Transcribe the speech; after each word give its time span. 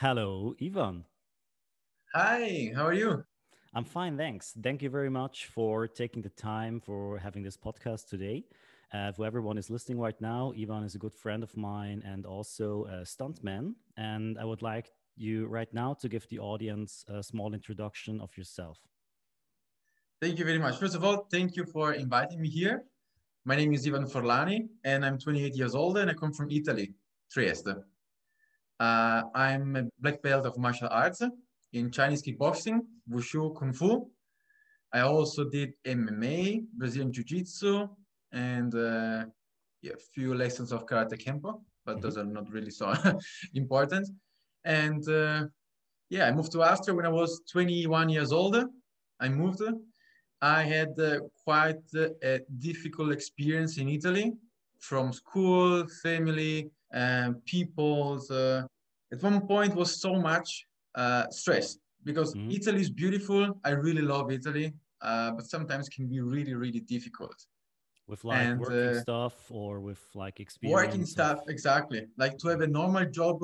Hello, 0.00 0.54
Ivan. 0.62 1.04
Hi, 2.14 2.72
how 2.74 2.86
are 2.86 2.94
you? 2.94 3.22
I'm 3.74 3.84
fine, 3.84 4.16
thanks. 4.16 4.54
Thank 4.62 4.80
you 4.80 4.88
very 4.88 5.10
much 5.10 5.50
for 5.52 5.86
taking 5.86 6.22
the 6.22 6.30
time 6.30 6.80
for 6.80 7.18
having 7.18 7.42
this 7.42 7.58
podcast 7.58 8.08
today. 8.08 8.46
Uh, 8.94 9.12
for 9.12 9.26
everyone 9.26 9.58
is 9.58 9.68
listening 9.68 10.00
right 10.00 10.18
now, 10.18 10.54
Ivan 10.58 10.84
is 10.84 10.94
a 10.94 10.98
good 10.98 11.12
friend 11.12 11.42
of 11.42 11.54
mine 11.54 12.02
and 12.06 12.24
also 12.24 12.86
a 12.86 13.04
stuntman. 13.04 13.74
And 13.98 14.38
I 14.38 14.46
would 14.46 14.62
like 14.62 14.90
you 15.16 15.46
right 15.48 15.68
now 15.74 15.92
to 16.00 16.08
give 16.08 16.26
the 16.30 16.38
audience 16.38 17.04
a 17.06 17.22
small 17.22 17.52
introduction 17.52 18.22
of 18.22 18.34
yourself. 18.38 18.78
Thank 20.22 20.38
you 20.38 20.46
very 20.46 20.58
much. 20.58 20.78
First 20.78 20.94
of 20.94 21.04
all, 21.04 21.28
thank 21.30 21.56
you 21.56 21.66
for 21.66 21.92
inviting 21.92 22.40
me 22.40 22.48
here. 22.48 22.84
My 23.44 23.54
name 23.54 23.74
is 23.74 23.86
Ivan 23.86 24.06
Forlani, 24.06 24.66
and 24.82 25.04
I'm 25.04 25.18
28 25.18 25.54
years 25.54 25.74
old, 25.74 25.98
and 25.98 26.10
I 26.10 26.14
come 26.14 26.32
from 26.32 26.50
Italy, 26.50 26.94
Trieste. 27.30 27.74
Uh, 28.80 29.24
I'm 29.34 29.76
a 29.76 29.84
black 30.00 30.22
belt 30.22 30.46
of 30.46 30.56
martial 30.56 30.88
arts 30.90 31.20
in 31.74 31.90
Chinese 31.90 32.22
kickboxing, 32.22 32.80
wushu, 33.10 33.54
kung 33.54 33.74
fu. 33.74 34.10
I 34.92 35.00
also 35.00 35.44
did 35.44 35.74
MMA, 35.86 36.64
Brazilian 36.72 37.12
Jiu-Jitsu, 37.12 37.88
and 38.32 38.74
uh, 38.74 39.26
yeah, 39.82 39.92
a 39.92 40.02
few 40.14 40.34
lessons 40.34 40.72
of 40.72 40.86
Karate 40.86 41.22
Kempo, 41.22 41.60
but 41.84 41.96
mm-hmm. 41.96 42.00
those 42.00 42.16
are 42.16 42.24
not 42.24 42.50
really 42.50 42.70
so 42.70 42.92
important. 43.54 44.08
And 44.64 45.06
uh, 45.08 45.44
yeah, 46.08 46.26
I 46.26 46.32
moved 46.32 46.52
to 46.52 46.62
Austria 46.62 46.94
when 46.94 47.06
I 47.06 47.10
was 47.10 47.42
21 47.52 48.08
years 48.08 48.32
old. 48.32 48.56
I 49.20 49.28
moved. 49.28 49.62
I 50.42 50.62
had 50.62 50.98
uh, 50.98 51.20
quite 51.44 51.84
a 51.94 52.40
difficult 52.58 53.12
experience 53.12 53.76
in 53.76 53.90
Italy 53.90 54.32
from 54.78 55.12
school, 55.12 55.86
family, 56.02 56.70
and 56.92 57.44
people. 57.44 58.20
Uh, 58.30 58.62
at 59.12 59.22
one 59.22 59.40
point 59.46 59.74
was 59.74 60.00
so 60.00 60.14
much 60.14 60.66
uh, 60.94 61.28
stress 61.30 61.78
because 62.04 62.34
mm-hmm. 62.34 62.50
Italy 62.50 62.80
is 62.80 62.90
beautiful. 62.90 63.58
I 63.64 63.70
really 63.70 64.02
love 64.02 64.30
Italy, 64.30 64.72
uh, 65.02 65.32
but 65.32 65.46
sometimes 65.46 65.88
can 65.88 66.06
be 66.08 66.20
really, 66.20 66.54
really 66.54 66.80
difficult. 66.80 67.46
With 68.06 68.24
like 68.24 68.38
and, 68.38 68.60
working 68.60 68.96
uh, 68.96 69.00
stuff 69.00 69.34
or 69.50 69.80
with 69.80 70.00
like 70.14 70.40
experience. 70.40 70.74
Working 70.74 71.06
stuff, 71.06 71.40
exactly. 71.48 72.06
Like 72.16 72.38
to 72.38 72.48
have 72.48 72.60
a 72.60 72.66
normal 72.66 73.04
job 73.06 73.42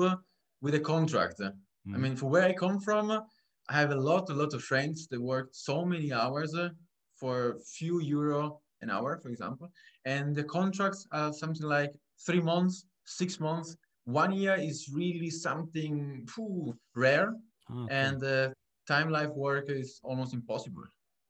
with 0.61 0.75
a 0.75 0.79
contract. 0.79 1.39
Mm-hmm. 1.39 1.95
I 1.95 1.97
mean, 1.97 2.15
for 2.15 2.27
where 2.27 2.43
I 2.43 2.53
come 2.53 2.79
from, 2.79 3.11
I 3.69 3.73
have 3.73 3.91
a 3.91 3.95
lot, 3.95 4.29
a 4.29 4.33
lot 4.33 4.53
of 4.53 4.63
friends 4.63 5.07
that 5.07 5.21
work 5.21 5.49
so 5.51 5.85
many 5.85 6.11
hours 6.11 6.55
for 7.15 7.57
few 7.65 8.01
euro 8.01 8.61
an 8.81 8.89
hour, 8.89 9.17
for 9.17 9.29
example, 9.29 9.69
and 10.05 10.35
the 10.35 10.43
contracts 10.43 11.07
are 11.11 11.33
something 11.33 11.65
like 11.65 11.91
three 12.25 12.39
months, 12.39 12.85
six 13.07 13.39
months, 13.39 13.75
one 14.05 14.31
year 14.31 14.55
is 14.55 14.89
really 14.93 15.29
something 15.29 16.27
rare, 16.95 17.33
okay. 17.71 17.93
and 17.93 18.23
uh, 18.23 18.49
time 18.87 19.09
life 19.09 19.29
work 19.29 19.69
is 19.69 19.99
almost 20.03 20.33
impossible. 20.33 20.83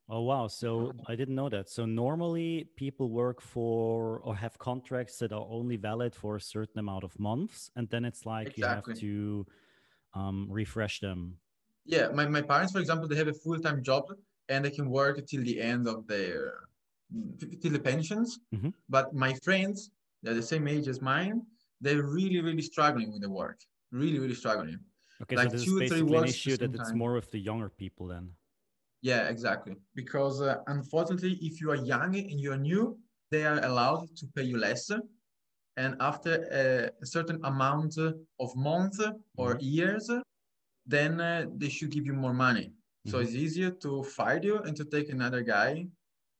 Oh 0.09 0.21
wow! 0.21 0.47
So 0.47 0.93
I 1.07 1.15
didn't 1.15 1.35
know 1.35 1.49
that. 1.49 1.69
So 1.69 1.85
normally 1.85 2.69
people 2.75 3.09
work 3.09 3.41
for 3.41 4.19
or 4.23 4.35
have 4.35 4.57
contracts 4.57 5.17
that 5.19 5.33
are 5.33 5.45
only 5.49 5.75
valid 5.75 6.15
for 6.15 6.37
a 6.37 6.41
certain 6.41 6.79
amount 6.79 7.03
of 7.03 7.19
months, 7.19 7.71
and 7.75 7.89
then 7.89 8.05
it's 8.05 8.25
like 8.25 8.57
exactly. 8.57 8.93
you 8.93 9.43
have 9.43 9.45
to 10.13 10.19
um, 10.19 10.47
refresh 10.49 10.99
them. 10.99 11.37
Yeah, 11.85 12.09
my, 12.09 12.27
my 12.27 12.41
parents, 12.41 12.73
for 12.73 12.79
example, 12.79 13.07
they 13.07 13.15
have 13.15 13.27
a 13.27 13.33
full 13.33 13.59
time 13.59 13.81
job 13.81 14.03
and 14.49 14.63
they 14.63 14.71
can 14.71 14.89
work 14.89 15.25
till 15.25 15.43
the 15.43 15.59
end 15.59 15.87
of 15.87 16.07
their 16.07 16.53
till 17.61 17.71
the 17.71 17.79
pensions. 17.79 18.39
Mm-hmm. 18.53 18.69
But 18.89 19.13
my 19.13 19.33
friends, 19.43 19.91
they're 20.21 20.33
the 20.33 20.41
same 20.41 20.67
age 20.67 20.87
as 20.87 21.01
mine 21.01 21.41
they're 21.81 22.03
really, 22.03 22.41
really 22.41 22.61
struggling 22.61 23.11
with 23.11 23.21
the 23.21 23.29
work. 23.29 23.59
Really, 23.91 24.19
really 24.19 24.35
struggling. 24.35 24.79
Okay, 25.21 25.35
like 25.35 25.49
so 25.49 25.57
this 25.57 25.65
two, 25.65 25.79
is 25.79 25.89
basically 25.89 26.17
an 26.17 26.25
issue 26.25 26.57
that 26.57 26.73
it's 26.73 26.89
time. 26.89 26.97
more 26.97 27.13
with 27.13 27.31
the 27.31 27.39
younger 27.39 27.69
people 27.69 28.07
then. 28.07 28.29
Yeah, 29.01 29.27
exactly. 29.29 29.75
Because 29.95 30.41
uh, 30.41 30.57
unfortunately, 30.67 31.37
if 31.41 31.61
you 31.61 31.71
are 31.71 31.75
young 31.75 32.15
and 32.15 32.39
you 32.39 32.51
are 32.51 32.57
new, 32.57 32.97
they 33.31 33.45
are 33.45 33.63
allowed 33.63 34.07
to 34.17 34.27
pay 34.35 34.43
you 34.43 34.57
less. 34.57 34.89
And 35.77 35.95
after 35.99 36.47
a, 36.51 36.89
a 37.01 37.05
certain 37.05 37.39
amount 37.43 37.97
of 37.97 38.55
months 38.55 38.99
or 39.37 39.55
mm-hmm. 39.55 39.65
years, 39.65 40.09
then 40.85 41.21
uh, 41.21 41.45
they 41.55 41.69
should 41.69 41.91
give 41.91 42.05
you 42.05 42.13
more 42.13 42.33
money. 42.33 42.65
Mm-hmm. 42.65 43.11
So 43.11 43.19
it's 43.19 43.33
easier 43.33 43.71
to 43.71 44.03
fire 44.03 44.41
you 44.41 44.59
and 44.59 44.75
to 44.75 44.85
take 44.85 45.09
another 45.09 45.41
guy 45.41 45.87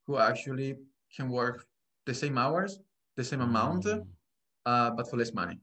who 0.06 0.17
actually 0.17 0.75
can 1.16 1.29
work 1.29 1.66
the 2.06 2.13
same 2.13 2.38
hours, 2.38 2.79
the 3.16 3.23
same 3.23 3.41
amount, 3.41 3.85
mm-hmm 3.85 4.09
uh, 4.67 4.91
but 4.91 5.09
for 5.09 5.17
less 5.17 5.33
money. 5.33 5.57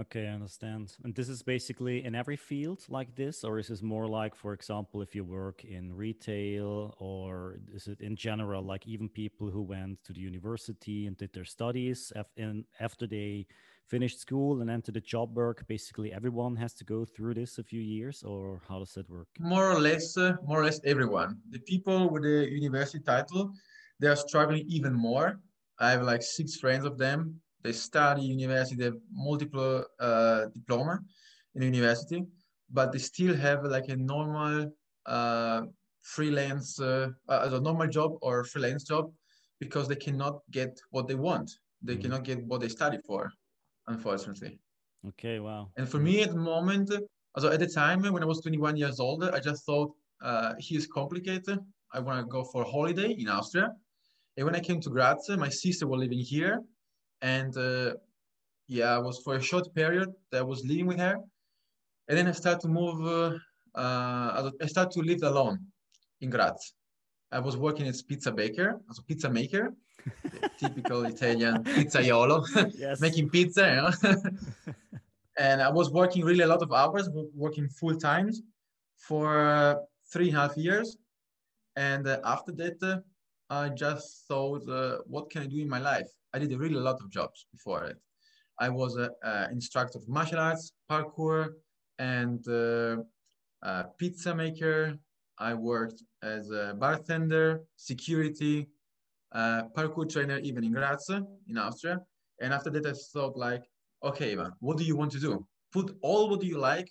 Okay, 0.00 0.26
I 0.26 0.34
understand. 0.34 0.96
And 1.04 1.14
this 1.14 1.28
is 1.28 1.42
basically 1.42 2.04
in 2.04 2.14
every 2.16 2.36
field 2.36 2.80
like 2.88 3.14
this, 3.14 3.44
or 3.44 3.60
is 3.60 3.68
this 3.68 3.82
more 3.82 4.08
like, 4.08 4.34
for 4.34 4.52
example, 4.52 5.02
if 5.02 5.14
you 5.14 5.22
work 5.22 5.64
in 5.64 5.94
retail, 5.94 6.94
or 6.98 7.58
is 7.72 7.86
it 7.86 8.00
in 8.00 8.16
general, 8.16 8.62
like 8.62 8.88
even 8.88 9.08
people 9.08 9.50
who 9.50 9.62
went 9.62 10.02
to 10.04 10.12
the 10.12 10.20
university 10.20 11.06
and 11.06 11.16
did 11.16 11.32
their 11.32 11.44
studies 11.44 12.12
after 12.80 13.06
they 13.06 13.46
finished 13.86 14.20
school 14.20 14.60
and 14.60 14.68
entered 14.70 14.94
the 14.94 15.00
job 15.00 15.36
work, 15.36 15.64
basically 15.68 16.12
everyone 16.12 16.56
has 16.56 16.74
to 16.74 16.84
go 16.84 17.04
through 17.04 17.34
this 17.34 17.58
a 17.58 17.62
few 17.62 17.80
years, 17.80 18.24
or 18.24 18.60
how 18.68 18.80
does 18.80 18.94
that 18.94 19.08
work? 19.08 19.28
More 19.38 19.70
or 19.70 19.80
less, 19.80 20.16
uh, 20.16 20.34
more 20.44 20.60
or 20.60 20.64
less 20.64 20.80
everyone. 20.84 21.38
The 21.50 21.60
people 21.60 22.10
with 22.10 22.24
the 22.24 22.50
university 22.50 22.98
title, 22.98 23.52
they 24.00 24.08
are 24.08 24.16
struggling 24.16 24.64
even 24.66 24.92
more. 24.92 25.38
I 25.78 25.90
have 25.92 26.02
like 26.02 26.22
six 26.22 26.56
friends 26.56 26.84
of 26.84 26.98
them 26.98 27.40
they 27.64 27.72
study 27.72 28.22
university, 28.22 28.76
they 28.76 28.84
have 28.84 29.00
multiple 29.10 29.84
uh, 29.98 30.44
diploma 30.52 31.00
in 31.54 31.62
university, 31.62 32.22
but 32.70 32.92
they 32.92 32.98
still 32.98 33.34
have 33.34 33.64
like 33.64 33.88
a 33.88 33.96
normal 33.96 34.70
uh, 35.06 35.62
freelance, 36.02 36.78
uh, 36.78 37.08
as 37.30 37.54
a 37.54 37.60
normal 37.60 37.88
job 37.88 38.12
or 38.20 38.44
freelance 38.44 38.84
job 38.84 39.10
because 39.60 39.88
they 39.88 39.96
cannot 39.96 40.40
get 40.50 40.78
what 40.90 41.08
they 41.08 41.14
want. 41.14 41.50
They 41.82 41.96
mm. 41.96 42.02
cannot 42.02 42.24
get 42.24 42.44
what 42.44 42.60
they 42.60 42.68
study 42.68 42.98
for, 43.06 43.32
unfortunately. 43.86 44.58
Okay, 45.08 45.40
wow. 45.40 45.70
And 45.78 45.88
for 45.88 45.98
me 45.98 46.22
at 46.22 46.30
the 46.30 46.36
moment, 46.36 46.92
so 47.38 47.48
at 47.50 47.60
the 47.60 47.66
time 47.66 48.02
when 48.02 48.22
I 48.22 48.26
was 48.26 48.40
21 48.42 48.76
years 48.76 49.00
old, 49.00 49.24
I 49.24 49.40
just 49.40 49.64
thought 49.64 49.90
uh, 50.22 50.52
he 50.58 50.76
is 50.76 50.86
complicated. 50.86 51.58
I 51.94 52.00
want 52.00 52.20
to 52.20 52.26
go 52.26 52.44
for 52.44 52.62
a 52.62 52.70
holiday 52.70 53.12
in 53.12 53.28
Austria. 53.28 53.70
And 54.36 54.44
when 54.44 54.54
I 54.54 54.60
came 54.60 54.80
to 54.80 54.90
Graz, 54.90 55.28
my 55.30 55.48
sister 55.48 55.86
was 55.86 56.00
living 56.00 56.18
here 56.18 56.60
and 57.24 57.56
uh, 57.56 57.94
yeah, 58.68 58.94
I 58.94 58.98
was 58.98 59.18
for 59.24 59.34
a 59.36 59.42
short 59.42 59.74
period 59.74 60.10
that 60.30 60.40
I 60.40 60.42
was 60.52 60.62
living 60.64 60.86
with 60.86 60.98
her, 60.98 61.16
and 62.08 62.18
then 62.18 62.26
I 62.28 62.32
started 62.32 62.60
to 62.60 62.68
move. 62.68 62.98
Uh, 63.04 63.38
uh, 63.74 64.50
I 64.62 64.66
started 64.66 64.92
to 64.92 65.00
live 65.00 65.22
alone 65.22 65.58
in 66.20 66.28
Graz. 66.30 66.74
I 67.32 67.40
was 67.40 67.56
working 67.56 67.86
as 67.88 68.02
pizza 68.02 68.30
baker, 68.30 68.78
as 68.90 68.98
a 68.98 69.02
pizza 69.02 69.28
maker, 69.30 69.74
typical 70.60 71.06
Italian 71.06 71.64
pizzaiolo, 71.64 72.36
making 73.00 73.30
pizza. 73.30 73.64
You 73.74 74.12
know? 74.12 74.74
and 75.38 75.62
I 75.62 75.70
was 75.70 75.90
working 75.90 76.24
really 76.24 76.44
a 76.44 76.46
lot 76.46 76.62
of 76.62 76.72
hours, 76.72 77.08
working 77.34 77.68
full 77.68 77.96
time 77.96 78.30
for 78.96 79.26
uh, 79.40 79.74
three 80.12 80.28
and 80.28 80.36
a 80.36 80.40
half 80.42 80.56
years. 80.56 80.98
And 81.76 82.06
uh, 82.06 82.20
after 82.22 82.52
that, 82.52 83.02
I 83.48 83.70
just 83.70 84.26
thought, 84.28 84.68
uh, 84.68 84.98
what 85.06 85.30
can 85.30 85.42
I 85.42 85.46
do 85.46 85.60
in 85.60 85.68
my 85.68 85.80
life? 85.80 86.10
I 86.34 86.38
did 86.38 86.52
a 86.52 86.58
really 86.58 86.80
lot 86.88 86.98
of 87.00 87.10
jobs 87.10 87.46
before 87.52 87.84
it. 87.84 87.96
I 88.58 88.68
was 88.68 88.96
an 88.96 89.50
instructor 89.52 89.98
of 89.98 90.08
martial 90.08 90.38
arts, 90.38 90.72
parkour, 90.90 91.54
and 91.98 92.46
uh, 92.48 92.96
a 93.62 93.84
pizza 93.98 94.34
maker. 94.34 94.98
I 95.38 95.54
worked 95.54 96.02
as 96.22 96.50
a 96.50 96.74
bartender, 96.78 97.62
security, 97.76 98.68
uh, 99.32 99.62
parkour 99.76 100.08
trainer, 100.12 100.38
even 100.38 100.62
in 100.64 100.72
Graz, 100.72 101.08
in 101.48 101.56
Austria. 101.58 102.00
And 102.40 102.52
after 102.52 102.70
that, 102.70 102.86
I 102.86 102.92
thought 103.12 103.36
like, 103.36 103.64
okay, 104.02 104.32
Ivan, 104.32 104.52
what 104.60 104.76
do 104.76 104.84
you 104.84 104.96
want 104.96 105.12
to 105.12 105.20
do? 105.20 105.46
Put 105.72 105.96
all 106.02 106.28
what 106.30 106.42
you 106.42 106.58
like, 106.58 106.90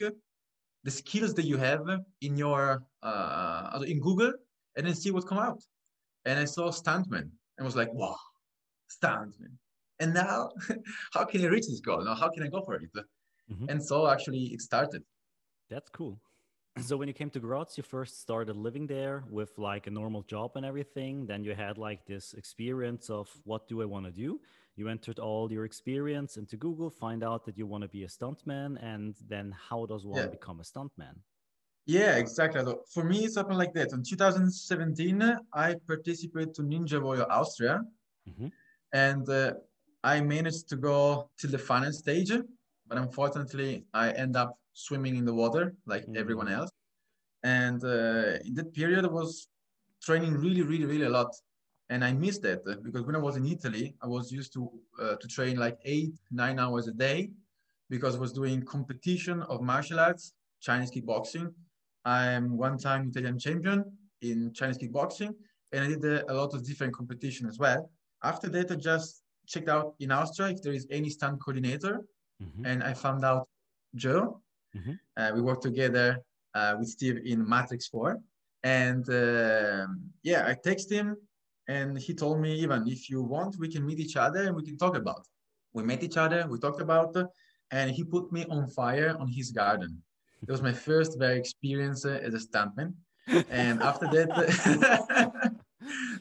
the 0.84 0.92
skills 0.92 1.34
that 1.36 1.46
you 1.46 1.58
have 1.58 1.86
in 2.22 2.36
your 2.36 2.84
uh, 3.02 3.80
in 3.88 4.00
Google, 4.00 4.34
and 4.76 4.86
then 4.88 4.96
see 4.96 5.12
what 5.12 5.28
come 5.28 5.38
out. 5.38 5.62
And 6.26 6.40
I 6.40 6.46
saw 6.46 6.70
stuntman 6.70 7.30
and 7.58 7.66
was 7.66 7.76
like, 7.76 7.94
wow, 7.94 8.18
stuntman. 8.90 9.58
And 10.00 10.14
now, 10.14 10.50
how 11.14 11.26
can 11.26 11.42
I 11.42 11.48
reach 11.48 11.68
this 11.68 11.80
goal? 11.80 12.04
Now, 12.04 12.16
how 12.16 12.30
can 12.30 12.44
I 12.44 12.48
go 12.48 12.62
for 12.62 12.76
it? 12.76 12.90
Mm-hmm. 13.52 13.70
And 13.70 13.84
so 13.84 14.08
actually 14.08 14.46
it 14.54 14.62
started. 14.62 15.04
That's 15.70 15.90
cool. 15.90 16.20
So 16.82 16.98
when 16.98 17.08
you 17.08 17.14
came 17.14 17.30
to 17.32 17.40
Graz, 17.40 17.78
you 17.78 17.84
first 17.84 18.20
started 18.20 18.56
living 18.56 18.88
there 18.88 19.24
with 19.30 19.52
like 19.60 19.86
a 19.86 19.92
normal 19.92 20.24
job 20.24 20.54
and 20.56 20.66
everything. 20.66 21.28
Then 21.28 21.44
you 21.44 21.54
had 21.54 21.78
like 21.78 22.04
this 22.06 22.34
experience 22.34 23.12
of 23.12 23.30
what 23.44 23.68
do 23.68 23.82
I 23.84 23.86
want 23.86 24.06
to 24.08 24.12
do? 24.12 24.42
You 24.76 24.90
entered 24.90 25.20
all 25.20 25.52
your 25.52 25.66
experience 25.66 26.38
into 26.38 26.58
Google, 26.58 26.90
find 26.90 27.24
out 27.24 27.46
that 27.46 27.60
you 27.60 27.68
want 27.68 27.84
to 27.84 27.88
be 27.88 28.06
a 28.06 28.08
stuntman, 28.08 28.84
and 28.84 29.14
then 29.28 29.54
how 29.70 29.86
does 29.86 30.04
one 30.04 30.20
yeah. 30.20 30.28
become 30.28 30.60
a 30.60 30.64
stuntman? 30.64 31.16
Yeah, 31.86 32.16
exactly. 32.16 32.62
So 32.64 32.82
for 32.92 33.04
me, 33.04 33.26
it's 33.26 33.36
something 33.36 33.58
like 33.58 33.74
that. 33.76 33.94
In 33.94 34.02
2017, 34.04 35.38
I 35.54 35.76
participated 35.86 36.56
to 36.56 36.64
Ninja 36.64 37.00
Warrior 37.00 37.32
Austria. 37.32 37.84
Mm-hmm 38.28 38.48
and 38.94 39.28
uh, 39.30 39.54
I 40.04 40.22
managed 40.22 40.70
to 40.70 40.78
go 40.78 41.30
to 41.40 41.48
the 41.48 41.58
final 41.58 41.92
stage, 41.92 42.32
but 42.88 42.98
unfortunately, 42.98 43.86
I 43.94 44.12
end 44.12 44.36
up 44.36 44.58
swimming 44.74 45.16
in 45.18 45.26
the 45.26 45.34
water 45.34 45.76
like 45.86 46.06
Mhm. 46.08 46.18
everyone 46.18 46.48
else. 46.50 46.72
And 47.44 47.84
uh, 47.84 48.40
in 48.46 48.54
that 48.56 48.74
period, 48.74 49.06
I 49.06 49.10
was 49.10 49.50
training 50.02 50.34
really, 50.36 50.62
really, 50.62 50.86
really 50.86 51.06
a 51.06 51.10
lot. 51.10 51.34
And 51.90 52.04
I 52.04 52.14
missed 52.14 52.42
that 52.44 52.62
uh, 52.68 52.76
because 52.82 53.04
when 53.04 53.16
I 53.16 53.20
was 53.20 53.36
in 53.36 53.46
Italy, 53.46 53.96
I 54.02 54.08
was 54.08 54.32
used 54.32 54.54
to 54.54 54.62
uh, 55.02 55.16
to 55.22 55.28
train 55.28 55.58
like 55.58 55.78
eight, 55.86 56.14
nine 56.32 56.60
hours 56.60 56.88
a 56.88 56.94
day 56.94 57.32
because 57.90 58.16
I 58.16 58.20
was 58.20 58.34
doing 58.34 58.64
competition 58.64 59.42
of 59.44 59.62
martial 59.62 60.00
arts, 60.00 60.34
Chinese 60.62 60.92
kickboxing. 60.92 61.54
I'm 62.06 62.58
one 62.58 62.78
time 62.78 63.10
Italian 63.10 63.38
champion 63.40 63.80
in 64.22 64.54
Chinese 64.54 64.78
kickboxing, 64.78 65.32
and 65.72 65.80
I 65.86 65.88
did 65.88 66.06
uh, 66.06 66.24
a 66.30 66.34
lot 66.34 66.54
of 66.54 66.66
different 66.66 66.94
competition 66.94 67.48
as 67.48 67.58
well. 67.60 67.90
After 68.24 68.48
that, 68.50 68.72
I 68.72 68.76
just 68.76 69.22
checked 69.46 69.70
out 69.70 69.96
in 70.00 70.12
Austria 70.12 70.50
if 70.50 70.62
there 70.64 70.74
is 70.74 70.88
any 70.90 71.10
stunt 71.10 71.42
coordinator, 71.44 71.96
Mhm. 72.42 72.66
and 72.70 72.84
I 72.84 72.94
found 72.94 73.24
out 73.26 73.48
Joe. 73.96 74.42
Mhm. 74.76 75.00
Uh, 75.18 75.32
we 75.36 75.42
worked 75.42 75.64
together 75.64 76.24
uh, 76.56 76.76
with 76.80 76.88
Steve 76.88 77.18
in 77.26 77.40
Matrix 77.48 77.88
4. 77.88 78.22
And 78.64 79.04
um 79.10 79.88
yeah, 80.30 80.42
I 80.48 80.54
text 80.70 80.88
him 80.98 81.08
and 81.68 81.98
he 81.98 82.14
told 82.14 82.38
me, 82.40 82.52
even 82.66 82.88
if 82.88 83.10
you 83.10 83.20
want, 83.36 83.58
we 83.64 83.68
can 83.74 83.84
meet 83.86 84.00
each 84.00 84.16
other 84.16 84.42
and 84.48 84.56
we 84.56 84.64
can 84.64 84.78
talk 84.78 84.96
about. 84.96 85.24
We 85.74 85.82
met 85.84 86.02
each 86.04 86.18
other, 86.18 86.48
we 86.48 86.60
talked 86.60 86.82
about, 86.82 87.16
uh, 87.18 87.26
and 87.72 87.92
he 87.92 88.04
put 88.16 88.32
me 88.32 88.46
on 88.56 88.68
fire 88.68 89.12
on 89.22 89.28
his 89.28 89.52
garden. 89.52 89.92
It 90.44 90.50
was 90.50 90.62
my 90.62 90.74
first 90.88 91.12
very 91.18 91.38
experience 91.44 92.06
uh, 92.06 92.20
as 92.28 92.34
a 92.40 92.42
stuntman. 92.48 92.94
And 93.50 93.82
after 93.82 94.08
that, 94.16 94.30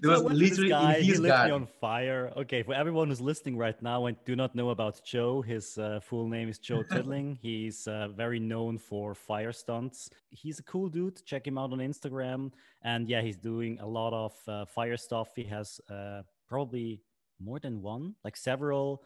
it 0.02 0.08
was 0.08 0.22
literally 0.22 0.68
guy, 0.70 0.94
in 0.96 1.02
he 1.02 1.08
his 1.10 1.20
lit 1.20 1.30
me 1.44 1.50
on 1.50 1.66
fire. 1.66 2.32
Okay, 2.36 2.62
for 2.62 2.74
everyone 2.74 3.08
who's 3.08 3.20
listening 3.20 3.56
right 3.56 3.80
now 3.82 4.06
and 4.06 4.16
do 4.24 4.34
not 4.36 4.54
know 4.54 4.70
about 4.70 5.00
Joe, 5.04 5.42
his 5.42 5.78
uh, 5.78 6.00
full 6.00 6.28
name 6.28 6.48
is 6.48 6.58
Joe 6.58 6.82
Tödtling. 6.90 7.38
He's 7.40 7.86
uh, 7.86 8.08
very 8.08 8.40
known 8.40 8.78
for 8.78 9.14
fire 9.14 9.52
stunts. 9.52 10.10
He's 10.30 10.58
a 10.58 10.62
cool 10.64 10.88
dude. 10.88 11.24
Check 11.24 11.46
him 11.46 11.56
out 11.58 11.72
on 11.72 11.78
Instagram. 11.78 12.50
And 12.82 13.08
yeah, 13.08 13.20
he's 13.22 13.36
doing 13.36 13.78
a 13.80 13.86
lot 13.86 14.12
of 14.12 14.32
uh, 14.48 14.64
fire 14.66 14.96
stuff. 14.96 15.28
He 15.36 15.44
has 15.44 15.80
uh, 15.90 16.22
probably 16.48 17.00
more 17.40 17.58
than 17.60 17.82
one, 17.82 18.14
like 18.24 18.36
several. 18.36 19.02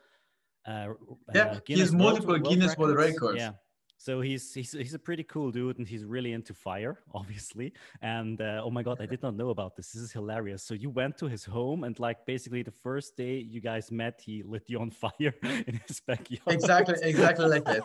Uh, 0.66 0.94
Yeah, 1.34 1.42
uh, 1.42 1.60
he 1.66 1.78
has 1.78 1.92
World- 1.92 2.02
multiple 2.26 2.38
Guinness 2.38 2.76
World 2.76 2.96
Records. 2.96 3.38
Yeah, 3.38 3.52
so 3.98 4.20
he's 4.20 4.52
he's 4.52 4.72
he's 4.72 4.94
a 4.94 4.98
pretty 4.98 5.24
cool 5.24 5.50
dude, 5.50 5.78
and 5.78 5.88
he's 5.88 6.04
really 6.04 6.32
into 6.32 6.54
fire, 6.54 7.00
obviously. 7.14 7.72
And 8.02 8.40
uh, 8.40 8.62
oh 8.64 8.70
my 8.70 8.82
god, 8.82 8.98
I 9.00 9.06
did 9.06 9.22
not 9.22 9.36
know 9.36 9.50
about 9.50 9.76
this. 9.76 9.92
This 9.92 10.02
is 10.02 10.12
hilarious. 10.12 10.62
So 10.62 10.74
you 10.74 10.90
went 10.90 11.16
to 11.18 11.26
his 11.26 11.44
home, 11.44 11.84
and 11.84 11.98
like 11.98 12.26
basically 12.26 12.62
the 12.62 12.70
first 12.70 13.16
day 13.16 13.38
you 13.38 13.60
guys 13.60 13.90
met, 13.90 14.20
he 14.24 14.42
lit 14.42 14.64
you 14.66 14.80
on 14.80 14.90
fire 15.04 15.34
in 15.42 15.80
his 15.86 16.00
backyard. 16.00 16.42
Exactly, 16.48 16.96
exactly 17.02 17.46
like 17.46 17.64
that. 17.64 17.82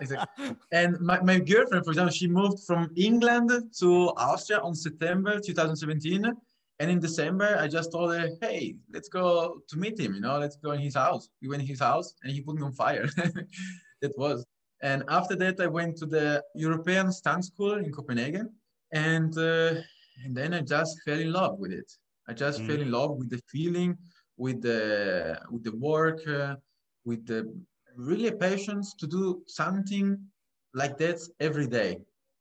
Exactly. 0.00 0.56
And 0.72 0.98
my, 1.00 1.20
my 1.20 1.38
girlfriend, 1.38 1.84
for 1.84 1.90
example, 1.90 2.12
she 2.12 2.26
moved 2.26 2.60
from 2.64 2.90
England 2.96 3.50
to 3.80 4.08
Austria 4.16 4.60
on 4.60 4.74
September 4.74 5.38
2017. 5.38 6.32
And 6.80 6.90
in 6.90 6.98
December, 6.98 7.58
I 7.60 7.68
just 7.68 7.92
told 7.92 8.14
her, 8.14 8.30
hey, 8.40 8.76
let's 8.92 9.08
go 9.08 9.60
to 9.68 9.78
meet 9.78 10.00
him, 10.00 10.14
you 10.14 10.20
know, 10.20 10.38
let's 10.38 10.56
go 10.56 10.72
in 10.72 10.80
his 10.80 10.94
house. 10.94 11.28
We 11.40 11.48
went 11.48 11.62
in 11.62 11.68
his 11.68 11.80
house 11.80 12.14
and 12.22 12.32
he 12.32 12.40
put 12.40 12.56
me 12.56 12.62
on 12.62 12.72
fire. 12.72 13.06
that 13.16 14.18
was. 14.18 14.44
And 14.82 15.04
after 15.08 15.36
that, 15.36 15.60
I 15.60 15.68
went 15.68 15.96
to 15.98 16.06
the 16.06 16.42
European 16.54 17.12
Stunt 17.12 17.44
School 17.44 17.74
in 17.74 17.90
Copenhagen. 17.92 18.50
And, 18.92 19.36
uh, 19.38 19.74
and 20.24 20.36
then 20.36 20.52
I 20.54 20.60
just 20.60 21.00
fell 21.04 21.18
in 21.20 21.32
love 21.32 21.58
with 21.58 21.72
it. 21.72 21.90
I 22.28 22.32
just 22.34 22.60
Mm. 22.62 22.66
fell 22.66 22.80
in 22.80 22.90
love 22.90 23.12
with 23.16 23.30
the 23.30 23.40
feeling, 23.52 23.96
with 24.36 24.60
the, 24.62 25.38
with 25.50 25.62
the 25.64 25.76
work, 25.76 26.20
uh, 26.26 26.56
with 27.04 27.26
the 27.26 27.40
really 27.96 28.28
a 28.28 28.36
patience 28.48 28.94
to 29.00 29.06
do 29.06 29.42
something 29.46 30.06
like 30.74 30.96
that 30.98 31.18
every 31.40 31.66
day. 31.66 31.92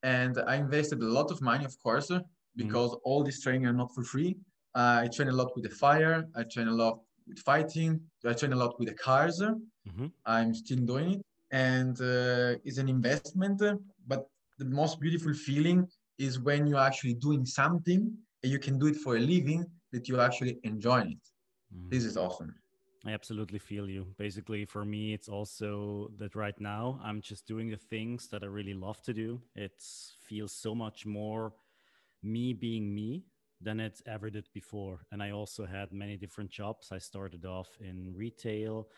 And 0.04 0.34
I 0.52 0.56
invested 0.56 1.02
a 1.02 1.12
lot 1.20 1.30
of 1.32 1.42
money, 1.42 1.66
of 1.66 1.76
course, 1.84 2.10
uh, 2.12 2.22
because 2.56 2.92
all 3.04 3.24
this 3.24 3.42
training 3.42 3.66
are 3.68 3.74
not 3.82 3.94
for 3.96 4.04
free. 4.04 4.36
Uh, 4.76 5.02
I 5.04 5.08
train 5.16 5.30
a 5.30 5.38
lot 5.42 5.50
with 5.56 5.66
the 5.70 5.76
fire. 5.86 6.28
I 6.36 6.44
train 6.44 6.68
a 6.70 6.74
lot 6.84 6.96
with 7.28 7.40
fighting. 7.40 8.00
I 8.26 8.34
train 8.34 8.54
a 8.54 8.56
lot 8.64 8.80
with 8.80 8.88
the 8.90 8.96
cars. 8.96 9.42
Mhm. 9.90 10.12
I'm 10.26 10.54
still 10.54 10.80
doing 10.92 11.08
it, 11.16 11.22
and 11.52 12.00
uh, 12.02 12.56
it's 12.64 12.78
an 12.78 12.90
investment. 12.90 13.62
But 14.08 14.28
the 14.58 14.66
most 14.66 15.00
beautiful 15.00 15.34
feeling 15.34 15.88
is 16.18 16.40
when 16.40 16.68
you're 16.68 16.80
actually 16.80 17.16
doing 17.16 17.46
something 17.46 18.18
and 18.44 18.52
you 18.52 18.60
can 18.60 18.78
do 18.80 18.88
it 18.88 18.98
for 18.98 19.16
a 19.18 19.20
living 19.20 19.66
that 19.92 20.08
you 20.08 20.20
actually 20.20 20.60
enjoy 20.64 21.02
it. 21.02 21.24
Mhm. 21.74 21.90
This 21.90 22.06
is 22.06 22.18
awesome. 22.18 22.56
I 23.06 23.12
absolutely 23.14 23.60
feel 23.60 23.90
you. 23.90 24.14
Basically, 24.18 24.66
for 24.66 24.86
me, 24.86 25.14
it's 25.14 25.28
also 25.28 26.12
that 26.18 26.36
right 26.36 26.60
now 26.60 27.00
I'm 27.04 27.22
just 27.22 27.48
doing 27.48 27.70
the 27.70 27.78
things 27.78 28.28
that 28.30 28.44
I 28.44 28.48
really 28.48 28.76
love 28.76 29.02
to 29.04 29.14
do. 29.14 29.42
It 29.56 29.82
feels 30.20 30.54
so 30.54 30.76
much 30.76 31.06
more 31.06 31.54
me 32.24 32.54
being 32.54 32.94
me 32.94 33.26
than 33.62 33.80
it 33.80 34.02
ever 34.08 34.30
did 34.30 34.48
before. 34.54 35.06
And 35.12 35.22
I 35.24 35.32
also 35.32 35.66
had 35.66 35.92
many 35.94 36.18
different 36.18 36.52
jobs. 36.52 36.92
I 36.92 37.00
started 37.00 37.46
off 37.46 37.70
in 37.80 38.14
retail. 38.16 38.90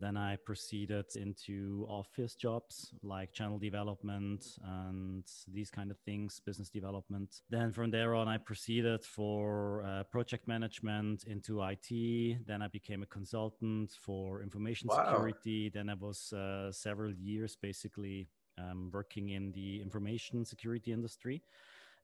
Then 0.00 0.16
I 0.16 0.36
proceeded 0.36 1.06
into 1.16 1.84
office 1.88 2.36
jobs 2.36 2.92
like 3.02 3.32
channel 3.32 3.58
development 3.58 4.46
and 4.64 5.24
these 5.52 5.70
kind 5.70 5.90
of 5.90 5.98
things, 5.98 6.40
business 6.44 6.68
development. 6.70 7.42
Then 7.50 7.72
from 7.72 7.90
there 7.90 8.14
on, 8.14 8.28
I 8.28 8.38
proceeded 8.38 9.04
for 9.04 9.82
uh, 9.84 10.04
project 10.04 10.46
management 10.46 11.24
into 11.24 11.62
IT. 11.62 12.46
Then 12.46 12.62
I 12.62 12.68
became 12.68 13.02
a 13.02 13.06
consultant 13.06 13.92
for 14.00 14.42
information 14.42 14.88
Wow. 14.88 15.04
security. 15.04 15.68
Then 15.68 15.88
I 15.88 15.94
was 15.94 16.32
uh, 16.32 16.70
several 16.70 17.12
years 17.14 17.56
basically 17.60 18.28
um, 18.56 18.90
working 18.92 19.30
in 19.30 19.50
the 19.52 19.80
information 19.80 20.44
security 20.44 20.92
industry. 20.92 21.42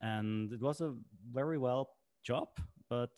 And 0.01 0.53
it 0.53 0.61
was 0.61 0.81
a 0.81 0.95
very 1.33 1.59
well 1.59 1.91
job, 2.25 2.49
but 2.89 3.13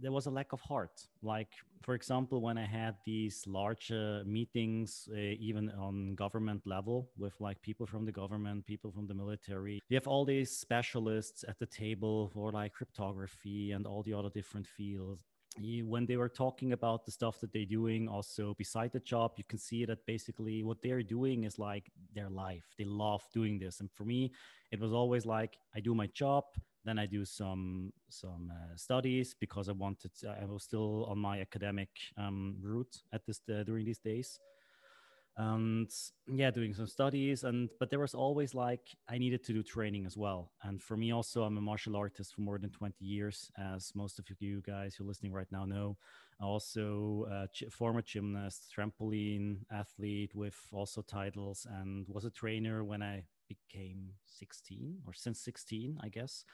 there 0.00 0.12
was 0.12 0.26
a 0.26 0.30
lack 0.30 0.52
of 0.52 0.60
heart. 0.60 1.06
Like, 1.22 1.52
for 1.82 1.94
example, 1.94 2.40
when 2.40 2.58
I 2.58 2.66
had 2.66 2.96
these 3.04 3.44
large 3.46 3.90
uh, 3.90 4.20
meetings, 4.24 5.08
uh, 5.12 5.16
even 5.16 5.70
on 5.70 6.14
government 6.14 6.62
level, 6.66 7.10
with 7.16 7.34
like 7.40 7.60
people 7.62 7.86
from 7.86 8.04
the 8.04 8.12
government, 8.12 8.66
people 8.66 8.90
from 8.90 9.06
the 9.06 9.14
military, 9.14 9.80
you 9.88 9.96
have 9.96 10.06
all 10.06 10.24
these 10.24 10.50
specialists 10.50 11.44
at 11.48 11.58
the 11.58 11.66
table 11.66 12.30
for 12.34 12.52
like 12.52 12.72
cryptography 12.72 13.72
and 13.72 13.86
all 13.86 14.02
the 14.02 14.14
other 14.14 14.30
different 14.30 14.66
fields. 14.66 15.20
When 15.60 16.06
they 16.06 16.16
were 16.16 16.28
talking 16.28 16.72
about 16.72 17.04
the 17.04 17.10
stuff 17.10 17.40
that 17.40 17.52
they're 17.52 17.64
doing, 17.64 18.08
also 18.08 18.54
beside 18.58 18.92
the 18.92 19.00
job, 19.00 19.32
you 19.36 19.44
can 19.48 19.58
see 19.58 19.84
that 19.86 20.06
basically 20.06 20.62
what 20.62 20.82
they're 20.82 21.02
doing 21.02 21.44
is 21.44 21.58
like 21.58 21.90
their 22.14 22.30
life. 22.30 22.62
They 22.78 22.84
love 22.84 23.22
doing 23.32 23.58
this. 23.58 23.80
And 23.80 23.90
for 23.90 24.04
me, 24.04 24.30
it 24.70 24.78
was 24.78 24.92
always 24.92 25.26
like 25.26 25.58
I 25.74 25.80
do 25.80 25.96
my 25.96 26.06
job, 26.08 26.44
then 26.88 26.98
I 26.98 27.06
do 27.06 27.24
some 27.24 27.92
some 28.08 28.50
uh, 28.50 28.76
studies 28.76 29.34
because 29.38 29.68
I 29.68 29.72
wanted. 29.72 30.10
I 30.26 30.46
was 30.46 30.62
still 30.62 31.04
on 31.04 31.18
my 31.18 31.40
academic 31.40 31.90
um, 32.16 32.56
route 32.62 33.02
at 33.12 33.26
this 33.26 33.40
uh, 33.52 33.62
during 33.62 33.84
these 33.84 33.98
days, 33.98 34.40
and 35.36 35.90
yeah, 36.26 36.50
doing 36.50 36.72
some 36.72 36.86
studies. 36.86 37.44
And 37.44 37.68
but 37.78 37.90
there 37.90 37.98
was 37.98 38.14
always 38.14 38.54
like 38.54 38.80
I 39.06 39.18
needed 39.18 39.44
to 39.44 39.52
do 39.52 39.62
training 39.62 40.06
as 40.06 40.16
well. 40.16 40.50
And 40.62 40.82
for 40.82 40.96
me, 40.96 41.12
also, 41.12 41.42
I'm 41.42 41.58
a 41.58 41.60
martial 41.60 41.94
artist 41.94 42.34
for 42.34 42.40
more 42.40 42.58
than 42.58 42.70
20 42.70 43.04
years, 43.04 43.50
as 43.58 43.92
most 43.94 44.18
of 44.18 44.24
you 44.40 44.62
guys 44.62 44.94
who 44.94 45.04
are 45.04 45.08
listening 45.08 45.32
right 45.32 45.52
now 45.52 45.66
know. 45.66 45.98
Also, 46.40 47.26
uh, 47.30 47.46
former 47.70 48.00
gymnast, 48.00 48.72
trampoline 48.74 49.58
athlete 49.70 50.34
with 50.34 50.56
also 50.72 51.02
titles, 51.02 51.66
and 51.80 52.06
was 52.08 52.24
a 52.24 52.30
trainer 52.30 52.82
when 52.82 53.02
I 53.02 53.24
became 53.48 54.10
16 54.26 54.98
or 55.06 55.12
since 55.12 55.40
16, 55.40 55.98
I 56.02 56.08
guess 56.08 56.44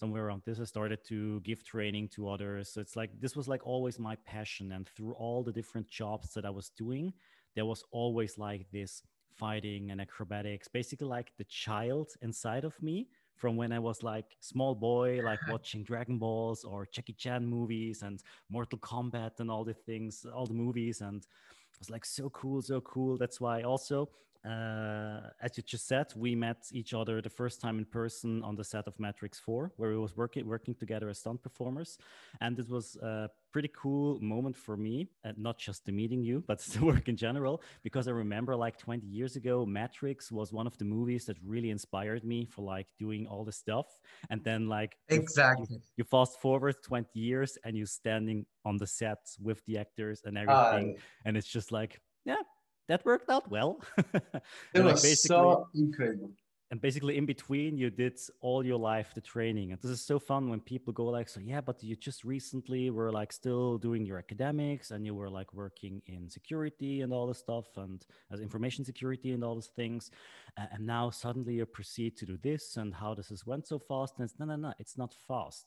somewhere 0.00 0.26
around 0.26 0.42
this 0.46 0.58
i 0.60 0.64
started 0.64 1.00
to 1.12 1.40
give 1.40 1.62
training 1.62 2.08
to 2.08 2.28
others. 2.34 2.72
So 2.72 2.80
it's 2.80 2.96
like 3.00 3.10
this 3.20 3.34
was 3.36 3.46
like 3.52 3.66
always 3.66 3.98
my 3.98 4.16
passion. 4.34 4.72
And 4.72 4.88
through 4.94 5.12
all 5.24 5.42
the 5.42 5.52
different 5.60 5.86
jobs 6.00 6.28
that 6.34 6.44
i 6.50 6.52
was 6.60 6.70
doing 6.84 7.12
there 7.54 7.66
was 7.66 7.82
always 8.00 8.32
like 8.38 8.62
this 8.72 9.02
fighting 9.42 9.90
and 9.90 10.00
acrobatics 10.00 10.68
basically 10.68 11.08
like 11.18 11.32
the 11.38 11.44
child 11.44 12.08
inside 12.28 12.64
of 12.64 12.74
me 12.88 13.08
from 13.36 13.56
when 13.56 13.72
i 13.72 13.78
was 13.78 14.02
like 14.02 14.28
small 14.40 14.74
boy 14.74 15.20
like 15.30 15.40
watching 15.54 15.82
dragon 15.82 16.18
balls 16.18 16.62
or 16.70 16.86
jackie 16.94 17.14
chan 17.22 17.44
movies 17.56 18.02
and 18.02 18.22
mortal 18.50 18.78
kombat 18.78 19.40
and 19.40 19.50
all 19.50 19.64
the 19.64 19.74
things 19.74 20.26
all 20.34 20.46
the 20.46 20.60
movies. 20.64 21.00
And 21.00 21.22
it 21.22 21.78
was 21.78 21.90
like 21.90 22.04
so 22.04 22.30
cool 22.30 22.60
so 22.62 22.80
cool. 22.80 23.16
That's 23.16 23.40
why 23.40 23.62
also 23.62 24.08
as 24.44 25.56
you 25.56 25.62
just 25.62 25.86
said, 25.86 26.12
we 26.16 26.34
met 26.34 26.66
each 26.72 26.94
other 26.94 27.20
the 27.20 27.30
first 27.30 27.60
time 27.60 27.78
in 27.78 27.84
person 27.84 28.42
on 28.42 28.54
the 28.56 28.64
set 28.64 28.86
of 28.86 28.98
Matrix 28.98 29.38
4, 29.38 29.72
where 29.76 29.90
we 29.90 29.98
was 29.98 30.16
working 30.16 30.46
working 30.46 30.74
together 30.74 31.08
as 31.08 31.18
stunt 31.20 31.42
performers, 31.42 31.98
and 32.40 32.58
it 32.58 32.68
was 32.68 32.96
a 32.96 33.30
pretty 33.52 33.68
cool 33.74 34.20
moment 34.20 34.56
for 34.56 34.76
me, 34.76 35.10
and 35.24 35.36
not 35.38 35.58
just 35.58 35.84
the 35.84 35.92
meeting 35.92 36.22
you, 36.22 36.42
but 36.46 36.58
the 36.72 36.84
work 36.84 37.08
in 37.08 37.16
general, 37.16 37.62
because 37.82 38.08
I 38.08 38.12
remember 38.12 38.56
like 38.56 38.78
20 38.78 39.06
years 39.06 39.36
ago, 39.36 39.66
Matrix 39.66 40.30
was 40.32 40.52
one 40.52 40.66
of 40.66 40.76
the 40.78 40.84
movies 40.84 41.26
that 41.26 41.38
really 41.42 41.70
inspired 41.70 42.24
me 42.24 42.46
for 42.46 42.62
like 42.62 42.88
doing 42.98 43.26
all 43.26 43.44
the 43.44 43.52
stuff, 43.52 44.00
and 44.30 44.42
then 44.44 44.68
like 44.68 44.96
Exactly. 45.08 45.82
you 45.96 46.04
fast 46.04 46.40
forward 46.40 46.76
20 46.82 47.18
years 47.18 47.58
and 47.64 47.76
you're 47.76 47.86
standing 47.86 48.46
on 48.64 48.76
the 48.76 48.86
set 48.86 49.18
with 49.40 49.64
the 49.66 49.78
actors 49.78 50.22
and 50.24 50.38
Ah, 50.46 50.76
everything, 50.76 50.94
and 51.24 51.36
it's 51.36 51.48
just 51.48 51.72
like, 51.72 52.00
yeah, 52.24 52.42
that 52.90 53.04
worked 53.06 53.30
out 53.30 53.46
well. 53.50 53.72
it 54.14 54.42
And, 54.74 54.84
like, 54.86 55.02
was 55.02 55.22
so 55.26 55.68
incredible. 55.74 56.30
and 56.72 56.80
basically 56.80 57.16
in 57.20 57.26
between 57.26 57.76
you 57.82 57.90
did 57.90 58.16
all 58.40 58.62
your 58.64 58.78
life 58.78 59.08
the 59.14 59.20
training. 59.20 59.72
And 59.72 59.80
this 59.82 59.90
is 59.90 60.04
so 60.12 60.18
fun 60.20 60.48
when 60.50 60.60
people 60.60 60.92
go 60.92 61.06
like 61.06 61.28
so 61.28 61.40
yeah 61.40 61.60
but 61.68 61.82
you 61.82 61.96
just 61.96 62.24
recently 62.24 62.90
were 62.90 63.10
like 63.20 63.32
still 63.32 63.78
doing 63.78 64.02
your 64.06 64.18
academics 64.18 64.90
and 64.92 65.04
you 65.06 65.14
were 65.20 65.30
like 65.38 65.50
working 65.64 66.02
in 66.06 66.30
security 66.30 66.94
and 67.02 67.12
all 67.12 67.26
this 67.26 67.38
stuff 67.46 67.68
and 67.84 67.98
as 68.32 68.40
information 68.40 68.84
security 68.84 69.30
and 69.34 69.42
all 69.44 69.56
these 69.56 69.74
things 69.80 70.10
uh, 70.58 70.66
and 70.72 70.82
now 70.96 71.10
suddenly 71.10 71.54
you 71.54 71.66
proceed 71.66 72.12
to 72.18 72.26
do 72.26 72.36
this 72.48 72.76
and 72.76 72.94
how 72.94 73.14
does 73.14 73.28
this 73.28 73.46
went 73.46 73.66
so 73.66 73.78
fast. 73.78 74.12
And 74.18 74.24
it's 74.26 74.38
no 74.40 74.46
no 74.46 74.56
no 74.56 74.72
it's 74.82 74.96
not 75.02 75.12
fast. 75.28 75.66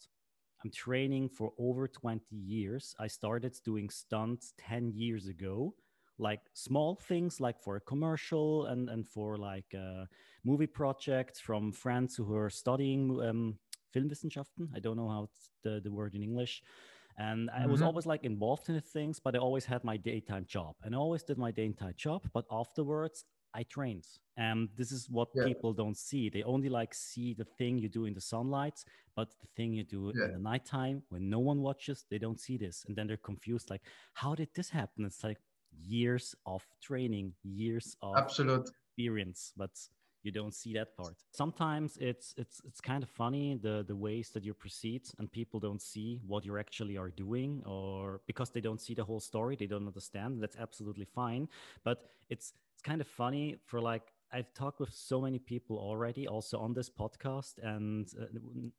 I'm 0.63 0.72
training 0.72 1.25
for 1.38 1.51
over 1.68 1.84
20 1.89 2.24
years. 2.56 2.96
I 3.06 3.08
started 3.08 3.53
doing 3.65 3.89
stunts 3.89 4.53
10 4.60 4.94
years 4.96 5.27
ago 5.27 5.74
like 6.17 6.41
small 6.53 6.96
things 6.96 7.39
like 7.39 7.60
for 7.62 7.75
a 7.75 7.82
commercial 7.82 8.65
and 8.67 8.89
and 8.89 9.08
for 9.08 9.38
like 9.38 9.74
uh, 9.74 10.05
movie 10.43 10.67
projects 10.67 11.39
from 11.39 11.72
friends 11.72 12.15
who 12.15 12.36
are 12.36 12.50
studying 12.50 13.20
um, 13.22 13.58
Filmwissenschaften. 13.96 14.70
I 14.75 14.79
don't 14.79 14.98
know 14.98 15.10
how 15.10 15.24
it's 15.24 15.50
the, 15.63 15.82
the 15.84 15.91
word 15.91 16.15
in 16.15 16.24
English. 16.24 16.62
And 17.17 17.50
mm-hmm. 17.50 17.63
I 17.63 17.67
was 17.67 17.79
mm-hmm. 17.79 17.88
always 17.88 18.05
like 18.05 18.24
involved 18.24 18.70
in 18.70 18.75
the 18.75 18.82
things, 18.82 19.20
but 19.20 19.36
I 19.36 19.39
always 19.39 19.65
had 19.65 19.84
my 19.84 19.98
daytime 19.98 20.46
job 20.48 20.75
and 20.84 20.96
I 20.96 20.98
always 20.98 21.24
did 21.24 21.38
my 21.38 21.51
daytime 21.51 21.93
job. 21.96 22.24
But 22.34 22.46
afterwards, 22.51 23.25
I 23.53 23.63
trained. 23.63 24.08
And 24.36 24.70
this 24.75 24.91
is 24.91 25.08
what 25.10 25.27
yeah. 25.36 25.43
people 25.46 25.74
don't 25.74 25.98
see. 25.98 26.29
They 26.29 26.41
only 26.43 26.70
like 26.70 26.93
see 26.93 27.36
the 27.36 27.46
thing 27.46 27.77
you 27.77 27.88
do 27.88 28.05
in 28.05 28.15
the 28.15 28.22
sunlight, 28.22 28.84
but 29.15 29.29
the 29.41 29.48
thing 29.55 29.74
you 29.74 29.84
do 29.84 30.12
yeah. 30.15 30.25
in 30.25 30.32
the 30.34 30.39
nighttime 30.39 31.03
when 31.10 31.29
no 31.29 31.39
one 31.39 31.62
watches, 31.62 32.05
they 32.10 32.17
don't 32.17 32.39
see 32.39 32.58
this. 32.58 32.84
And 32.88 32.96
then 32.96 33.05
they're 33.05 33.17
confused, 33.17 33.70
like, 33.70 33.84
how 34.13 34.34
did 34.34 34.50
this 34.55 34.70
happen? 34.70 35.05
It's 35.05 35.24
like 35.24 35.38
years 35.82 36.36
of 36.46 36.63
training, 36.82 37.34
years 37.44 37.96
of 38.01 38.18
absolute 38.18 38.70
experience. 38.96 39.53
But 39.58 39.72
you 40.24 40.32
don't 40.32 40.53
see 40.53 40.74
that 40.74 40.96
part 40.96 41.15
sometimes 41.32 41.98
it's 42.00 42.34
it's 42.38 42.62
it's 42.65 42.80
kind 42.80 43.03
of 43.03 43.10
funny 43.10 43.60
the 43.62 43.84
the 43.88 43.96
ways 43.96 44.30
that 44.30 44.44
you 44.44 44.53
proceed 44.53 45.03
and 45.20 45.32
people 45.32 45.60
don't 45.60 45.82
see 45.82 46.20
what 46.25 46.46
you 46.46 46.58
actually 46.58 46.98
are 46.98 47.10
doing 47.10 47.62
or 47.65 48.22
because 48.25 48.50
they 48.50 48.62
don't 48.62 48.82
see 48.82 48.94
the 48.94 49.03
whole 49.03 49.20
story 49.20 49.56
they 49.56 49.68
don't 49.68 49.86
understand 49.86 50.42
that's 50.42 50.56
absolutely 50.56 51.06
fine 51.06 51.48
but 51.84 52.06
it's 52.30 52.53
it's 52.74 52.82
kind 52.82 53.01
of 53.01 53.08
funny 53.08 53.58
for 53.65 53.82
like 53.82 54.13
I've 54.36 54.51
talked 54.56 54.80
with 54.80 54.92
so 54.92 55.22
many 55.22 55.38
people 55.38 55.77
already, 55.77 56.27
also 56.27 56.58
on 56.58 56.74
this 56.74 56.89
podcast, 56.89 57.60
and 57.62 58.12
uh, 58.20 58.25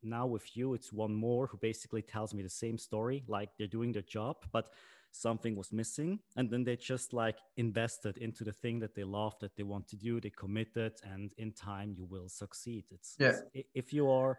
now 0.03 0.25
with 0.25 0.57
you, 0.57 0.73
it's 0.73 0.91
one 0.91 1.13
more 1.13 1.47
who 1.47 1.55
basically 1.55 2.01
tells 2.01 2.33
me 2.33 2.43
the 2.43 2.49
same 2.49 2.77
story, 2.77 3.23
like 3.29 3.51
they're 3.57 3.65
doing 3.65 3.93
their 3.93 4.01
job, 4.01 4.35
but 4.51 4.73
something 5.15 5.55
was 5.55 5.71
missing 5.71 6.19
and 6.35 6.49
then 6.49 6.63
they 6.63 6.75
just 6.75 7.13
like 7.13 7.37
invested 7.57 8.17
into 8.17 8.43
the 8.43 8.51
thing 8.51 8.79
that 8.79 8.95
they 8.95 9.03
love 9.03 9.33
that 9.39 9.55
they 9.55 9.63
want 9.63 9.87
to 9.87 9.95
do 9.95 10.19
they 10.19 10.29
committed 10.29 10.93
and 11.03 11.33
in 11.37 11.51
time 11.51 11.93
you 11.95 12.05
will 12.05 12.29
succeed. 12.29 12.85
It's, 12.91 13.15
yeah. 13.19 13.33
It's, 13.53 13.69
if 13.73 13.93
you 13.93 14.09
are 14.09 14.37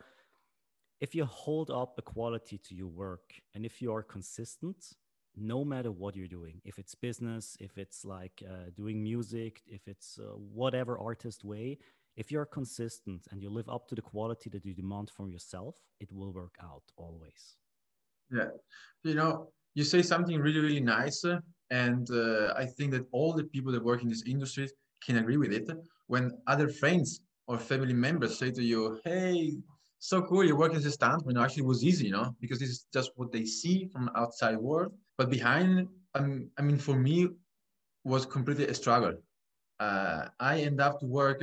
if 1.00 1.14
you 1.14 1.25
hold 1.26 1.71
up 1.71 1.95
a 1.99 2.02
quality 2.02 2.59
to 2.59 2.75
your 2.75 2.88
work 2.88 3.35
and 3.54 3.64
if 3.64 3.83
you 3.83 3.92
are 3.92 4.02
consistent 4.02 4.76
no 5.37 5.64
matter 5.64 5.92
what 5.92 6.16
you're 6.16 6.26
doing 6.26 6.61
if 6.64 6.78
it's 6.78 6.95
business 6.95 7.56
if 7.61 7.76
it's 7.76 8.04
like 8.04 8.42
uh, 8.49 8.71
doing 8.75 9.02
music 9.02 9.62
if 9.66 9.87
it's 9.87 10.18
uh, 10.18 10.35
whatever 10.61 10.99
artist 10.99 11.45
way 11.45 11.78
if 12.16 12.33
you're 12.33 12.47
consistent 12.47 13.26
and 13.30 13.42
you 13.42 13.50
live 13.50 13.68
up 13.68 13.87
to 13.88 13.95
the 13.95 14.00
quality 14.00 14.49
that 14.49 14.64
you 14.64 14.73
demand 14.75 15.11
from 15.11 15.30
yourself 15.30 15.76
it 16.00 16.11
will 16.12 16.33
work 16.33 16.56
out 16.62 16.83
always. 16.97 17.56
Yeah. 18.30 18.49
You 19.04 19.14
know 19.14 19.49
you 19.76 19.85
say 19.85 20.02
something 20.02 20.37
really, 20.40 20.61
really 20.61 20.80
nice. 20.80 21.23
And 21.71 22.11
uh, 22.11 22.54
I 22.56 22.64
think 22.64 22.92
that 22.92 23.04
all 23.12 23.33
the 23.35 23.45
people 23.45 23.71
that 23.73 23.85
work 23.85 24.02
in 24.02 24.09
this 24.09 24.25
industry 24.26 24.68
can 25.04 25.18
agree 25.18 25.37
with 25.37 25.52
it. 25.52 25.68
When 26.06 26.33
other 26.47 26.68
friends 26.68 27.21
or 27.47 27.59
family 27.59 27.92
members 27.92 28.38
say 28.38 28.50
to 28.52 28.62
you, 28.62 28.99
hey, 29.04 29.52
so 29.99 30.23
cool, 30.23 30.45
you're 30.45 30.56
working 30.56 30.78
as 30.78 30.87
a 30.87 30.90
stunt, 30.92 31.26
when 31.26 31.37
actually 31.37 31.64
it 31.64 31.66
was 31.66 31.85
easy, 31.85 32.06
you 32.06 32.12
know, 32.12 32.35
because 32.40 32.59
this 32.59 32.71
is 32.71 32.87
just 32.92 33.11
what 33.16 33.33
they 33.33 33.45
see 33.45 33.87
from 33.92 34.11
outside 34.16 34.56
world. 34.56 34.92
But 35.18 35.28
behind, 35.28 35.88
um, 36.14 36.49
I 36.59 36.62
mean, 36.62 36.78
for 36.78 36.97
me, 36.97 37.28
was 38.02 38.25
completely 38.25 38.68
a 38.68 38.75
struggle. 38.75 39.14
Uh, 39.78 40.28
I 40.40 40.61
end 40.61 40.80
up 40.80 41.00
to 41.00 41.06
work 41.06 41.42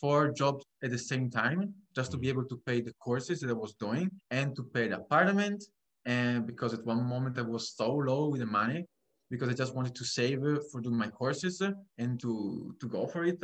four 0.00 0.30
jobs 0.30 0.64
at 0.84 0.90
the 0.92 0.98
same 0.98 1.30
time 1.30 1.74
just 1.96 2.12
to 2.12 2.16
be 2.16 2.28
able 2.28 2.44
to 2.44 2.56
pay 2.64 2.80
the 2.80 2.92
courses 3.00 3.40
that 3.40 3.50
I 3.50 3.54
was 3.54 3.74
doing 3.74 4.08
and 4.30 4.54
to 4.54 4.62
pay 4.62 4.86
the 4.86 4.98
apartment 4.98 5.64
and 6.04 6.46
because 6.46 6.74
at 6.74 6.84
one 6.84 7.04
moment 7.04 7.38
I 7.38 7.42
was 7.42 7.74
so 7.76 7.92
low 7.92 8.28
with 8.28 8.40
the 8.40 8.46
money 8.46 8.86
because 9.30 9.48
I 9.48 9.54
just 9.54 9.74
wanted 9.74 9.94
to 9.94 10.04
save 10.04 10.40
for 10.70 10.80
doing 10.80 10.96
my 10.96 11.08
courses 11.08 11.62
and 11.98 12.20
to 12.20 12.74
to 12.80 12.88
go 12.88 13.06
for 13.06 13.24
it. 13.24 13.42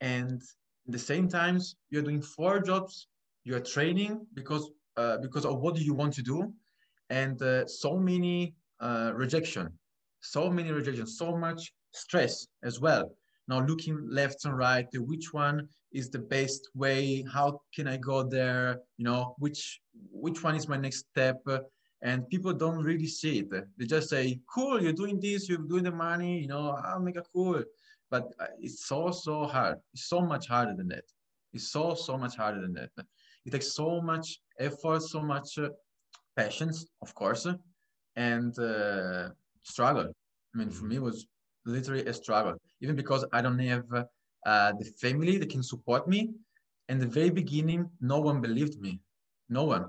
And 0.00 0.40
at 0.86 0.92
the 0.92 0.98
same 0.98 1.28
times, 1.28 1.76
you're 1.90 2.02
doing 2.02 2.22
four 2.22 2.60
jobs. 2.60 3.08
You're 3.44 3.60
training 3.60 4.26
because 4.34 4.70
uh, 4.96 5.18
because 5.18 5.44
of 5.44 5.60
what 5.60 5.74
do 5.74 5.82
you 5.82 5.94
want 5.94 6.12
to 6.14 6.22
do, 6.22 6.52
and 7.10 7.40
uh, 7.42 7.66
so 7.66 7.96
many 7.96 8.54
uh, 8.80 9.12
rejection, 9.14 9.68
so 10.20 10.50
many 10.50 10.70
rejection, 10.72 11.06
so 11.06 11.36
much 11.36 11.72
stress 11.92 12.46
as 12.62 12.80
well. 12.80 13.10
Now 13.48 13.60
looking 13.64 13.96
left 14.10 14.44
and 14.44 14.56
right, 14.56 14.86
which 14.92 15.32
one 15.32 15.68
is 15.92 16.10
the 16.10 16.18
best 16.18 16.68
way? 16.74 17.24
How 17.32 17.60
can 17.74 17.86
I 17.86 17.96
go 17.96 18.22
there? 18.22 18.80
You 18.98 19.04
know, 19.04 19.34
which 19.38 19.80
which 20.10 20.42
one 20.42 20.56
is 20.56 20.68
my 20.68 20.76
next 20.76 21.06
step? 21.10 21.38
And 22.02 22.28
people 22.28 22.52
don't 22.52 22.82
really 22.84 23.06
see 23.06 23.38
it. 23.40 23.50
They 23.78 23.86
just 23.86 24.08
say, 24.10 24.40
"Cool, 24.52 24.82
you're 24.82 24.92
doing 24.92 25.20
this, 25.20 25.48
you're 25.48 25.58
doing 25.58 25.84
the 25.84 25.92
money, 25.92 26.40
you 26.40 26.48
know, 26.48 26.76
I'll 26.84 27.00
make 27.00 27.16
it 27.16 27.26
cool." 27.32 27.62
But 28.10 28.32
uh, 28.38 28.46
it's 28.60 28.86
so 28.86 29.10
so 29.10 29.46
hard. 29.46 29.78
It's 29.92 30.08
so 30.08 30.20
much 30.20 30.46
harder 30.48 30.74
than 30.74 30.88
that. 30.88 31.04
It's 31.52 31.68
so 31.70 31.94
so 31.94 32.16
much 32.18 32.36
harder 32.36 32.60
than 32.60 32.74
that. 32.74 32.90
It 33.44 33.52
takes 33.52 33.72
so 33.72 34.00
much 34.00 34.40
effort, 34.58 35.02
so 35.02 35.20
much 35.22 35.58
uh, 35.58 35.70
patience, 36.36 36.86
of 37.02 37.14
course, 37.14 37.46
and 38.16 38.58
uh, 38.58 39.30
struggle. 39.62 40.12
I 40.54 40.58
mean, 40.58 40.70
for 40.70 40.84
me, 40.84 40.96
it 40.96 41.02
was 41.02 41.26
literally 41.64 42.04
a 42.06 42.14
struggle. 42.14 42.54
Even 42.80 42.96
because 42.96 43.24
I 43.32 43.40
don't 43.42 43.58
have 43.58 43.86
uh, 43.92 44.72
the 44.78 44.84
family 45.00 45.38
that 45.38 45.50
can 45.50 45.62
support 45.62 46.08
me. 46.08 46.30
In 46.88 46.98
the 47.00 47.06
very 47.06 47.30
beginning, 47.30 47.90
no 48.00 48.20
one 48.20 48.40
believed 48.40 48.80
me. 48.80 49.00
No 49.48 49.64
one 49.64 49.86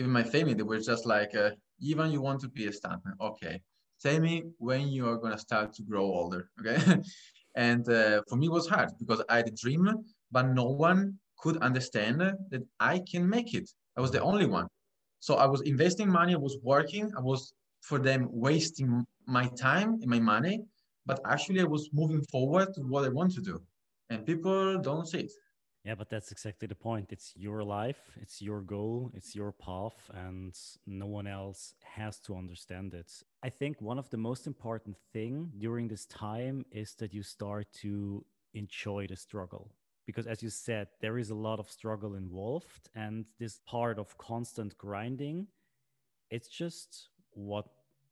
even 0.00 0.10
my 0.10 0.24
family, 0.24 0.54
they 0.54 0.62
were 0.62 0.80
just 0.80 1.04
like, 1.06 1.34
uh, 1.34 1.50
even 1.80 2.10
you 2.10 2.20
want 2.22 2.40
to 2.40 2.48
be 2.48 2.66
a 2.66 2.70
stuntman, 2.70 3.14
okay. 3.20 3.60
Tell 4.02 4.18
me 4.18 4.44
when 4.58 4.88
you 4.88 5.06
are 5.10 5.18
gonna 5.22 5.38
start 5.38 5.74
to 5.74 5.82
grow 5.82 6.04
older, 6.04 6.48
okay? 6.60 6.80
and 7.54 7.86
uh, 7.88 8.22
for 8.28 8.36
me, 8.36 8.46
it 8.46 8.52
was 8.58 8.66
hard 8.66 8.90
because 8.98 9.22
I 9.28 9.36
had 9.38 9.48
a 9.48 9.56
dream, 9.62 9.84
but 10.32 10.46
no 10.60 10.64
one 10.64 11.18
could 11.42 11.58
understand 11.58 12.20
that 12.20 12.62
I 12.80 13.02
can 13.10 13.28
make 13.28 13.52
it. 13.54 13.68
I 13.96 14.00
was 14.00 14.10
the 14.10 14.22
only 14.22 14.46
one. 14.46 14.68
So 15.20 15.34
I 15.34 15.46
was 15.46 15.60
investing 15.62 16.08
money, 16.10 16.32
I 16.34 16.38
was 16.48 16.56
working, 16.62 17.12
I 17.16 17.20
was 17.20 17.52
for 17.82 17.98
them 17.98 18.28
wasting 18.30 19.04
my 19.26 19.46
time 19.68 19.90
and 20.00 20.06
my 20.06 20.20
money, 20.34 20.56
but 21.04 21.20
actually 21.26 21.60
I 21.60 21.70
was 21.76 21.90
moving 21.92 22.22
forward 22.32 22.68
to 22.74 22.80
what 22.92 23.04
I 23.04 23.08
want 23.08 23.32
to 23.34 23.42
do. 23.42 23.60
And 24.08 24.24
people 24.24 24.78
don't 24.78 25.06
see 25.06 25.20
it. 25.26 25.32
Yeah, 25.84 25.94
but 25.94 26.10
that's 26.10 26.30
exactly 26.30 26.68
the 26.68 26.74
point. 26.74 27.10
It's 27.10 27.32
your 27.36 27.64
life, 27.64 28.10
it's 28.20 28.42
your 28.42 28.60
goal, 28.60 29.10
it's 29.14 29.34
your 29.34 29.50
path, 29.52 30.10
and 30.12 30.54
no 30.86 31.06
one 31.06 31.26
else 31.26 31.72
has 31.82 32.18
to 32.20 32.36
understand 32.36 32.92
it. 32.92 33.10
I 33.42 33.48
think 33.48 33.80
one 33.80 33.98
of 33.98 34.10
the 34.10 34.18
most 34.18 34.46
important 34.46 34.96
thing 35.14 35.52
during 35.56 35.88
this 35.88 36.04
time 36.04 36.66
is 36.70 36.94
that 36.96 37.14
you 37.14 37.22
start 37.22 37.72
to 37.80 38.24
enjoy 38.52 39.06
the 39.06 39.16
struggle. 39.16 39.72
Because 40.06 40.26
as 40.26 40.42
you 40.42 40.50
said, 40.50 40.88
there 41.00 41.16
is 41.16 41.30
a 41.30 41.34
lot 41.34 41.58
of 41.58 41.70
struggle 41.70 42.14
involved, 42.14 42.90
and 42.94 43.24
this 43.38 43.60
part 43.66 43.98
of 43.98 44.18
constant 44.18 44.76
grinding, 44.76 45.46
it's 46.30 46.48
just 46.48 47.08
what 47.32 47.66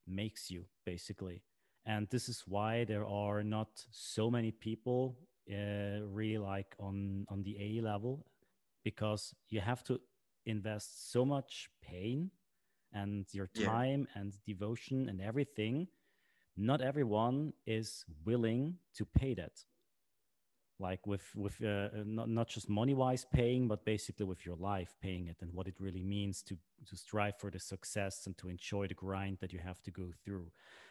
makes 0.07 0.51
you 0.51 0.65
basically. 0.85 1.43
And 1.87 2.09
this 2.11 2.29
is 2.29 2.45
why 2.47 2.85
there 2.85 3.07
are 3.07 3.43
not 3.43 3.69
so 3.91 4.31
many 4.31 4.51
people 4.51 5.17
uh, 5.51 6.05
really 6.07 6.39
like 6.39 6.75
on 6.79 7.27
on 7.29 7.43
the 7.43 7.57
A 7.61 7.81
level 7.81 8.25
because 8.85 9.35
you 9.49 9.61
have 9.61 9.83
to 9.85 10.01
invest 10.47 11.13
so 11.13 11.25
much 11.25 11.69
pain 11.83 12.31
and 12.93 13.27
your 13.33 13.49
time 13.49 14.07
yeah. 14.09 14.21
and 14.21 14.33
devotion 14.47 15.09
and 15.09 15.21
everything. 15.21 15.89
Not 16.57 16.81
everyone 16.81 17.53
is 17.67 18.05
willing 18.25 18.77
to 18.95 19.05
pay 19.05 19.35
that. 19.35 19.65
Like 20.81 21.07
with 21.07 21.25
with 21.35 21.63
uh, 21.63 21.89
not 22.05 22.29
not 22.29 22.49
just 22.49 22.69
money 22.69 22.95
wise 22.95 23.27
paying, 23.33 23.69
but 23.69 23.85
basically 23.85 24.27
with 24.27 24.47
your 24.47 24.57
life 24.57 24.95
paying 25.03 25.27
it 25.27 25.37
and 25.41 25.53
what 25.53 25.67
it 25.67 25.75
really 25.81 26.05
means 26.05 26.43
to 26.43 26.57
to 26.87 26.97
strive 26.97 27.37
for 27.39 27.51
the 27.51 27.59
success 27.59 28.27
and 28.27 28.39
to 28.39 28.49
enjoy 28.49 28.87
the 28.87 28.95
grind 28.95 29.39
that 29.41 29.53
you 29.53 29.59
have 29.59 29.83
to 29.83 29.91
go 29.91 30.13
through. 30.25 30.51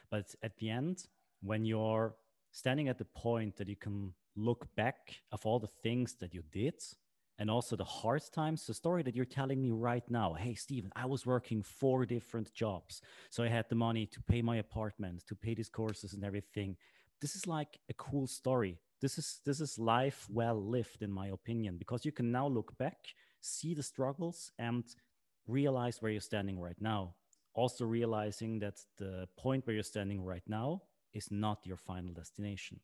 But 0.10 0.36
at 0.44 0.58
the 0.58 0.70
end, 0.70 1.08
when 1.42 1.64
you're 1.66 2.16
standing 2.52 2.88
at 2.88 2.98
the 2.98 3.06
point 3.06 3.58
that 3.58 3.68
you 3.68 3.76
can 3.76 4.14
look 4.36 4.68
back 4.76 5.16
of 5.32 5.46
all 5.46 5.60
the 5.60 5.70
things 5.84 6.16
that 6.16 6.34
you 6.34 6.44
did 6.52 6.76
and 7.40 7.52
also 7.52 7.76
the 7.76 7.84
hard 7.84 8.24
times 8.34 8.66
the 8.66 8.74
story 8.74 9.04
that 9.04 9.16
you're 9.16 9.26
telling 9.26 9.62
me 9.62 9.72
right 9.72 10.10
now. 10.10 10.34
Hey 10.34 10.56
Steven 10.56 10.92
i 10.96 11.06
was 11.06 11.26
working 11.26 11.62
four 11.62 12.06
different 12.06 12.54
jobs. 12.54 13.02
So 13.30 13.44
i 13.44 13.48
had 13.48 13.66
the 13.70 13.76
money 13.76 14.06
to 14.08 14.22
pay 14.22 14.42
my 14.42 14.58
apartment 14.58 15.24
to 15.28 15.36
pay 15.36 15.54
these 15.54 15.70
courses 15.70 16.14
and 16.14 16.24
everything. 16.24 16.78
This 17.22 17.36
is 17.36 17.48
like 17.48 17.80
a 17.90 17.94
cool 17.94 18.28
story. 18.28 18.80
This 19.02 19.18
is 19.18 19.40
this 19.46 19.62
is 19.62 19.78
life 19.78 20.28
well 20.30 20.60
lived 20.62 21.02
in 21.02 21.12
my 21.12 21.28
opinion 21.28 21.78
because 21.78 22.06
you 22.06 22.12
can 22.12 22.32
now 22.32 22.48
look 22.48 22.78
back 22.78 22.98
see 23.42 23.74
the 23.74 23.84
struggles 23.84 24.52
and 24.60 24.84
realize 25.48 26.02
where 26.02 26.12
you're 26.12 26.22
standing 26.22 26.60
right 26.60 26.80
now. 26.80 27.14
Also 27.54 27.86
realizing 27.86 28.60
that 28.60 28.76
the 28.98 29.28
point 29.38 29.66
where 29.66 29.74
you're 29.74 29.84
standing 29.84 30.24
right 30.24 30.44
now 30.48 30.82
is 31.14 31.32
not 31.32 31.66
your 31.66 31.78
final 31.78 32.14
destination 32.14 32.80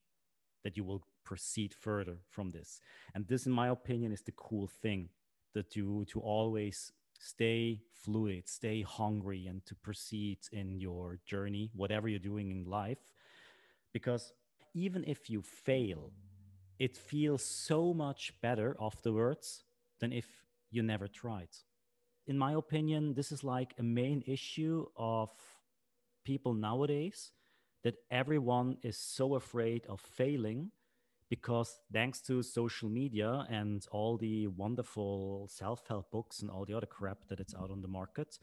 that 0.63 0.77
you 0.77 0.83
will 0.83 1.03
proceed 1.23 1.73
further 1.73 2.17
from 2.29 2.51
this. 2.51 2.79
And 3.13 3.27
this 3.27 3.45
in 3.45 3.51
my 3.51 3.69
opinion 3.69 4.11
is 4.11 4.21
the 4.21 4.31
cool 4.31 4.67
thing 4.67 5.09
that 5.53 5.75
you 5.75 6.05
to 6.09 6.19
always 6.19 6.91
stay 7.19 7.79
fluid 7.93 8.49
stay 8.49 8.81
hungry 8.81 9.47
and 9.47 9.65
to 9.65 9.75
proceed 9.75 10.37
in 10.51 10.79
your 10.79 11.19
journey 11.25 11.71
whatever 11.73 12.09
you're 12.09 12.19
doing 12.19 12.51
in 12.51 12.65
life. 12.65 12.97
Because 13.93 14.33
even 14.73 15.03
if 15.05 15.29
you 15.29 15.41
fail 15.41 16.11
it 16.79 16.97
feels 16.97 17.45
so 17.45 17.93
much 17.93 18.33
better 18.41 18.75
afterwards 18.81 19.63
than 19.99 20.11
if 20.11 20.25
you 20.71 20.81
never 20.81 21.07
tried. 21.07 21.49
In 22.27 22.37
my 22.37 22.53
opinion 22.53 23.13
this 23.13 23.31
is 23.31 23.43
like 23.43 23.73
a 23.77 23.83
main 23.83 24.23
issue 24.27 24.85
of 24.97 25.29
people 26.25 26.53
nowadays 26.53 27.31
that 27.83 27.95
everyone 28.11 28.77
is 28.83 28.97
so 28.97 29.35
afraid 29.35 29.85
of 29.87 29.99
failing 29.99 30.71
because 31.29 31.79
thanks 31.91 32.21
to 32.21 32.43
social 32.43 32.89
media 32.89 33.45
and 33.49 33.85
all 33.91 34.17
the 34.17 34.47
wonderful 34.47 35.47
self-help 35.51 36.11
books 36.11 36.41
and 36.41 36.49
all 36.49 36.65
the 36.65 36.73
other 36.73 36.85
crap 36.85 37.17
that 37.27 37.39
it's 37.39 37.55
out 37.55 37.71
on 37.71 37.81
the 37.81 37.87
market 37.87 38.37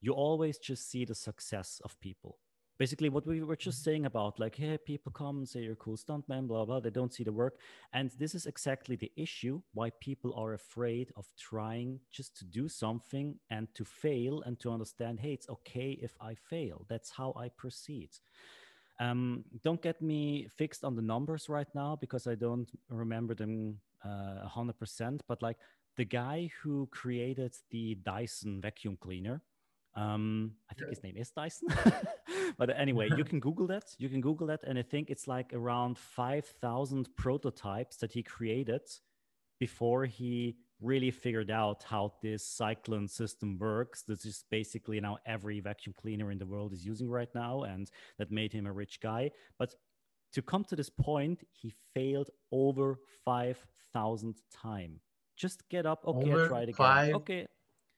you 0.00 0.12
always 0.12 0.58
just 0.58 0.90
see 0.90 1.04
the 1.04 1.14
success 1.14 1.80
of 1.84 1.98
people. 2.00 2.38
Basically 2.78 3.10
what 3.10 3.26
we 3.26 3.42
were 3.42 3.56
just 3.56 3.80
mm-hmm. 3.80 3.90
saying 3.90 4.06
about 4.06 4.40
like 4.40 4.56
hey 4.56 4.78
people 4.78 5.12
come 5.12 5.38
and 5.38 5.48
say 5.48 5.60
you're 5.60 5.74
a 5.74 5.76
cool 5.76 5.98
stuntman 5.98 6.48
blah 6.48 6.64
blah 6.64 6.80
they 6.80 6.88
don't 6.88 7.12
see 7.12 7.24
the 7.24 7.32
work. 7.32 7.58
And 7.92 8.10
this 8.18 8.34
is 8.34 8.46
exactly 8.46 8.96
the 8.96 9.12
issue 9.16 9.60
why 9.74 9.90
people 10.00 10.32
are 10.34 10.54
afraid 10.54 11.12
of 11.14 11.26
trying 11.38 12.00
just 12.10 12.38
to 12.38 12.46
do 12.46 12.68
something 12.68 13.38
and 13.50 13.68
to 13.74 13.84
fail 13.84 14.40
and 14.46 14.58
to 14.60 14.70
understand 14.72 15.20
hey 15.20 15.32
it's 15.32 15.48
okay 15.50 15.98
if 16.00 16.14
i 16.22 16.34
fail. 16.34 16.86
That's 16.88 17.10
how 17.10 17.34
i 17.36 17.50
proceed 17.50 18.10
um, 19.00 19.44
don't 19.64 19.80
get 19.80 20.00
me 20.02 20.46
fixed 20.56 20.84
on 20.84 20.94
the 20.94 21.02
numbers 21.02 21.48
right 21.48 21.66
now 21.74 21.96
because 21.98 22.26
I 22.26 22.34
don't 22.34 22.70
remember 22.90 23.34
them 23.34 23.80
uh, 24.04 24.46
100%. 24.46 25.20
But 25.26 25.42
like 25.42 25.56
the 25.96 26.04
guy 26.04 26.50
who 26.62 26.86
created 26.92 27.56
the 27.70 27.96
Dyson 27.96 28.60
vacuum 28.60 28.98
cleaner, 29.00 29.42
um, 29.96 30.52
I 30.70 30.74
think 30.74 30.90
his 30.90 31.02
name 31.02 31.16
is 31.16 31.30
Dyson. 31.30 31.68
but 32.58 32.78
anyway, 32.78 33.08
you 33.16 33.24
can 33.30 33.40
Google 33.40 33.66
that. 33.68 33.84
You 33.98 34.10
can 34.10 34.20
Google 34.20 34.46
that. 34.48 34.60
And 34.64 34.78
I 34.78 34.82
think 34.82 35.10
it's 35.10 35.26
like 35.26 35.52
around 35.54 35.98
5,000 35.98 37.08
prototypes 37.16 37.96
that 37.96 38.12
he 38.12 38.22
created 38.22 38.82
before 39.58 40.04
he 40.04 40.56
really 40.80 41.10
figured 41.10 41.50
out 41.50 41.82
how 41.82 42.12
this 42.22 42.44
cyclone 42.44 43.08
system 43.08 43.58
works. 43.58 44.02
This 44.02 44.24
is 44.24 44.44
basically 44.50 45.00
now 45.00 45.18
every 45.26 45.60
vacuum 45.60 45.94
cleaner 46.00 46.30
in 46.30 46.38
the 46.38 46.46
world 46.46 46.72
is 46.72 46.84
using 46.84 47.08
right 47.08 47.28
now, 47.34 47.62
and 47.62 47.90
that 48.18 48.30
made 48.30 48.52
him 48.52 48.66
a 48.66 48.72
rich 48.72 49.00
guy. 49.00 49.30
But 49.58 49.74
to 50.32 50.42
come 50.42 50.64
to 50.64 50.76
this 50.76 50.90
point, 50.90 51.42
he 51.52 51.74
failed 51.94 52.30
over 52.52 52.98
5,000 53.24 54.34
times. 54.52 55.00
Just 55.36 55.68
get 55.68 55.86
up. 55.86 56.04
Okay, 56.06 56.32
over 56.32 56.44
I 56.44 56.48
tried 56.48 56.62
again. 56.64 56.74
5, 56.74 57.14
okay. 57.14 57.46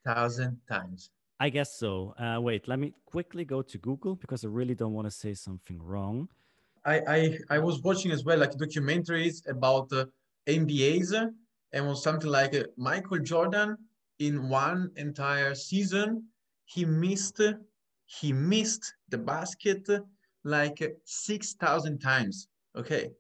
Thousand 0.05 0.59
times. 0.69 1.11
I 1.41 1.49
guess 1.49 1.77
so. 1.77 2.15
Uh, 2.19 2.41
wait, 2.41 2.69
let 2.69 2.79
me 2.79 2.95
quickly 3.05 3.45
go 3.45 3.62
to 3.62 3.79
Google 3.79 4.15
because 4.15 4.45
I 4.45 4.49
really 4.49 4.75
don't 4.75 4.93
want 4.93 5.07
to 5.07 5.11
say 5.11 5.35
something 5.35 5.81
wrong. 5.83 6.29
I, 6.85 7.01
I, 7.01 7.39
I 7.51 7.59
was 7.59 7.81
watching 7.83 8.11
as 8.11 8.25
well 8.25 8.39
like 8.39 8.53
documentaries 8.53 9.49
about 9.49 9.89
the 9.89 10.09
NBAs 10.47 11.31
and 11.73 11.87
was 11.87 12.02
something 12.02 12.31
like 12.31 12.55
uh, 12.55 12.64
Michael 12.76 13.19
Jordan 13.19 13.76
in 14.19 14.49
one 14.49 14.91
entire 14.97 15.55
season 15.55 16.25
he 16.64 16.85
missed 16.85 17.40
he 18.07 18.33
missed 18.33 18.94
the 19.09 19.18
basket 19.18 19.88
like 20.44 20.83
6000 21.05 21.99
times 21.99 22.49
okay? 22.77 23.11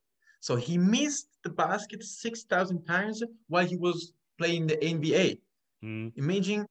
So 0.40 0.56
he 0.56 0.76
missed 0.76 1.28
the 1.44 1.50
basket 1.50 2.02
6000 2.02 2.84
times 2.84 3.22
while 3.48 3.66
he 3.66 3.76
was 3.76 4.12
playing 4.38 4.66
the 4.66 4.76
nba 4.76 5.38
mm. 5.84 6.12
imagine 6.16 6.66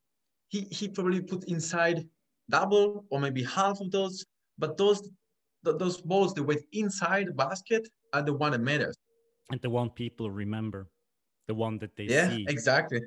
he, 0.49 0.67
he 0.71 0.88
probably 0.88 1.21
put 1.21 1.43
inside 1.45 2.08
double 2.49 3.06
or 3.10 3.19
maybe 3.19 3.43
half 3.43 3.79
of 3.79 3.91
those 3.91 4.25
but 4.58 4.77
those 4.77 5.10
those 5.63 6.01
balls 6.01 6.34
that 6.34 6.43
went 6.43 6.62
inside 6.73 7.27
the 7.27 7.34
basket 7.34 7.88
are 8.13 8.21
the 8.21 8.34
one 8.34 8.51
that 8.51 8.62
matters. 8.62 8.95
And 9.51 9.62
the 9.62 9.69
one 9.69 9.89
people 9.89 10.32
remember 10.32 10.88
the 11.47 11.54
one 11.54 11.77
that 11.80 11.95
they 11.95 12.06
yeah, 12.06 12.30
see. 12.30 12.45
exactly. 12.47 13.01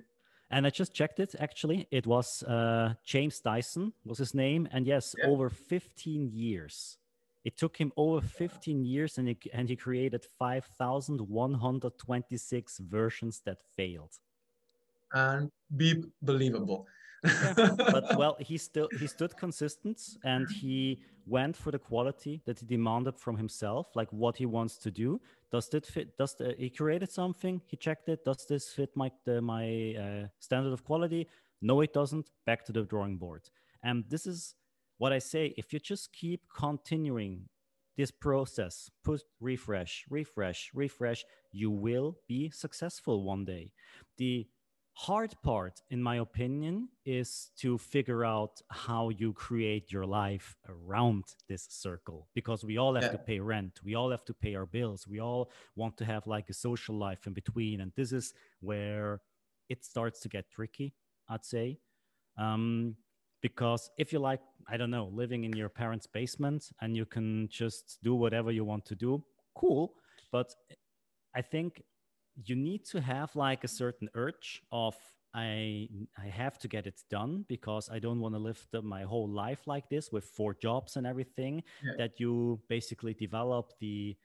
And 0.51 0.66
I 0.66 0.70
just 0.70 0.94
checked 0.94 1.20
it. 1.20 1.35
Actually, 1.40 1.88
it 1.90 2.07
was 2.07 2.42
uh, 2.44 2.94
James 3.05 3.40
Dyson 3.40 3.92
was 4.05 4.18
his 4.18 4.35
name, 4.35 4.68
and 4.70 4.87
yes, 4.87 5.16
yeah. 5.18 5.27
over 5.27 5.51
15 5.51 6.31
years. 6.33 6.99
It 7.44 7.57
took 7.59 7.77
him 7.77 7.92
over 7.97 8.20
15 8.27 8.85
years, 8.85 9.18
and 9.18 9.29
he, 9.29 9.37
and 9.53 9.68
he 9.68 9.77
created 9.77 10.25
5,126 10.38 12.79
versions 12.79 13.42
that 13.44 13.59
failed. 13.77 14.18
And 15.12 15.53
be 15.77 16.03
believable. 16.23 16.87
But 17.25 18.17
well, 18.17 18.37
he 18.39 18.59
still 18.59 18.89
he 19.01 19.07
stood 19.07 19.37
consistent, 19.37 20.01
and 20.25 20.47
he 20.51 21.01
went 21.27 21.57
for 21.57 21.71
the 21.71 21.79
quality 21.79 22.43
that 22.45 22.59
he 22.59 22.67
demanded 22.67 23.19
from 23.19 23.37
himself, 23.37 23.87
like 23.95 24.13
what 24.13 24.37
he 24.37 24.47
wants 24.47 24.77
to 24.79 24.91
do. 24.91 25.21
Does 25.51 25.73
it 25.73 25.87
fit? 25.87 26.17
Does 26.19 26.35
the, 26.35 26.55
he 26.59 26.71
created 26.71 27.11
something? 27.11 27.61
He 27.67 27.77
checked 27.77 28.09
it. 28.09 28.25
Does 28.25 28.47
this 28.47 28.69
fit 28.69 28.91
my 28.95 29.11
the, 29.25 29.41
my 29.41 29.95
uh, 29.95 30.27
standard 30.39 30.73
of 30.73 30.85
quality? 30.85 31.27
No, 31.63 31.81
it 31.81 31.93
doesn't. 31.93 32.29
Back 32.45 32.65
to 32.67 32.73
the 32.73 32.83
drawing 32.83 33.17
board. 33.17 33.49
And 33.83 34.05
this 34.09 34.27
is 34.27 34.55
what 34.99 35.13
I 35.13 35.19
say. 35.19 35.55
If 35.57 35.73
you 35.73 35.79
just 35.79 36.13
keep 36.13 36.43
continuing 36.55 37.49
this 37.97 38.11
process, 38.11 38.91
put 39.05 39.23
refresh, 39.41 40.05
refresh, 40.11 40.71
refresh, 40.75 41.25
you 41.53 41.71
will 41.71 42.19
be 42.27 42.51
successful 42.51 43.23
one 43.23 43.45
day. 43.45 43.71
The 44.19 44.47
hard 44.94 45.35
part 45.42 45.83
in 45.90 46.00
my 46.00 46.16
opinion 46.16 46.88
is 47.04 47.50
to 47.57 47.76
figure 47.76 48.24
out 48.24 48.62
how 48.70 49.09
you 49.09 49.33
create 49.33 49.90
your 49.90 50.07
life 50.07 50.57
around 50.68 51.24
this 51.48 51.66
circle 51.68 52.28
because 52.33 52.64
we 52.64 52.78
all 52.78 52.94
have 52.94 53.02
yeah. 53.04 53.11
to 53.11 53.18
pay 53.18 53.40
rent 53.40 53.80
we 53.85 53.96
all 53.96 54.09
have 54.09 54.24
to 54.24 54.33
pay 54.33 54.54
our 54.54 54.66
bills 54.66 55.09
we 55.09 55.20
all 55.20 55.50
want 55.74 55.96
to 55.96 56.04
have 56.04 56.24
like 56.28 56.48
a 56.48 56.54
social 56.54 56.96
life 56.96 57.26
in 57.26 57.33
between 57.33 57.80
and 57.80 57.90
this 57.96 58.12
is 58.12 58.35
where 58.61 59.20
it 59.68 59.85
starts 59.85 60.20
to 60.20 60.28
get 60.28 60.48
tricky 60.48 60.94
i'd 61.28 61.44
say 61.44 61.76
um, 62.38 62.94
because 63.42 63.90
if 63.98 64.12
you 64.12 64.20
like 64.20 64.40
i 64.68 64.76
don't 64.76 64.90
know 64.90 65.11
living 65.12 65.42
in 65.42 65.52
your 65.57 65.68
parents 65.68 66.07
basement 66.07 66.70
and 66.80 66.96
you 66.96 67.04
can 67.04 67.48
just 67.50 67.98
do 68.04 68.14
whatever 68.14 68.52
you 68.52 68.64
want 68.64 68.85
to 68.85 68.94
do 68.94 69.24
cool 69.57 69.94
but 70.30 70.54
i 71.35 71.42
think 71.42 71.83
you 72.44 72.57
need 72.57 72.85
to 72.87 73.01
have 73.01 73.35
like 73.37 73.64
a 73.64 73.68
certain 73.68 74.09
urge 74.14 74.62
of 74.73 74.97
I 75.35 75.88
I 76.16 76.27
have 76.27 76.59
to 76.61 76.68
get 76.68 76.87
it 76.87 77.01
done 77.11 77.44
because 77.49 77.90
I 77.90 77.99
don't 77.99 78.20
want 78.20 78.35
to 78.35 78.38
live 78.38 78.66
the, 78.70 78.83
my 78.83 79.03
whole 79.03 79.29
life 79.29 79.66
like 79.66 79.88
this 79.88 80.12
with 80.12 80.25
four 80.25 80.55
jobs 80.55 80.97
and 80.97 81.07
everything. 81.07 81.62
Yeah. 81.83 81.92
That 81.99 82.20
you 82.20 82.61
basically 82.68 83.14
develop 83.14 83.73
the 83.81 84.16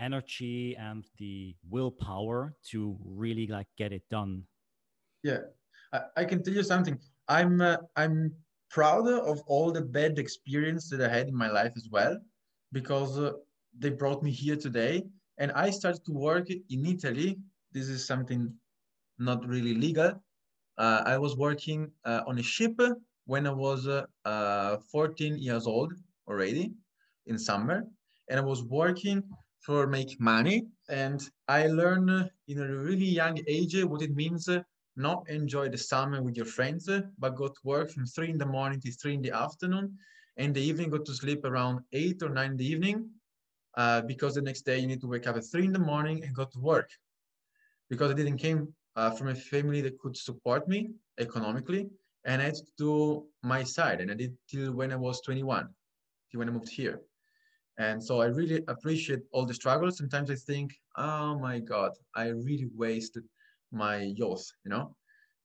energy 0.00 0.74
and 0.76 1.04
the 1.18 1.54
willpower 1.68 2.56
to 2.70 2.96
really 3.04 3.46
like 3.46 3.68
get 3.76 3.92
it 3.92 4.08
done. 4.10 4.44
Yeah, 5.22 5.40
I, 5.92 6.00
I 6.16 6.24
can 6.24 6.42
tell 6.42 6.54
you 6.54 6.62
something. 6.62 6.98
I'm 7.28 7.60
uh, 7.60 7.76
I'm 7.96 8.32
prouder 8.70 9.18
of 9.18 9.42
all 9.46 9.70
the 9.70 9.82
bad 9.82 10.18
experience 10.18 10.88
that 10.90 11.00
I 11.00 11.08
had 11.08 11.28
in 11.28 11.36
my 11.36 11.50
life 11.50 11.72
as 11.76 11.88
well, 11.90 12.18
because 12.72 13.18
uh, 13.18 13.32
they 13.78 13.90
brought 13.90 14.22
me 14.22 14.30
here 14.30 14.56
today. 14.56 15.04
And 15.38 15.52
I 15.52 15.70
started 15.70 16.04
to 16.06 16.12
work 16.12 16.48
in 16.50 16.86
Italy 16.86 17.38
this 17.74 17.88
is 17.88 18.06
something 18.06 18.52
not 19.18 19.46
really 19.46 19.74
legal. 19.74 20.12
Uh, 20.78 21.02
I 21.04 21.18
was 21.18 21.36
working 21.36 21.90
uh, 22.04 22.22
on 22.26 22.38
a 22.38 22.42
ship 22.42 22.80
when 23.26 23.46
I 23.46 23.50
was 23.50 23.86
uh, 23.86 24.76
14 24.90 25.38
years 25.38 25.66
old 25.66 25.92
already 26.28 26.72
in 27.26 27.38
summer, 27.38 27.84
and 28.30 28.40
I 28.40 28.42
was 28.42 28.62
working 28.62 29.22
for 29.60 29.86
make 29.86 30.20
money. 30.20 30.66
And 30.88 31.22
I 31.48 31.66
learned 31.66 32.30
in 32.48 32.60
a 32.60 32.68
really 32.68 33.06
young 33.06 33.38
age 33.48 33.82
what 33.84 34.02
it 34.02 34.14
means 34.14 34.48
not 34.96 35.28
enjoy 35.28 35.68
the 35.68 35.78
summer 35.78 36.22
with 36.22 36.36
your 36.36 36.46
friends, 36.46 36.88
but 37.18 37.34
go 37.34 37.48
to 37.48 37.60
work 37.64 37.90
from 37.90 38.06
three 38.06 38.30
in 38.30 38.38
the 38.38 38.46
morning 38.46 38.80
to 38.80 38.92
three 38.92 39.14
in 39.14 39.22
the 39.22 39.32
afternoon, 39.32 39.96
and 40.36 40.54
the 40.54 40.60
evening 40.60 40.90
go 40.90 40.98
to 40.98 41.14
sleep 41.14 41.44
around 41.44 41.80
eight 41.92 42.22
or 42.22 42.28
nine 42.28 42.52
in 42.52 42.56
the 42.56 42.66
evening, 42.66 43.10
uh, 43.76 44.02
because 44.02 44.34
the 44.34 44.42
next 44.42 44.62
day 44.62 44.78
you 44.78 44.86
need 44.86 45.00
to 45.00 45.08
wake 45.08 45.26
up 45.26 45.36
at 45.36 45.44
three 45.44 45.64
in 45.64 45.72
the 45.72 45.78
morning 45.78 46.22
and 46.22 46.34
go 46.34 46.44
to 46.44 46.60
work 46.60 46.88
because 47.94 48.10
I 48.10 48.14
didn't 48.14 48.38
came 48.38 48.74
uh, 48.96 49.10
from 49.12 49.28
a 49.28 49.34
family 49.34 49.80
that 49.82 49.98
could 50.00 50.16
support 50.16 50.66
me 50.66 50.90
economically, 51.20 51.88
and 52.24 52.42
I 52.42 52.46
had 52.46 52.54
to 52.54 52.72
do 52.76 53.26
my 53.42 53.62
side, 53.62 54.00
and 54.00 54.10
I 54.10 54.14
did 54.14 54.32
till 54.50 54.72
when 54.72 54.90
I 54.92 54.96
was 54.96 55.20
21, 55.20 55.68
till 56.30 56.38
when 56.40 56.48
I 56.48 56.52
moved 56.52 56.68
here. 56.68 57.00
And 57.78 58.02
so 58.02 58.20
I 58.20 58.26
really 58.26 58.62
appreciate 58.68 59.20
all 59.32 59.46
the 59.46 59.54
struggles. 59.54 59.98
Sometimes 59.98 60.28
I 60.30 60.34
think, 60.34 60.72
oh 60.96 61.38
my 61.38 61.60
God, 61.60 61.92
I 62.14 62.26
really 62.28 62.68
wasted 62.74 63.24
my 63.70 63.96
youth, 64.20 64.44
you 64.64 64.70
know? 64.70 64.96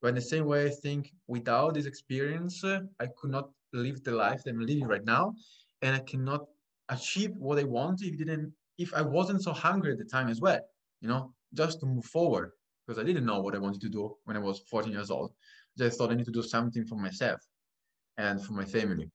But 0.01 0.09
in 0.09 0.15
the 0.15 0.21
same 0.33 0.45
way, 0.45 0.65
I 0.65 0.69
think 0.69 1.12
without 1.27 1.73
this 1.75 1.85
experience, 1.85 2.63
I 2.63 3.07
could 3.17 3.31
not 3.31 3.49
live 3.73 4.03
the 4.03 4.12
life 4.12 4.43
that 4.43 4.51
I'm 4.51 4.59
living 4.59 4.88
right 4.88 5.05
now. 5.05 5.33
And 5.81 5.95
I 5.95 5.99
cannot 5.99 6.45
achieve 6.89 7.31
what 7.38 7.59
I 7.59 7.63
want 7.63 8.01
if 8.01 8.17
didn't 8.17 8.53
if 8.79 8.93
I 8.93 9.01
wasn't 9.01 9.43
so 9.43 9.51
hungry 9.51 9.91
at 9.91 9.97
the 9.97 10.05
time 10.05 10.29
as 10.29 10.39
well, 10.39 10.62
you 11.01 11.09
know, 11.09 11.33
just 11.53 11.79
to 11.79 11.85
move 11.85 12.05
forward. 12.05 12.51
Because 12.85 12.99
I 12.99 13.05
didn't 13.05 13.25
know 13.25 13.41
what 13.41 13.55
I 13.55 13.59
wanted 13.59 13.81
to 13.81 13.89
do 13.89 14.15
when 14.25 14.35
I 14.35 14.39
was 14.39 14.62
14 14.69 14.91
years 14.91 15.12
old. 15.12 15.31
Just 15.77 15.97
thought 15.97 16.12
I 16.12 16.15
need 16.15 16.25
to 16.25 16.31
do 16.31 16.41
something 16.41 16.85
for 16.85 16.95
myself 16.95 17.39
and 18.17 18.43
for 18.43 18.53
my 18.53 18.65
family. 18.65 19.09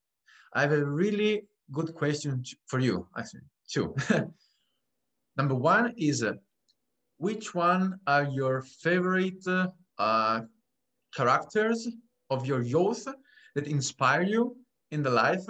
I 0.54 0.62
have 0.62 0.72
a 0.72 0.84
really 0.84 1.42
good 1.72 1.94
question 1.94 2.44
for 2.66 2.78
you, 2.78 3.08
actually, 3.18 3.42
two. 3.68 3.94
Number 5.36 5.54
one 5.54 5.92
is 5.96 6.22
uh, 6.22 6.34
which 7.18 7.54
one 7.54 7.98
are 8.06 8.24
your 8.24 8.62
favorite 8.62 9.44
uh, 9.98 10.40
characters 11.16 11.88
of 12.30 12.46
your 12.46 12.62
youth 12.62 13.06
that 13.54 13.66
inspire 13.66 14.22
you 14.22 14.56
in 14.90 15.02
the 15.02 15.10
life 15.10 15.44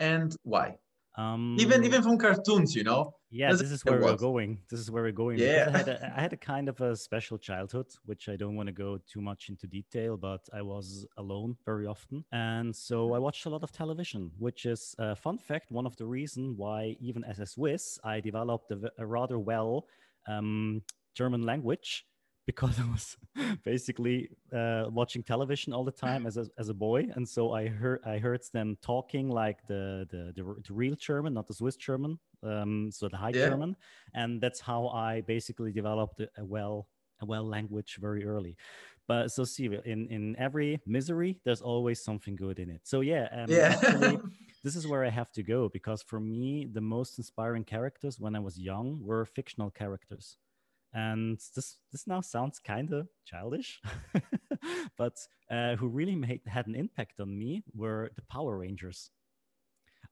and 0.00 0.34
why? 0.42 0.74
Um, 1.16 1.56
even 1.58 1.84
even 1.84 2.02
from 2.02 2.18
cartoons, 2.18 2.74
you 2.74 2.84
know. 2.84 3.12
Yeah, 3.32 3.52
this 3.52 3.72
is 3.72 3.82
where 3.84 3.98
we're 3.98 4.16
going. 4.16 4.58
This 4.70 4.78
is 4.78 4.90
where 4.90 5.02
we're 5.04 5.10
going. 5.10 5.38
Yeah, 5.38 5.70
I 5.72 5.78
had, 5.78 5.88
a, 5.88 6.14
I 6.16 6.20
had 6.20 6.32
a 6.34 6.36
kind 6.36 6.68
of 6.68 6.80
a 6.82 6.94
special 6.94 7.38
childhood, 7.38 7.86
which 8.04 8.28
I 8.28 8.36
don't 8.36 8.56
want 8.56 8.66
to 8.66 8.72
go 8.72 8.98
too 9.10 9.22
much 9.22 9.48
into 9.48 9.66
detail, 9.66 10.18
but 10.18 10.46
I 10.52 10.60
was 10.60 11.06
alone 11.16 11.56
very 11.64 11.86
often, 11.86 12.24
and 12.30 12.76
so 12.76 13.14
I 13.14 13.18
watched 13.18 13.46
a 13.46 13.48
lot 13.48 13.62
of 13.62 13.72
television. 13.72 14.30
Which 14.38 14.66
is 14.66 14.94
a 14.98 15.16
fun 15.16 15.38
fact. 15.38 15.72
One 15.72 15.86
of 15.86 15.96
the 15.96 16.04
reasons 16.06 16.58
why, 16.58 16.96
even 17.00 17.24
as 17.24 17.40
a 17.40 17.46
Swiss, 17.46 17.98
I 18.04 18.20
developed 18.20 18.70
a, 18.70 18.92
a 18.98 19.06
rather 19.06 19.38
well 19.38 19.86
um, 20.28 20.82
German 21.14 21.42
language 21.42 22.04
because 22.46 22.78
I 22.80 22.84
was 22.90 23.16
basically 23.64 24.30
uh, 24.52 24.84
watching 24.88 25.22
television 25.22 25.72
all 25.72 25.84
the 25.84 25.92
time 25.92 26.26
as 26.26 26.36
a, 26.36 26.46
as 26.58 26.68
a 26.68 26.74
boy, 26.74 27.08
and 27.14 27.28
so 27.28 27.52
I 27.52 27.68
heard 27.68 28.00
I 28.04 28.18
heard 28.18 28.42
them 28.52 28.76
talking 28.82 29.28
like 29.28 29.66
the 29.66 30.06
the, 30.10 30.32
the, 30.34 30.54
the 30.66 30.72
real 30.72 30.94
German, 30.94 31.34
not 31.34 31.48
the 31.48 31.54
Swiss 31.54 31.76
German, 31.76 32.18
um, 32.42 32.90
so 32.90 33.08
the 33.08 33.16
High 33.16 33.32
yeah. 33.34 33.48
German, 33.48 33.76
and 34.14 34.40
that's 34.40 34.60
how 34.60 34.88
I 34.88 35.20
basically 35.22 35.72
developed 35.72 36.20
a, 36.20 36.44
well 36.44 36.88
a 37.20 37.26
well 37.26 37.44
language 37.44 37.98
very 38.00 38.24
early. 38.24 38.56
But 39.08 39.30
so 39.30 39.44
see, 39.44 39.66
in 39.84 40.08
in 40.08 40.36
every 40.38 40.80
misery, 40.86 41.40
there's 41.44 41.60
always 41.60 42.02
something 42.02 42.36
good 42.36 42.58
in 42.58 42.70
it. 42.70 42.82
So 42.84 43.00
yeah, 43.00 43.28
um, 43.32 43.46
yeah. 43.48 43.78
actually, 43.82 44.20
this 44.64 44.76
is 44.76 44.86
where 44.86 45.04
I 45.04 45.10
have 45.10 45.32
to 45.32 45.42
go 45.42 45.68
because 45.68 46.02
for 46.02 46.20
me, 46.20 46.68
the 46.72 46.80
most 46.80 47.18
inspiring 47.18 47.64
characters 47.64 48.20
when 48.20 48.36
I 48.36 48.38
was 48.38 48.58
young 48.58 49.00
were 49.02 49.24
fictional 49.26 49.70
characters 49.70 50.36
and 50.94 51.38
this 51.54 51.78
this 51.90 52.06
now 52.06 52.20
sounds 52.20 52.58
kind 52.58 52.92
of 52.92 53.08
childish 53.24 53.80
but 54.96 55.16
uh, 55.50 55.76
who 55.76 55.88
really 55.88 56.14
made 56.16 56.40
had 56.46 56.66
an 56.66 56.74
impact 56.74 57.20
on 57.20 57.36
me 57.36 57.62
were 57.74 58.10
the 58.16 58.22
power 58.22 58.58
rangers. 58.58 59.10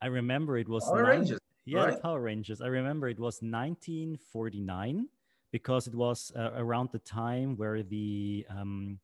I 0.03 0.07
remember 0.07 0.57
it 0.59 0.69
was 0.69 0.85
power 0.85 1.03
nine, 1.03 1.19
rangers 1.21 1.41
yeah 1.67 1.85
right? 1.85 2.03
power 2.03 2.21
rangers. 2.21 2.61
I 2.61 2.67
remember 2.67 3.09
it 3.09 3.19
was 3.19 3.43
1949 3.43 5.09
because 5.53 5.87
it 5.87 5.95
was 5.95 6.33
uh, 6.37 6.51
around 6.57 6.91
the 6.93 6.99
time 7.01 7.57
where 7.57 7.83
the 7.83 8.47
um, 8.49 8.99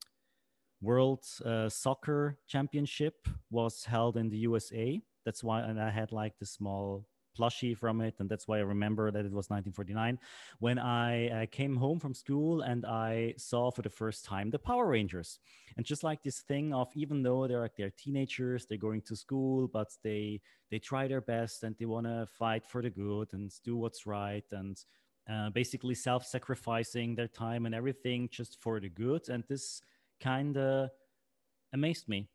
world 0.80 1.24
uh, 1.44 1.68
soccer 1.68 2.38
championship 2.46 3.28
was 3.50 3.84
held 3.84 4.16
in 4.16 4.28
the 4.28 4.36
usa 4.36 5.00
that's 5.24 5.42
why 5.42 5.62
and 5.62 5.80
i 5.80 5.90
had 5.90 6.12
like 6.12 6.38
the 6.38 6.44
small 6.44 7.06
plushie 7.37 7.77
from 7.77 8.01
it, 8.01 8.14
and 8.18 8.29
that's 8.29 8.49
why 8.49 8.59
I 8.59 8.62
remember 8.62 9.11
that 9.11 9.25
it 9.25 9.33
was 9.33 9.51
1949 9.51 10.18
when 10.59 10.79
I 10.79 11.42
uh, 11.42 11.46
came 11.51 11.77
home 11.77 12.01
from 12.01 12.14
school 12.14 12.62
and 12.62 12.87
I 12.87 13.35
saw 13.37 13.70
for 13.70 13.83
the 13.83 13.90
first 13.90 14.25
time 14.25 14.51
the 14.51 14.59
Power 14.59 14.87
Rangers, 14.87 15.38
and 15.77 15.85
just 15.85 16.03
like 16.03 16.22
this 16.22 16.40
thing 16.40 16.72
of 16.72 16.88
even 16.94 17.22
though 17.22 17.46
they're 17.46 17.61
like 17.61 17.77
they're 17.77 17.90
teenagers, 17.90 18.66
they're 18.66 18.79
going 18.79 19.03
to 19.03 19.16
school, 19.16 19.68
but 19.68 19.88
they 20.03 20.40
they 20.70 20.79
try 20.79 21.07
their 21.09 21.20
best 21.20 21.62
and 21.62 21.77
they 21.79 21.87
want 21.87 22.07
to 22.07 22.27
fight 22.38 22.66
for 22.66 22.83
the 22.83 22.90
good 22.90 23.29
and 23.33 23.53
do 23.64 23.77
what's 23.77 24.07
right 24.07 24.44
and 24.53 24.85
uh, 25.31 25.51
basically 25.51 25.94
self-sacrificing 25.94 27.14
their 27.14 27.29
time 27.29 27.66
and 27.66 27.75
everything 27.75 28.29
just 28.31 28.61
for 28.61 28.81
the 28.81 28.88
good, 28.88 29.29
and 29.29 29.44
this 29.49 29.83
kind 30.20 30.57
of 30.57 30.90
amazed 31.72 32.09
me 32.09 32.29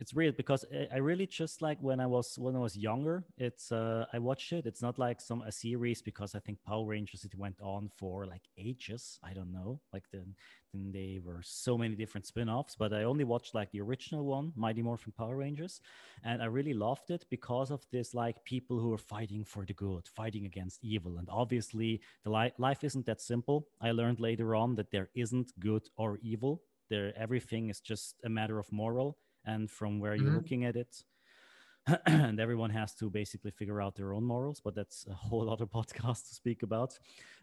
it's 0.00 0.12
weird 0.12 0.36
because 0.36 0.64
I 0.92 0.98
really 0.98 1.26
just 1.26 1.62
like 1.62 1.78
when 1.80 2.00
I 2.00 2.06
was 2.06 2.36
when 2.38 2.56
I 2.56 2.58
was 2.58 2.76
younger. 2.76 3.24
It's 3.38 3.70
uh, 3.70 4.06
I 4.12 4.18
watched 4.18 4.52
it. 4.52 4.66
It's 4.66 4.82
not 4.82 4.98
like 4.98 5.20
some 5.20 5.42
a 5.42 5.52
series 5.52 6.02
because 6.02 6.34
I 6.34 6.40
think 6.40 6.58
Power 6.66 6.84
Rangers 6.86 7.24
it 7.24 7.34
went 7.36 7.60
on 7.60 7.90
for 7.96 8.26
like 8.26 8.42
ages. 8.58 9.18
I 9.22 9.32
don't 9.34 9.52
know. 9.52 9.80
Like 9.92 10.04
then 10.12 10.34
then 10.72 10.90
they 10.92 11.20
were 11.24 11.40
so 11.44 11.78
many 11.78 11.94
different 11.94 12.26
spin-offs. 12.26 12.74
But 12.76 12.92
I 12.92 13.04
only 13.04 13.22
watched 13.22 13.54
like 13.54 13.70
the 13.70 13.80
original 13.82 14.24
one, 14.24 14.52
Mighty 14.56 14.82
Morphin 14.82 15.12
Power 15.16 15.36
Rangers, 15.36 15.80
and 16.24 16.42
I 16.42 16.46
really 16.46 16.74
loved 16.74 17.10
it 17.10 17.24
because 17.30 17.70
of 17.70 17.86
this 17.92 18.14
like 18.14 18.44
people 18.44 18.80
who 18.80 18.92
are 18.92 18.98
fighting 18.98 19.44
for 19.44 19.64
the 19.64 19.74
good, 19.74 20.08
fighting 20.08 20.44
against 20.44 20.82
evil. 20.82 21.18
And 21.18 21.28
obviously 21.30 22.00
the 22.24 22.30
li- 22.30 22.52
life 22.58 22.82
isn't 22.82 23.06
that 23.06 23.20
simple. 23.20 23.68
I 23.80 23.92
learned 23.92 24.18
later 24.18 24.56
on 24.56 24.74
that 24.74 24.90
there 24.90 25.10
isn't 25.14 25.52
good 25.60 25.88
or 25.96 26.18
evil. 26.20 26.62
There 26.90 27.12
everything 27.16 27.70
is 27.70 27.80
just 27.80 28.16
a 28.24 28.28
matter 28.28 28.58
of 28.58 28.70
moral 28.72 29.16
and 29.46 29.70
from 29.70 30.00
where 30.00 30.14
you're 30.14 30.26
mm-hmm. 30.26 30.36
looking 30.36 30.64
at 30.64 30.76
it. 30.76 31.04
and 32.06 32.40
everyone 32.40 32.70
has 32.70 32.94
to 32.94 33.10
basically 33.10 33.50
figure 33.50 33.80
out 33.80 33.94
their 33.94 34.14
own 34.14 34.24
morals, 34.24 34.58
but 34.58 34.74
that's 34.74 35.06
a 35.10 35.12
whole 35.12 35.50
other 35.52 35.66
podcast 35.66 36.28
to 36.28 36.34
speak 36.34 36.62
about. 36.62 36.98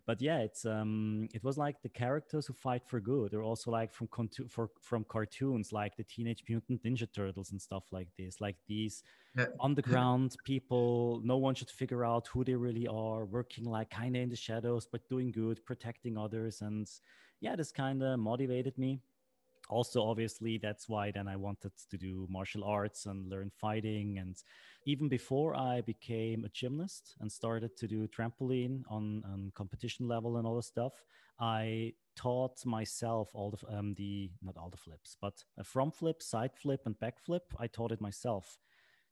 But 0.07 0.19
yeah, 0.19 0.39
it's 0.39 0.65
um, 0.65 1.29
it 1.31 1.43
was 1.43 1.59
like 1.59 1.81
the 1.83 1.89
characters 1.89 2.47
who 2.47 2.53
fight 2.53 2.81
for 2.87 2.99
good. 2.99 3.31
They're 3.31 3.43
also 3.43 3.69
like 3.69 3.93
from 3.93 4.07
contu- 4.07 4.49
for, 4.49 4.71
from 4.81 5.03
cartoons, 5.03 5.71
like 5.71 5.95
the 5.95 6.03
Teenage 6.03 6.43
Mutant 6.49 6.81
Ninja 6.83 7.07
Turtles 7.13 7.51
and 7.51 7.61
stuff 7.61 7.83
like 7.91 8.07
this. 8.17 8.41
Like 8.41 8.55
these 8.67 9.03
yeah. 9.37 9.45
underground 9.59 10.35
people, 10.43 11.21
no 11.23 11.37
one 11.37 11.53
should 11.53 11.69
figure 11.69 12.03
out 12.03 12.27
who 12.27 12.43
they 12.43 12.55
really 12.55 12.87
are, 12.87 13.25
working 13.25 13.65
like 13.65 13.91
kind 13.91 14.15
of 14.15 14.23
in 14.23 14.29
the 14.29 14.35
shadows, 14.35 14.87
but 14.91 15.07
doing 15.07 15.31
good, 15.31 15.63
protecting 15.65 16.17
others, 16.17 16.61
and 16.61 16.89
yeah, 17.41 17.55
this 17.55 17.71
kind 17.71 18.01
of 18.01 18.19
motivated 18.19 18.75
me 18.77 19.01
also 19.71 20.03
obviously 20.03 20.57
that's 20.57 20.87
why 20.89 21.09
then 21.11 21.27
i 21.27 21.35
wanted 21.35 21.71
to 21.89 21.97
do 21.97 22.27
martial 22.29 22.63
arts 22.63 23.05
and 23.05 23.29
learn 23.29 23.49
fighting. 23.49 24.17
And 24.19 24.35
even 24.85 25.07
before 25.07 25.55
i 25.55 25.81
became 25.81 26.43
a 26.45 26.49
gymnast 26.49 27.15
and 27.19 27.31
started 27.31 27.75
to 27.77 27.87
do 27.87 28.07
trampoline 28.07 28.83
on, 28.89 29.23
on 29.25 29.51
competition 29.55 30.07
level 30.07 30.37
and 30.37 30.45
all 30.45 30.57
the 30.57 30.63
stuff 30.63 30.93
i 31.39 31.93
taught 32.15 32.65
myself 32.65 33.29
all 33.33 33.51
the 33.51 33.77
um, 33.77 33.93
the 33.95 34.29
not 34.43 34.57
all 34.57 34.69
the 34.69 34.77
flips 34.77 35.15
but 35.21 35.43
a 35.57 35.63
front 35.63 35.95
flip 35.95 36.21
side 36.21 36.51
flip 36.55 36.81
and 36.85 36.99
back 36.99 37.17
flip 37.19 37.43
i 37.59 37.67
taught 37.67 37.91
it 37.91 38.01
myself. 38.01 38.57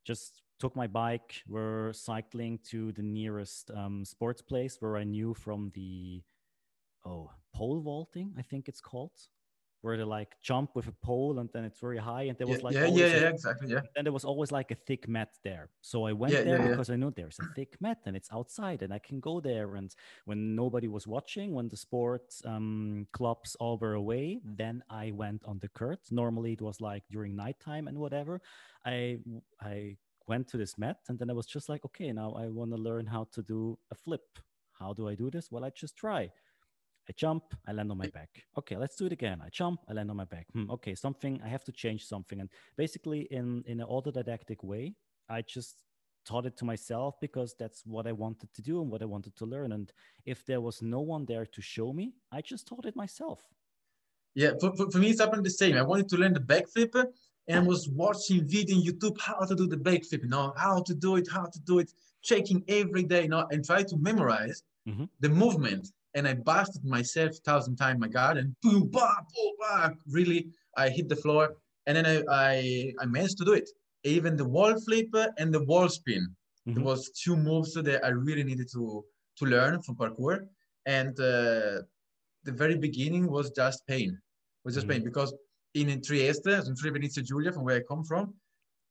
Just 0.05 0.41
took 0.59 0.75
my 0.75 0.87
bike 0.87 1.43
were 1.47 1.91
cycling 1.93 2.59
to 2.69 2.91
the 2.91 3.01
nearest 3.01 3.71
um, 3.71 4.03
sports 4.03 4.41
place 4.41 4.77
where 4.79 4.97
i 4.97 5.03
knew 5.03 5.33
from 5.33 5.71
the 5.73 6.21
oh 7.05 7.29
pole 7.55 7.79
vaulting 7.81 8.33
i 8.37 8.41
think 8.41 8.67
it's 8.67 8.81
called 8.81 9.11
where 9.81 9.97
they 9.97 10.03
like 10.03 10.35
jump 10.41 10.71
with 10.75 10.87
a 10.87 10.91
pole 11.03 11.39
and 11.39 11.49
then 11.53 11.63
it's 11.63 11.79
very 11.79 11.97
high 11.97 12.23
and 12.23 12.37
there 12.37 12.47
was 12.47 12.61
like 12.61 12.73
yeah 12.73 12.85
yeah, 12.85 13.05
yeah, 13.05 13.19
yeah 13.21 13.29
exactly 13.29 13.71
yeah. 13.71 13.81
And 13.95 14.05
there 14.05 14.13
was 14.13 14.25
always 14.25 14.51
like 14.51 14.71
a 14.71 14.75
thick 14.75 15.07
mat 15.07 15.29
there. 15.43 15.69
So 15.81 16.05
i 16.05 16.13
went 16.13 16.33
yeah, 16.33 16.43
there 16.43 16.59
yeah, 16.61 16.67
because 16.69 16.89
i 16.89 16.95
knew 16.95 17.11
there's 17.11 17.39
a 17.39 17.47
thick 17.55 17.75
mat 17.79 17.99
and 18.05 18.15
it's 18.15 18.29
outside 18.31 18.81
and 18.81 18.93
i 18.93 18.99
can 18.99 19.19
go 19.19 19.39
there 19.39 19.75
and 19.75 19.95
when 20.25 20.55
nobody 20.55 20.87
was 20.87 21.07
watching 21.07 21.53
when 21.53 21.69
the 21.69 21.77
sports 21.77 22.41
um, 22.45 23.07
clubs 23.13 23.55
all 23.59 23.77
were 23.77 23.93
away 23.93 24.39
then 24.43 24.83
i 24.89 25.11
went 25.11 25.43
on 25.45 25.59
the 25.59 25.69
court. 25.69 25.99
Normally 26.11 26.53
it 26.53 26.61
was 26.61 26.81
like 26.81 27.03
during 27.09 27.35
nighttime 27.35 27.87
and 27.87 27.97
whatever. 27.97 28.41
I 28.85 29.19
i 29.61 29.97
went 30.27 30.47
to 30.49 30.57
this 30.57 30.77
mat 30.77 30.97
and 31.07 31.17
then 31.17 31.29
i 31.29 31.33
was 31.33 31.47
just 31.47 31.69
like 31.69 31.83
okay 31.83 32.11
now 32.11 32.33
i 32.33 32.45
want 32.47 32.69
to 32.71 32.77
learn 32.77 33.05
how 33.07 33.27
to 33.33 33.41
do 33.41 33.77
a 33.91 33.95
flip. 33.95 34.27
How 34.79 34.93
do 34.93 35.07
i 35.07 35.15
do 35.15 35.29
this? 35.31 35.51
Well 35.51 35.65
i 35.65 35.69
just 35.69 35.95
try 35.97 36.31
I 37.09 37.11
jump, 37.17 37.43
I 37.67 37.71
land 37.71 37.89
on 37.89 37.97
my 37.97 38.07
back. 38.07 38.29
Okay, 38.57 38.77
let's 38.77 38.95
do 38.95 39.07
it 39.07 39.11
again. 39.11 39.41
I 39.43 39.49
jump, 39.49 39.79
I 39.89 39.93
land 39.93 40.11
on 40.11 40.17
my 40.17 40.25
back. 40.25 40.45
Hmm, 40.53 40.69
okay, 40.69 40.93
something, 40.93 41.41
I 41.43 41.47
have 41.47 41.63
to 41.63 41.71
change 41.71 42.05
something. 42.05 42.39
And 42.39 42.49
basically, 42.77 43.21
in, 43.31 43.63
in 43.65 43.79
an 43.81 43.87
autodidactic 43.87 44.63
way, 44.63 44.93
I 45.27 45.41
just 45.41 45.81
taught 46.25 46.45
it 46.45 46.55
to 46.57 46.65
myself 46.65 47.15
because 47.19 47.55
that's 47.57 47.83
what 47.83 48.05
I 48.05 48.11
wanted 48.11 48.53
to 48.53 48.61
do 48.61 48.81
and 48.81 48.91
what 48.91 49.01
I 49.01 49.05
wanted 49.05 49.35
to 49.37 49.45
learn. 49.45 49.71
And 49.71 49.91
if 50.25 50.45
there 50.45 50.61
was 50.61 50.83
no 50.83 50.99
one 50.99 51.25
there 51.25 51.47
to 51.47 51.61
show 51.61 51.91
me, 51.91 52.13
I 52.31 52.41
just 52.41 52.67
taught 52.67 52.85
it 52.85 52.95
myself. 52.95 53.41
Yeah, 54.35 54.51
for, 54.61 54.75
for, 54.75 54.91
for 54.91 54.99
me, 54.99 55.09
it's 55.09 55.19
happened 55.19 55.43
the 55.43 55.49
same. 55.49 55.75
I 55.75 55.81
wanted 55.81 56.09
to 56.09 56.17
learn 56.17 56.33
the 56.33 56.39
backflip 56.39 56.93
and 57.47 57.57
I 57.57 57.67
was 57.67 57.89
watching 57.89 58.47
video 58.47 58.77
on 58.77 58.83
YouTube 58.83 59.19
how 59.19 59.43
to 59.43 59.55
do 59.55 59.65
the 59.67 59.77
backflip, 59.77 60.21
you 60.21 60.29
know, 60.29 60.53
how 60.55 60.83
to 60.83 60.93
do 60.93 61.15
it, 61.15 61.27
how 61.31 61.45
to 61.45 61.59
do 61.61 61.79
it, 61.79 61.91
checking 62.21 62.63
every 62.67 63.03
day, 63.03 63.23
you 63.23 63.29
know, 63.29 63.47
and 63.49 63.65
try 63.65 63.81
to 63.81 63.97
memorize 63.97 64.61
mm-hmm. 64.87 65.05
the 65.19 65.29
movement 65.29 65.89
and 66.15 66.27
I 66.27 66.33
busted 66.33 66.83
myself 66.83 67.35
thousand 67.45 67.75
times 67.75 67.99
my 67.99 68.07
god 68.07 68.37
and 68.37 68.55
boom, 68.61 68.89
bah, 68.91 69.21
boom, 69.33 69.53
bah, 69.59 69.89
really 70.07 70.47
I 70.77 70.89
hit 70.89 71.09
the 71.09 71.15
floor 71.15 71.55
and 71.85 71.97
then 71.97 72.05
I, 72.05 72.23
I 72.29 72.93
I 73.01 73.05
managed 73.05 73.37
to 73.39 73.45
do 73.45 73.53
it. 73.53 73.69
Even 74.03 74.37
the 74.37 74.47
wall 74.47 74.79
flip 74.79 75.09
and 75.37 75.53
the 75.53 75.63
wall 75.65 75.89
spin. 75.89 76.23
Mm-hmm. 76.25 76.73
There 76.75 76.83
was 76.83 77.09
two 77.23 77.35
moves 77.35 77.73
that 77.73 78.05
I 78.05 78.09
really 78.09 78.43
needed 78.43 78.67
to 78.73 79.03
to 79.39 79.45
learn 79.45 79.81
from 79.81 79.95
parkour, 79.95 80.35
and 80.85 81.13
uh, 81.19 81.81
the 82.47 82.53
very 82.61 82.77
beginning 82.77 83.29
was 83.29 83.51
just 83.51 83.85
pain. 83.87 84.17
Was 84.63 84.75
just 84.75 84.87
mm-hmm. 84.87 85.03
pain 85.03 85.03
because 85.03 85.33
in 85.73 86.01
Trieste, 86.01 86.67
in 86.67 86.75
Friuli 86.75 86.93
Venezia 86.93 87.23
Giulia, 87.23 87.51
from 87.51 87.63
where 87.63 87.77
I 87.77 87.83
come 87.91 88.03
from, 88.03 88.33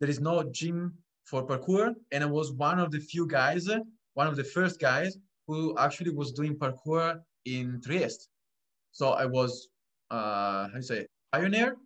there 0.01 0.11
is 0.11 0.21
no 0.21 0.43
gym 0.51 0.95
for 1.25 1.47
parkour, 1.47 1.95
and 2.13 2.25
I 2.25 2.27
was 2.27 2.53
one 2.53 2.79
of 2.79 2.91
the 2.91 3.01
few 3.01 3.27
guys, 3.27 3.69
one 4.15 4.27
of 4.27 4.37
the 4.37 4.45
first 4.45 4.81
guys 4.81 5.17
who 5.49 5.77
actually 5.79 6.11
was 6.11 6.31
doing 6.31 6.55
parkour 6.55 7.21
in 7.47 7.81
Trieste. 7.81 8.29
So 8.93 9.11
I 9.11 9.25
was, 9.25 9.69
uh, 10.11 10.69
how 10.69 10.77
you 10.77 10.83
say, 10.83 11.07
pioneer 11.33 11.77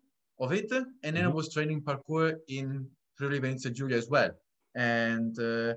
of 0.40 0.53
it, 0.53 0.70
and 0.72 0.85
then 1.03 1.14
mm-hmm. 1.14 1.29
I 1.29 1.29
was 1.29 1.55
training 1.55 1.83
parkour 1.83 2.35
in 2.48 2.87
Friuli 3.14 3.38
Venezia 3.38 3.70
Giulia 3.70 3.96
as 3.96 4.11
well. 4.11 4.31
And 4.75 5.38
uh, 5.38 5.75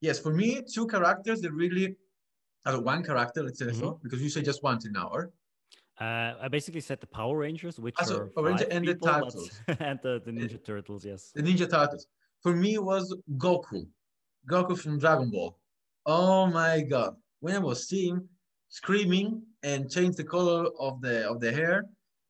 yes, 0.00 0.18
for 0.18 0.32
me, 0.34 0.60
two 0.62 0.86
characters 0.88 1.40
that 1.42 1.52
really, 1.52 1.94
uh, 2.66 2.78
one 2.78 3.04
character, 3.04 3.44
let's 3.44 3.60
say 3.60 3.66
mm-hmm. 3.66 3.78
so, 3.78 4.00
because 4.02 4.20
you 4.20 4.28
say 4.28 4.42
just 4.42 4.62
once 4.64 4.84
an 4.84 4.96
hour. 4.96 5.30
Uh, 6.00 6.34
I 6.40 6.48
basically 6.48 6.80
said 6.80 6.98
the 7.00 7.06
Power 7.06 7.36
Rangers, 7.36 7.78
which 7.78 7.94
also, 7.98 8.30
are 8.36 8.42
Ranger 8.42 8.66
and 8.70 8.86
people, 8.86 9.06
the 9.06 9.12
Turtles, 9.12 9.60
and 9.80 10.00
the, 10.02 10.20
the 10.24 10.32
Ninja 10.32 10.64
Turtles. 10.64 11.04
Yes, 11.04 11.30
the 11.34 11.42
Ninja 11.42 11.70
Turtles. 11.70 12.06
For 12.42 12.56
me, 12.56 12.78
was 12.78 13.14
Goku, 13.36 13.86
Goku 14.50 14.78
from 14.78 14.98
Dragon 14.98 15.30
Ball. 15.30 15.59
Oh 16.06 16.46
my 16.46 16.80
God! 16.80 17.16
When 17.40 17.54
I 17.54 17.58
was 17.58 17.88
seeing 17.88 18.26
screaming 18.68 19.42
and 19.62 19.90
change 19.90 20.16
the 20.16 20.24
color 20.24 20.68
of 20.78 21.00
the 21.00 21.28
of 21.28 21.40
the 21.40 21.52
hair, 21.52 21.84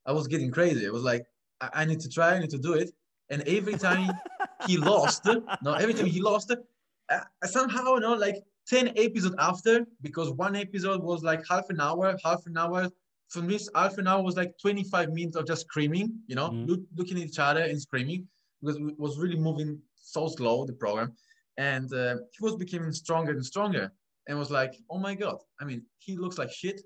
I 0.06 0.12
was 0.12 0.26
getting 0.26 0.50
crazy. 0.50 0.86
I 0.86 0.90
was 0.90 1.02
like, 1.02 1.24
I, 1.60 1.70
I 1.74 1.84
need 1.84 2.00
to 2.00 2.08
try, 2.08 2.34
I 2.34 2.38
need 2.40 2.50
to 2.50 2.58
do 2.58 2.74
it. 2.74 2.90
And 3.30 3.42
every 3.42 3.74
time 3.74 4.10
he 4.66 4.76
lost, 4.76 5.26
no, 5.62 5.72
every 5.74 5.94
time 5.94 6.06
he 6.06 6.20
lost, 6.20 6.50
uh, 6.50 7.20
somehow, 7.44 7.94
you 7.94 8.00
know, 8.00 8.14
like 8.14 8.42
10 8.68 8.92
episodes 8.96 9.36
after, 9.38 9.86
because 10.02 10.30
one 10.32 10.56
episode 10.56 11.02
was 11.02 11.22
like 11.22 11.42
half 11.48 11.70
an 11.70 11.80
hour, 11.80 12.16
half 12.24 12.46
an 12.46 12.56
hour. 12.56 12.88
For 13.28 13.42
me, 13.42 13.58
half 13.76 13.98
an 13.98 14.08
hour 14.08 14.22
was 14.22 14.36
like 14.36 14.54
25 14.60 15.10
minutes 15.10 15.36
of 15.36 15.46
just 15.46 15.62
screaming, 15.62 16.18
you 16.26 16.34
know, 16.34 16.50
mm. 16.50 16.68
look, 16.68 16.80
looking 16.96 17.16
at 17.18 17.28
each 17.28 17.38
other 17.38 17.62
and 17.62 17.80
screaming 17.80 18.26
because 18.60 18.76
it 18.76 18.98
was 18.98 19.18
really 19.18 19.36
moving 19.36 19.80
so 19.94 20.26
slow, 20.26 20.66
the 20.66 20.72
program. 20.72 21.12
And 21.60 21.92
uh, 21.92 22.16
he 22.32 22.42
was 22.42 22.56
becoming 22.56 22.90
stronger 22.90 23.32
and 23.32 23.44
stronger 23.44 23.92
and 24.26 24.38
was 24.38 24.50
like, 24.50 24.72
oh 24.88 24.98
my 24.98 25.14
God, 25.14 25.36
I 25.60 25.66
mean, 25.66 25.82
he 25.98 26.16
looks 26.16 26.38
like 26.38 26.50
shit. 26.50 26.80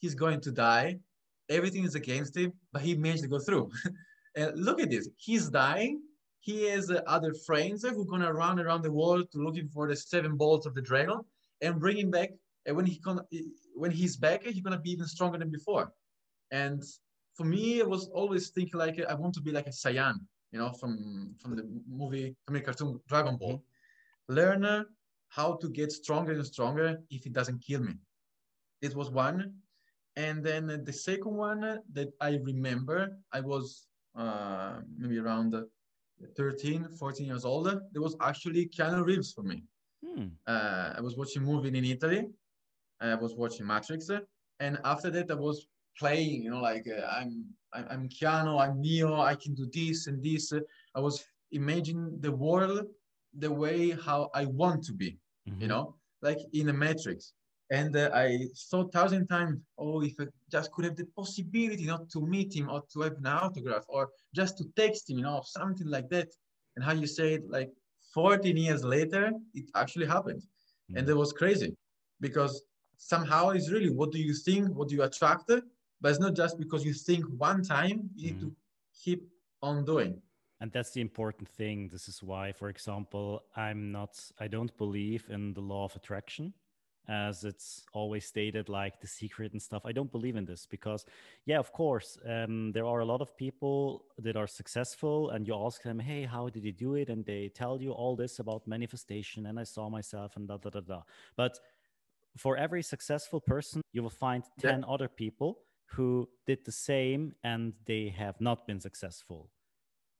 He's 0.00 0.16
going 0.16 0.40
to 0.40 0.50
die. 0.50 0.98
Everything 1.48 1.84
is 1.84 1.94
against 1.94 2.36
him, 2.36 2.52
but 2.72 2.82
he 2.82 2.96
managed 2.96 3.22
to 3.22 3.28
go 3.28 3.38
through. 3.38 3.70
and 4.36 4.58
look 4.58 4.80
at 4.80 4.90
this. 4.90 5.08
He's 5.18 5.48
dying. 5.48 6.02
He 6.40 6.64
has 6.64 6.90
uh, 6.90 7.00
other 7.06 7.32
friends 7.46 7.84
who 7.84 8.00
are 8.00 8.04
going 8.12 8.22
to 8.22 8.32
run 8.32 8.58
around 8.58 8.82
the 8.82 8.90
world 8.90 9.28
looking 9.34 9.68
for 9.68 9.86
the 9.86 9.94
seven 9.94 10.36
balls 10.36 10.66
of 10.66 10.74
the 10.74 10.82
dragon 10.82 11.20
and 11.62 11.78
bring 11.78 11.98
him 11.98 12.10
back. 12.10 12.30
And 12.66 12.74
when, 12.74 12.86
he 12.86 12.98
con- 12.98 13.24
when 13.76 13.92
he's 13.92 14.16
back, 14.16 14.42
he's 14.42 14.60
going 14.60 14.76
to 14.76 14.82
be 14.82 14.90
even 14.90 15.06
stronger 15.06 15.38
than 15.38 15.50
before. 15.50 15.92
And 16.50 16.82
for 17.34 17.44
me, 17.44 17.80
I 17.80 17.84
was 17.84 18.08
always 18.08 18.48
thinking 18.48 18.80
like, 18.80 19.00
I 19.08 19.14
want 19.14 19.34
to 19.34 19.40
be 19.40 19.52
like 19.52 19.68
a 19.68 19.70
Saiyan, 19.70 20.16
you 20.50 20.58
know, 20.58 20.72
from, 20.72 21.36
from 21.40 21.54
the 21.54 21.64
movie, 21.88 22.34
from 22.44 22.54
the 22.54 22.62
cartoon 22.62 22.98
Dragon 23.06 23.36
Ball. 23.36 23.52
Mm-hmm. 23.52 23.77
Learn 24.28 24.84
how 25.28 25.54
to 25.56 25.68
get 25.68 25.92
stronger 25.92 26.32
and 26.32 26.46
stronger 26.46 27.00
if 27.10 27.26
it 27.26 27.32
doesn't 27.32 27.64
kill 27.64 27.80
me. 27.80 27.94
It 28.82 28.94
was 28.94 29.10
one. 29.10 29.54
And 30.16 30.44
then 30.44 30.82
the 30.84 30.92
second 30.92 31.34
one 31.34 31.60
that 31.92 32.08
I 32.20 32.38
remember, 32.42 33.16
I 33.32 33.40
was 33.40 33.86
uh, 34.16 34.80
maybe 34.96 35.18
around 35.18 35.54
13, 36.36 36.88
14 36.98 37.26
years 37.26 37.44
old. 37.44 37.66
There 37.66 38.02
was 38.02 38.16
actually 38.20 38.66
Keanu 38.66 39.04
Reeves 39.04 39.32
for 39.32 39.42
me. 39.42 39.62
Hmm. 40.04 40.26
Uh, 40.46 40.94
I 40.96 41.00
was 41.00 41.16
watching 41.16 41.42
a 41.42 41.46
movie 41.46 41.68
in 41.68 41.84
Italy. 41.84 42.26
I 43.00 43.14
was 43.14 43.34
watching 43.36 43.66
Matrix. 43.66 44.10
And 44.60 44.78
after 44.84 45.10
that, 45.10 45.30
I 45.30 45.34
was 45.34 45.66
playing, 45.96 46.42
you 46.42 46.50
know, 46.50 46.60
like 46.60 46.86
uh, 46.88 47.06
I'm, 47.06 47.44
I'm 47.72 48.08
Keanu, 48.08 48.60
I'm 48.60 48.80
Neo, 48.80 49.20
I 49.20 49.34
can 49.34 49.54
do 49.54 49.68
this 49.72 50.06
and 50.06 50.22
this. 50.22 50.52
I 50.94 51.00
was 51.00 51.24
imagining 51.52 52.18
the 52.20 52.32
world 52.32 52.86
the 53.38 53.50
way 53.50 53.90
how 53.90 54.30
I 54.34 54.44
want 54.46 54.84
to 54.84 54.92
be, 54.92 55.18
mm-hmm. 55.48 55.62
you 55.62 55.68
know, 55.68 55.94
like 56.22 56.38
in 56.52 56.68
a 56.68 56.72
matrix. 56.72 57.32
And 57.70 57.94
uh, 57.96 58.10
I 58.14 58.46
thought 58.70 58.92
thousand 58.92 59.26
times, 59.26 59.60
oh, 59.76 60.02
if 60.02 60.14
I 60.18 60.24
just 60.50 60.72
could 60.72 60.86
have 60.86 60.96
the 60.96 61.04
possibility 61.16 61.84
not 61.84 62.08
to 62.10 62.20
meet 62.20 62.54
him 62.56 62.70
or 62.70 62.82
to 62.92 63.00
have 63.02 63.16
an 63.18 63.26
autograph 63.26 63.84
or 63.88 64.08
just 64.34 64.56
to 64.58 64.64
text 64.74 65.10
him, 65.10 65.18
you 65.18 65.24
know, 65.24 65.42
something 65.44 65.86
like 65.86 66.08
that. 66.08 66.28
And 66.76 66.84
how 66.84 66.92
you 66.92 67.06
say 67.06 67.34
it, 67.34 67.50
like 67.50 67.70
14 68.14 68.56
years 68.56 68.84
later, 68.84 69.32
it 69.52 69.66
actually 69.74 70.06
happened. 70.06 70.40
Mm-hmm. 70.40 70.98
And 70.98 71.08
it 71.08 71.16
was 71.16 71.32
crazy 71.32 71.76
because 72.20 72.62
somehow 72.96 73.50
it's 73.50 73.70
really 73.70 73.90
what 73.90 74.12
do 74.12 74.18
you 74.18 74.32
think, 74.32 74.74
what 74.74 74.88
do 74.88 74.94
you 74.94 75.02
attract, 75.02 75.46
but 76.00 76.10
it's 76.10 76.20
not 76.20 76.34
just 76.34 76.58
because 76.58 76.84
you 76.84 76.94
think 76.94 77.24
one 77.36 77.62
time, 77.62 78.08
you 78.16 78.32
mm-hmm. 78.32 78.40
need 78.40 78.40
to 78.40 78.56
keep 79.04 79.22
on 79.62 79.84
doing 79.84 80.22
and 80.60 80.72
that's 80.72 80.90
the 80.90 81.00
important 81.00 81.48
thing. 81.48 81.88
This 81.88 82.08
is 82.08 82.22
why 82.22 82.52
for 82.52 82.68
example 82.68 83.42
i'm 83.56 83.92
not 83.92 84.18
i 84.38 84.48
don't 84.48 84.76
believe 84.76 85.24
in 85.30 85.54
the 85.54 85.60
law 85.60 85.84
of 85.84 85.96
attraction 85.96 86.52
as 87.08 87.42
it's 87.42 87.86
always 87.94 88.26
stated 88.26 88.68
like 88.68 89.00
the 89.00 89.06
secret 89.06 89.52
and 89.52 89.62
stuff. 89.62 89.82
I 89.86 89.92
don't 89.92 90.12
believe 90.12 90.36
in 90.36 90.44
this 90.44 90.66
because 90.66 91.06
yeah 91.46 91.58
of 91.58 91.72
course 91.72 92.18
um, 92.26 92.72
there 92.72 92.84
are 92.84 93.00
a 93.00 93.04
lot 93.04 93.22
of 93.22 93.36
people 93.36 94.04
that 94.18 94.36
are 94.36 94.46
successful 94.46 95.30
and 95.30 95.46
you 95.46 95.54
ask 95.54 95.82
them 95.82 95.98
hey 95.98 96.24
how 96.24 96.48
did 96.48 96.64
you 96.64 96.72
do 96.72 96.94
it? 96.94 97.08
And 97.08 97.24
they 97.24 97.48
tell 97.48 97.80
you 97.80 97.92
all 97.92 98.14
this 98.16 98.38
about 98.38 98.66
manifestation 98.66 99.46
and 99.46 99.58
i 99.58 99.64
saw 99.64 99.88
myself 99.88 100.36
and 100.36 100.48
da 100.48 100.58
da 100.58 100.70
da 100.70 100.80
da. 100.80 101.02
But 101.36 101.58
for 102.36 102.56
every 102.56 102.82
successful 102.82 103.40
person 103.40 103.80
you 103.92 104.02
will 104.02 104.10
find 104.10 104.44
10 104.60 104.80
yeah. 104.80 104.86
other 104.86 105.08
people 105.08 105.60
who 105.86 106.28
did 106.46 106.64
the 106.66 106.72
same 106.72 107.34
and 107.42 107.72
they 107.86 108.14
have 108.16 108.38
not 108.40 108.66
been 108.66 108.80
successful 108.80 109.50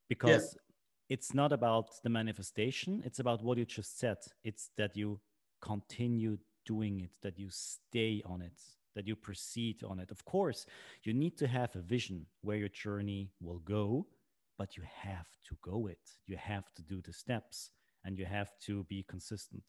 because 0.09 0.55
yeah. 0.55 1.15
it's 1.15 1.35
not 1.35 1.53
about 1.53 1.91
the 2.03 2.11
manifestation 2.11 3.03
it's 3.05 3.19
about 3.19 3.43
what 3.43 3.59
you 3.59 3.65
just 3.65 3.99
said. 3.99 4.19
It's 4.45 4.71
that 4.77 4.97
you 4.97 5.21
continue 5.61 6.39
doing 6.67 7.01
it 7.01 7.13
that 7.23 7.39
you 7.39 7.49
stay 7.51 8.23
on 8.25 8.43
it 8.43 8.61
that 8.95 9.07
you 9.07 9.15
proceed 9.15 9.83
on 9.85 10.01
it. 10.01 10.11
Of 10.11 10.25
course 10.25 10.67
you 11.03 11.13
need 11.13 11.37
to 11.39 11.47
have 11.47 11.75
a 11.77 11.81
vision 11.81 12.27
where 12.43 12.57
your 12.57 12.69
journey 12.69 13.31
will 13.41 13.61
go 13.61 14.07
but 14.59 14.77
you 14.77 14.83
have 15.03 15.29
to 15.49 15.57
go 15.63 15.87
it. 15.87 16.05
You 16.27 16.37
have 16.37 16.75
to 16.75 16.83
do 16.83 17.01
the 17.01 17.13
steps 17.13 17.71
and 18.05 18.19
you 18.19 18.25
have 18.25 18.51
to 18.67 18.85
be 18.85 19.05
consistent. 19.09 19.63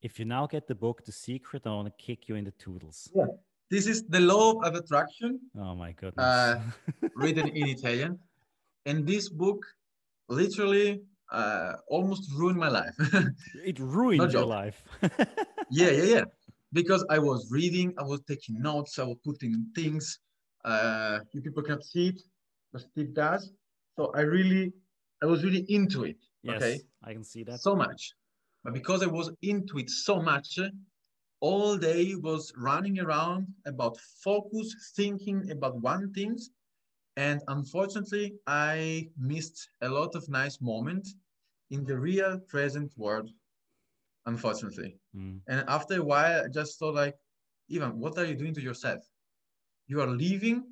If 0.00 0.18
you 0.18 0.24
now 0.24 0.46
get 0.46 0.66
the 0.66 0.74
book 0.74 1.04
the 1.04 1.12
secret 1.12 1.62
i 1.66 1.70
want 1.70 1.86
to 1.86 2.04
kick 2.04 2.28
you 2.28 2.34
in 2.36 2.44
the 2.44 2.52
toodles. 2.52 3.10
Yeah. 3.14 3.26
This 3.70 3.86
is 3.86 4.04
the 4.04 4.20
law 4.20 4.60
of 4.60 4.74
attraction. 4.74 5.40
Oh 5.56 5.74
my 5.74 5.92
goodness. 5.92 6.24
Uh, 6.24 6.60
written 7.16 7.48
in 7.48 7.68
italian 7.68 8.18
and 8.86 9.06
this 9.06 9.28
book 9.28 9.64
literally 10.28 11.02
uh, 11.30 11.72
almost 11.88 12.30
ruined 12.34 12.58
my 12.58 12.68
life. 12.68 12.94
it 13.64 13.78
ruined 13.78 14.32
your 14.32 14.46
life. 14.46 14.82
yeah, 15.70 15.90
yeah, 15.90 16.02
yeah. 16.02 16.24
Because 16.72 17.04
I 17.10 17.18
was 17.18 17.50
reading, 17.50 17.94
I 17.98 18.02
was 18.02 18.20
taking 18.28 18.60
notes, 18.60 18.98
I 18.98 19.04
was 19.04 19.18
putting 19.24 19.66
things. 19.74 20.18
Uh, 20.64 21.18
you 21.32 21.40
people 21.40 21.62
can't 21.62 21.84
see 21.84 22.08
it, 22.08 22.20
but 22.72 22.82
Steve 22.82 23.14
does. 23.14 23.52
So 23.96 24.12
I 24.14 24.20
really, 24.20 24.72
I 25.22 25.26
was 25.26 25.44
really 25.44 25.64
into 25.68 26.04
it. 26.04 26.16
Yes, 26.42 26.62
okay, 26.62 26.80
I 27.04 27.12
can 27.12 27.24
see 27.24 27.42
that 27.44 27.60
so 27.60 27.76
much. 27.76 28.12
But 28.64 28.74
because 28.74 29.02
I 29.02 29.06
was 29.06 29.30
into 29.42 29.78
it 29.78 29.90
so 29.90 30.22
much, 30.22 30.58
all 31.40 31.76
day 31.76 32.14
was 32.14 32.52
running 32.56 33.00
around 33.00 33.48
about 33.66 33.98
focus, 34.22 34.92
thinking 34.96 35.50
about 35.50 35.76
one 35.80 36.12
thing, 36.12 36.38
and 37.16 37.42
unfortunately, 37.48 38.34
I 38.46 39.08
missed 39.18 39.68
a 39.82 39.88
lot 39.88 40.14
of 40.14 40.28
nice 40.28 40.60
moments 40.60 41.14
in 41.70 41.84
the 41.84 41.98
real 41.98 42.38
present 42.48 42.92
world, 42.96 43.30
unfortunately. 44.26 44.96
Mm. 45.16 45.40
And 45.48 45.64
after 45.68 46.00
a 46.00 46.04
while, 46.04 46.44
I 46.44 46.48
just 46.48 46.78
thought 46.78 46.94
like, 46.94 47.16
Ivan, 47.74 47.98
what 47.98 48.18
are 48.18 48.24
you 48.24 48.34
doing 48.34 48.54
to 48.54 48.62
yourself? 48.62 49.04
You 49.88 50.00
are 50.00 50.06
living 50.06 50.64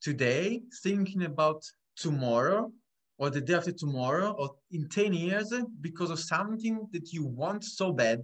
today 0.00 0.62
thinking 0.82 1.24
about 1.24 1.64
tomorrow 1.96 2.70
or 3.18 3.30
the 3.30 3.40
day 3.40 3.54
after 3.54 3.72
tomorrow 3.72 4.32
or 4.32 4.56
in 4.70 4.88
10 4.88 5.14
years 5.14 5.52
because 5.80 6.10
of 6.10 6.20
something 6.20 6.86
that 6.92 7.12
you 7.12 7.24
want 7.24 7.64
so 7.64 7.92
bad, 7.92 8.22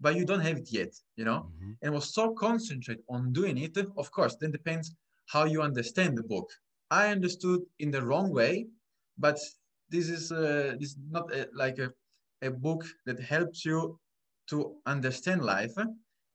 but 0.00 0.14
you 0.14 0.24
don't 0.24 0.40
have 0.40 0.58
it 0.58 0.72
yet, 0.72 0.94
you 1.16 1.24
know? 1.24 1.50
Mm-hmm. 1.56 1.72
And 1.82 1.92
was 1.92 2.14
so 2.14 2.32
concentrated 2.32 3.04
on 3.08 3.32
doing 3.32 3.58
it, 3.58 3.76
of 3.76 4.10
course, 4.10 4.36
then 4.36 4.50
depends 4.50 4.94
how 5.26 5.44
you 5.44 5.62
understand 5.62 6.16
the 6.16 6.22
book. 6.22 6.50
I 6.90 7.08
understood 7.10 7.60
in 7.78 7.90
the 7.90 8.02
wrong 8.02 8.32
way, 8.32 8.66
but 9.18 9.38
this 9.90 10.08
is 10.08 10.32
uh, 10.32 10.74
this 10.78 10.90
is 10.90 10.98
not 11.10 11.32
a, 11.34 11.48
like 11.54 11.78
a, 11.78 11.92
a 12.42 12.50
book 12.50 12.84
that 13.06 13.20
helps 13.20 13.64
you 13.64 13.98
to 14.50 14.76
understand 14.86 15.42
life. 15.42 15.72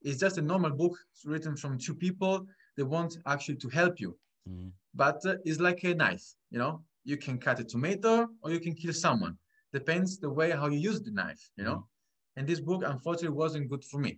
It's 0.02 0.20
just 0.20 0.38
a 0.38 0.42
normal 0.42 0.72
book 0.72 0.98
written 1.26 1.56
from 1.58 1.78
two 1.78 1.96
people 1.96 2.46
that 2.78 2.86
want 2.86 3.18
actually 3.26 3.58
to 3.58 3.70
help 3.70 4.00
you. 4.00 4.18
Mm. 4.50 4.72
But 4.94 5.26
uh, 5.26 5.36
it's 5.46 5.60
like 5.60 5.84
a 5.84 5.94
knife, 5.94 6.26
you 6.52 6.60
know. 6.60 6.84
You 7.04 7.18
can 7.18 7.38
cut 7.38 7.60
a 7.60 7.64
tomato 7.64 8.28
or 8.42 8.52
you 8.52 8.60
can 8.60 8.74
kill 8.74 8.94
someone. 8.94 9.38
depends 9.74 10.20
the 10.20 10.30
way 10.30 10.52
how 10.52 10.68
you 10.74 10.80
use 10.92 11.00
the 11.08 11.12
knife 11.20 11.44
you 11.58 11.64
know 11.68 11.80
Mm. 11.80 12.38
and 12.38 12.44
this 12.48 12.62
book 12.70 12.82
unfortunately 12.94 13.38
wasn't 13.44 13.66
good 13.74 13.84
for 13.92 14.00
me 14.06 14.12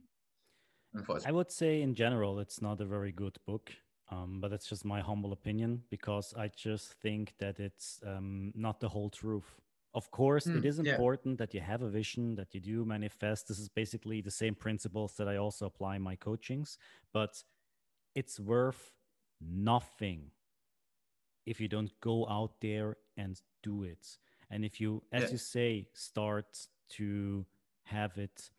I 1.25 1.31
would 1.31 1.51
say 1.51 1.81
in 1.81 1.93
general, 1.93 2.39
it's 2.39 2.61
not 2.61 2.81
a 2.81 2.85
very 2.85 3.11
good 3.11 3.37
book. 3.45 3.65
Um, 4.09 4.39
but 4.39 4.49
that's 4.51 4.67
just 4.67 4.85
my 4.85 5.01
humble 5.01 5.33
opinion 5.33 5.83
because 5.89 6.33
I 6.37 6.47
just 6.49 6.93
think 6.93 7.33
that 7.39 7.59
it's 7.59 7.99
um, 8.05 8.53
not 8.55 8.79
the 8.79 8.87
whole 8.89 9.09
truth. 9.09 9.59
Of 9.93 10.11
course, 10.11 10.47
it 10.53 10.63
Mm, 10.63 10.63
is 10.63 10.79
yeah. 10.79 10.93
important 10.93 11.37
that 11.39 11.53
you 11.53 11.59
have 11.59 11.81
a 11.81 11.89
vision, 11.89 12.35
that 12.35 12.53
you 12.53 12.61
do 12.61 12.85
manifest. 12.85 13.47
This 13.47 13.59
is 13.59 13.67
basically 13.69 14.21
the 14.21 14.31
same 14.31 14.55
principles 14.55 15.13
that 15.17 15.27
I 15.27 15.37
also 15.37 15.65
apply 15.65 15.95
in 15.97 16.01
my 16.01 16.15
coachings, 16.15 16.77
but 17.11 17.43
it's 18.15 18.39
worth 18.39 18.93
nothing 19.41 20.31
if 21.45 21.59
you 21.59 21.67
don't 21.67 21.91
go 22.01 22.27
out 22.27 22.59
there 22.61 22.97
and 23.17 23.41
do 23.63 23.83
it. 23.83 24.17
And 24.49 24.63
if 24.65 24.79
you, 24.79 25.03
as 25.11 25.23
Yeah. 25.23 25.31
you 25.31 25.37
say, 25.37 25.87
start 25.93 26.67
to 26.89 27.45
have 27.83 28.17
it, 28.17 28.51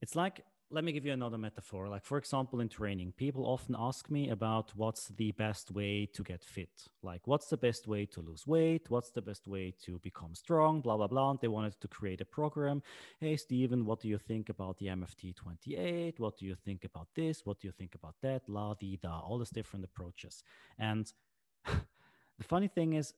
it's 0.00 0.14
like, 0.16 0.44
let 0.70 0.84
me 0.84 0.92
give 0.92 1.06
you 1.06 1.12
another 1.12 1.38
metaphor. 1.38 1.88
Like, 1.88 2.04
for 2.04 2.18
example, 2.18 2.60
in 2.60 2.68
training, 2.68 3.14
people 3.16 3.46
often 3.46 3.74
ask 3.78 4.10
me 4.10 4.28
about 4.28 4.72
what's 4.76 5.08
the 5.08 5.32
best 5.32 5.70
way 5.70 6.06
to 6.12 6.22
get 6.22 6.44
fit. 6.44 6.88
Like, 7.02 7.26
what's 7.26 7.46
the 7.46 7.56
best 7.56 7.86
way 7.88 8.04
to 8.06 8.20
lose 8.20 8.46
weight? 8.46 8.90
What's 8.90 9.10
the 9.10 9.22
best 9.22 9.48
way 9.48 9.74
to 9.84 9.98
become 10.00 10.34
strong? 10.34 10.82
Blah, 10.82 10.98
blah, 10.98 11.06
blah. 11.06 11.30
And 11.30 11.40
they 11.40 11.48
wanted 11.48 11.80
to 11.80 11.88
create 11.88 12.20
a 12.20 12.26
program. 12.26 12.82
Hey, 13.18 13.36
Steven, 13.36 13.86
what 13.86 14.00
do 14.00 14.08
you 14.08 14.18
think 14.18 14.50
about 14.50 14.76
the 14.76 14.86
MFT 14.86 15.34
28? 15.34 16.20
What 16.20 16.36
do 16.36 16.44
you 16.44 16.54
think 16.54 16.84
about 16.84 17.08
this? 17.14 17.46
What 17.46 17.60
do 17.60 17.68
you 17.68 17.72
think 17.72 17.94
about 17.94 18.16
that? 18.20 18.42
La, 18.46 18.74
di, 18.74 18.98
da, 19.02 19.20
all 19.20 19.38
these 19.38 19.50
different 19.50 19.86
approaches. 19.86 20.42
And 20.78 21.10
the 21.64 22.44
funny 22.44 22.68
thing 22.68 22.92
is, 22.92 23.14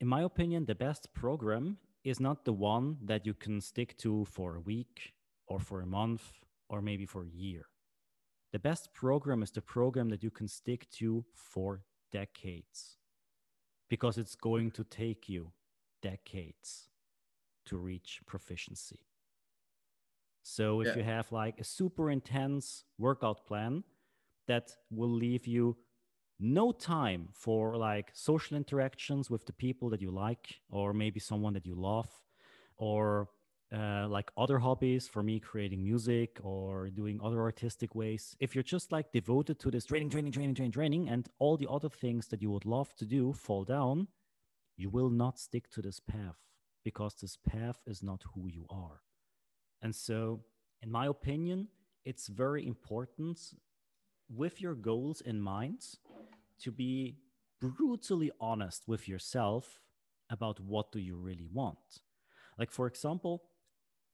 in 0.00 0.06
my 0.06 0.22
opinion, 0.22 0.66
the 0.66 0.76
best 0.76 1.12
program 1.12 1.78
is 2.04 2.20
not 2.20 2.44
the 2.44 2.52
one 2.52 2.98
that 3.02 3.26
you 3.26 3.34
can 3.34 3.60
stick 3.60 3.98
to 3.98 4.24
for 4.26 4.54
a 4.54 4.60
week 4.60 5.14
or 5.48 5.58
for 5.58 5.80
a 5.80 5.86
month 5.86 6.22
or 6.68 6.80
maybe 6.82 7.06
for 7.06 7.24
a 7.24 7.28
year. 7.28 7.66
The 8.52 8.58
best 8.58 8.92
program 8.94 9.42
is 9.42 9.50
the 9.50 9.60
program 9.62 10.08
that 10.10 10.22
you 10.22 10.30
can 10.30 10.48
stick 10.48 10.88
to 10.92 11.24
for 11.34 11.82
decades 12.12 12.98
because 13.88 14.18
it's 14.18 14.34
going 14.34 14.70
to 14.72 14.84
take 14.84 15.28
you 15.28 15.52
decades 16.02 16.88
to 17.66 17.76
reach 17.76 18.20
proficiency. 18.26 19.00
So 20.42 20.80
if 20.80 20.88
Yeah. 20.88 20.96
you 20.96 21.02
have 21.02 21.30
like 21.32 21.60
a 21.60 21.64
super 21.64 22.10
intense 22.10 22.84
workout 22.96 23.44
plan 23.46 23.84
that 24.46 24.76
will 24.90 25.10
leave 25.10 25.46
you 25.46 25.76
no 26.38 26.72
time 26.72 27.28
for 27.32 27.76
like 27.76 28.10
social 28.14 28.56
interactions 28.56 29.28
with 29.28 29.44
the 29.44 29.52
people 29.52 29.90
that 29.90 30.00
you 30.00 30.10
like 30.10 30.60
or 30.70 30.92
maybe 30.94 31.20
someone 31.20 31.52
that 31.54 31.66
you 31.66 31.74
love 31.74 32.08
or 32.76 33.28
uh, 33.74 34.06
like 34.08 34.30
other 34.36 34.58
hobbies 34.58 35.06
for 35.08 35.22
me 35.22 35.38
creating 35.38 35.82
music 35.82 36.38
or 36.42 36.88
doing 36.88 37.20
other 37.22 37.40
artistic 37.40 37.94
ways. 37.94 38.34
If 38.40 38.54
you're 38.54 38.64
just 38.64 38.92
like 38.92 39.12
devoted 39.12 39.58
to 39.60 39.70
this 39.70 39.84
training 39.84 40.10
training 40.10 40.32
training 40.32 40.54
training 40.54 40.72
training 40.72 41.08
and 41.08 41.28
all 41.38 41.56
the 41.56 41.68
other 41.70 41.90
things 41.90 42.28
that 42.28 42.40
you 42.40 42.50
would 42.50 42.64
love 42.64 42.94
to 42.96 43.04
do 43.04 43.32
fall 43.32 43.64
down 43.64 44.08
you 44.78 44.88
will 44.88 45.10
not 45.10 45.38
stick 45.38 45.68
to 45.72 45.82
this 45.82 46.00
path 46.00 46.38
because 46.84 47.14
this 47.14 47.36
path 47.36 47.82
is 47.86 48.02
not 48.02 48.22
who 48.32 48.48
you 48.48 48.64
are. 48.70 49.02
And 49.82 49.94
so 49.94 50.44
in 50.80 50.90
my 50.90 51.06
opinion 51.06 51.68
it's 52.04 52.28
very 52.28 52.66
important 52.66 53.38
with 54.30 54.60
your 54.62 54.74
goals 54.74 55.20
in 55.20 55.42
mind 55.42 55.82
to 56.62 56.70
be 56.70 57.16
brutally 57.60 58.30
honest 58.40 58.86
with 58.86 59.08
yourself 59.08 59.80
about 60.30 60.60
what 60.60 60.92
do 60.92 61.00
you 61.00 61.16
really 61.16 61.48
want. 61.52 62.00
Like 62.58 62.70
for 62.70 62.86
example 62.86 63.42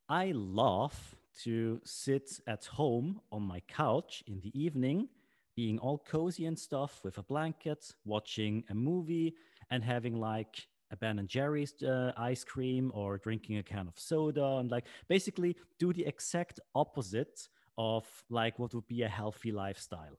i 0.09 0.33
love 0.35 1.17
to 1.43 1.81
sit 1.85 2.41
at 2.47 2.65
home 2.65 3.21
on 3.33 3.43
my 3.43 3.61
couch 3.69 4.23
in 4.27 4.41
the 4.41 4.53
evening 4.59 5.09
being 5.57 5.79
all 5.79 5.99
cozy 5.99 6.47
and 6.47 6.59
stuff 6.59 7.01
with 7.05 7.19
a 7.19 7.23
blanket 7.23 7.93
watching 8.05 8.65
a 8.71 8.75
movie 8.75 9.35
and 9.71 9.83
having 9.83 10.19
like 10.19 10.67
a 10.91 10.97
ben 10.97 11.19
and 11.19 11.29
jerry's 11.29 11.83
uh, 11.83 12.13
ice 12.17 12.45
cream 12.45 12.91
or 12.95 13.19
drinking 13.19 13.59
a 13.59 13.63
can 13.63 13.89
of 13.89 13.99
soda 13.99 14.57
and 14.59 14.71
like 14.71 14.85
basically 15.09 15.57
do 15.79 15.93
the 15.93 16.05
exact 16.07 16.61
opposite 16.75 17.49
of 17.77 18.05
like 18.31 18.59
what 18.59 18.75
would 18.75 18.87
be 18.87 19.03
a 19.03 19.09
healthy 19.09 19.51
lifestyle 19.51 20.19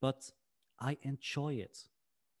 but 0.00 0.30
I 0.78 0.98
enjoy 1.02 1.54
it. 1.54 1.78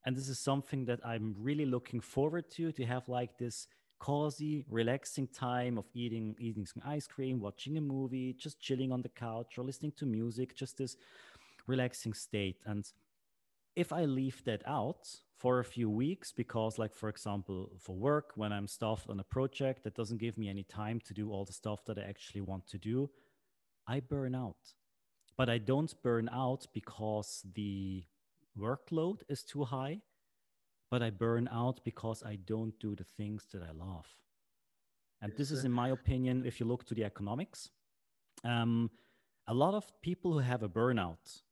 And 0.04 0.16
this 0.16 0.28
is 0.28 0.38
something 0.38 0.84
that 0.86 1.00
I'm 1.04 1.34
really 1.38 1.66
looking 1.66 2.00
forward 2.00 2.50
to 2.52 2.72
to 2.72 2.84
have 2.84 3.08
like 3.08 3.38
this 3.38 3.66
cozy, 3.98 4.64
relaxing 4.68 5.28
time 5.28 5.78
of 5.78 5.86
eating 5.94 6.36
eating 6.38 6.66
some 6.66 6.82
ice 6.86 7.06
cream, 7.06 7.40
watching 7.40 7.76
a 7.76 7.80
movie, 7.80 8.34
just 8.34 8.60
chilling 8.60 8.92
on 8.92 9.02
the 9.02 9.08
couch 9.08 9.58
or 9.58 9.64
listening 9.64 9.92
to 9.96 10.06
music, 10.06 10.54
just 10.56 10.78
this 10.78 10.96
relaxing 11.66 12.12
state. 12.12 12.60
And 12.66 12.84
if 13.74 13.92
I 13.92 14.04
leave 14.04 14.42
that 14.44 14.62
out 14.66 15.08
for 15.36 15.60
a 15.60 15.64
few 15.64 15.90
weeks 15.90 16.32
because 16.32 16.78
like 16.78 16.94
for 16.94 17.10
example 17.10 17.70
for 17.78 17.94
work 17.94 18.32
when 18.36 18.52
I'm 18.52 18.66
stuffed 18.66 19.10
on 19.10 19.20
a 19.20 19.24
project 19.24 19.84
that 19.84 19.94
doesn't 19.94 20.16
give 20.16 20.38
me 20.38 20.48
any 20.48 20.62
time 20.64 20.98
to 21.00 21.12
do 21.12 21.30
all 21.30 21.44
the 21.44 21.52
stuff 21.52 21.84
that 21.84 21.98
I 21.98 22.02
actually 22.02 22.40
want 22.40 22.66
to 22.68 22.78
do, 22.78 23.10
I 23.86 24.00
burn 24.00 24.34
out 24.34 24.56
but 25.36 25.50
I 25.50 25.58
don't 25.58 25.94
burn 26.02 26.28
out 26.32 26.66
because 26.72 27.42
the 27.54 28.04
workload 28.58 29.20
is 29.28 29.42
too 29.42 29.64
high, 29.64 30.00
but 30.90 31.02
I 31.02 31.10
burn 31.10 31.48
out 31.52 31.80
because 31.84 32.22
I 32.22 32.36
don't 32.36 32.78
do 32.78 32.94
the 32.94 33.04
things 33.04 33.46
that 33.52 33.62
I 33.62 33.72
love. 33.72 34.06
And 35.20 35.32
this 35.36 35.50
is, 35.50 35.64
in 35.64 35.72
my 35.72 35.88
opinion, 35.90 36.44
if 36.46 36.60
you 36.60 36.66
look 36.66 36.84
to 36.86 36.94
the 36.94 37.04
economics, 37.04 37.70
um, 38.44 38.90
a 39.48 39.54
lot 39.54 39.74
of 39.74 39.90
people 40.02 40.32
who 40.32 40.38
have 40.40 40.62
a 40.62 40.68
burnout, 40.68 41.42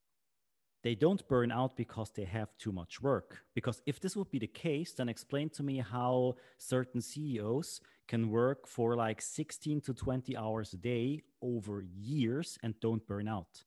they 0.83 0.95
don't 0.95 1.27
burn 1.29 1.51
out 1.51 1.77
because 1.77 2.11
they 2.11 2.25
have 2.25 2.57
too 2.59 2.71
much 2.71 3.01
work. 3.01 3.39
Because 3.55 3.81
if 3.87 4.01
this 4.01 4.17
would 4.17 4.31
be 4.31 4.39
the 4.39 4.47
case, 4.47 4.93
then 4.93 5.09
explain 5.09 5.49
to 5.51 5.63
me 5.63 5.79
how 5.79 6.35
certain 6.59 7.01
CEOs 7.01 7.81
can 8.07 8.31
work 8.31 8.67
for 8.67 8.95
like 8.95 9.23
16 9.23 9.81
to 9.81 9.95
20 9.95 10.37
hours 10.37 10.75
a 10.75 10.77
day 10.77 11.23
over 11.41 11.83
years 11.97 12.59
and 12.63 12.79
don't 12.81 13.07
burn 13.07 13.29
out. 13.29 13.65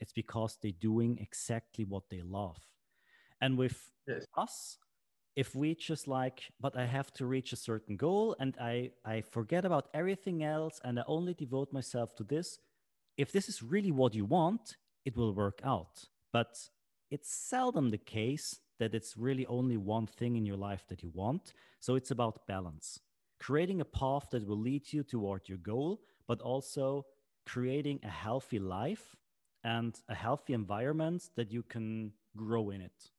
It's 0.00 0.12
because 0.12 0.58
they're 0.60 0.72
doing 0.72 1.18
exactly 1.20 1.84
what 1.84 2.08
they 2.10 2.22
love. 2.22 2.58
And 3.40 3.56
with 3.56 3.90
Yes. 4.06 4.24
us, 4.36 4.78
if 5.36 5.54
we 5.54 5.74
just 5.74 6.08
like, 6.08 6.44
but 6.58 6.76
I 6.76 6.86
have 6.86 7.12
to 7.14 7.26
reach 7.26 7.52
a 7.52 7.56
certain 7.56 7.96
goal 7.96 8.34
and 8.40 8.56
I, 8.58 8.92
I 9.04 9.20
forget 9.20 9.66
about 9.66 9.88
everything 9.92 10.42
else 10.42 10.80
and 10.82 10.98
I 10.98 11.02
only 11.06 11.34
devote 11.34 11.72
myself 11.72 12.16
to 12.16 12.24
this, 12.24 12.58
if 13.18 13.32
this 13.32 13.48
is 13.48 13.62
really 13.62 13.92
what 13.92 14.14
you 14.14 14.24
want, 14.24 14.76
it 15.04 15.16
will 15.16 15.34
work 15.34 15.60
out. 15.62 16.06
But 16.32 16.58
it's 17.10 17.30
seldom 17.30 17.90
the 17.90 17.98
case 17.98 18.60
that 18.78 18.94
it's 18.94 19.16
really 19.16 19.46
only 19.46 19.76
one 19.76 20.06
thing 20.06 20.36
in 20.36 20.46
your 20.46 20.56
life 20.56 20.84
that 20.88 21.02
you 21.02 21.10
want. 21.14 21.52
So 21.80 21.94
it's 21.96 22.10
about 22.10 22.46
balance, 22.46 22.98
creating 23.38 23.82
a 23.82 23.84
path 23.84 24.28
that 24.32 24.46
will 24.46 24.58
lead 24.58 24.90
you 24.92 25.02
toward 25.02 25.48
your 25.48 25.58
goal, 25.58 26.00
but 26.26 26.40
also 26.40 27.04
creating 27.44 28.00
a 28.02 28.08
healthy 28.08 28.58
life 28.58 29.14
and 29.64 29.98
a 30.08 30.14
healthy 30.14 30.54
environment 30.54 31.28
that 31.36 31.52
you 31.52 31.62
can 31.62 32.12
grow 32.36 32.70
in 32.70 32.80
it. 32.80 33.10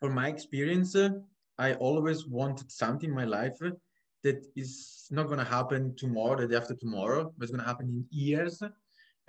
From 0.00 0.14
my 0.14 0.28
experience, 0.28 0.96
uh, 0.96 1.10
I 1.58 1.74
always 1.74 2.26
wanted 2.26 2.72
something 2.72 3.10
in 3.10 3.14
my 3.14 3.26
life 3.26 3.58
uh, 3.62 3.70
that 4.24 4.46
is 4.56 5.06
not 5.10 5.26
going 5.26 5.38
to 5.38 5.44
happen 5.44 5.94
tomorrow, 5.96 6.36
the 6.40 6.48
day 6.48 6.56
after 6.56 6.74
tomorrow, 6.74 7.32
but 7.36 7.44
it's 7.44 7.52
going 7.52 7.62
to 7.62 7.68
happen 7.68 7.88
in 7.88 8.06
years. 8.10 8.62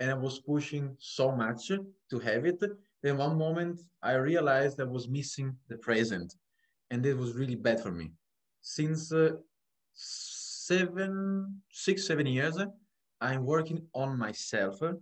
And 0.00 0.10
I 0.10 0.14
was 0.14 0.40
pushing 0.40 0.96
so 0.98 1.30
much 1.30 1.68
to 1.68 2.18
have 2.20 2.46
it. 2.46 2.60
Then 3.02 3.18
one 3.18 3.36
moment 3.36 3.82
I 4.02 4.14
realized 4.14 4.80
I 4.80 4.84
was 4.84 5.08
missing 5.08 5.54
the 5.68 5.76
present, 5.76 6.34
and 6.90 7.04
it 7.04 7.16
was 7.16 7.34
really 7.34 7.54
bad 7.54 7.80
for 7.80 7.92
me. 7.92 8.12
Since 8.62 9.12
uh, 9.12 9.32
seven, 9.92 11.60
six, 11.70 12.06
seven 12.06 12.26
years, 12.26 12.56
I'm 13.20 13.44
working 13.44 13.82
on 13.94 14.18
myself 14.18 14.82
uh, 14.82 14.94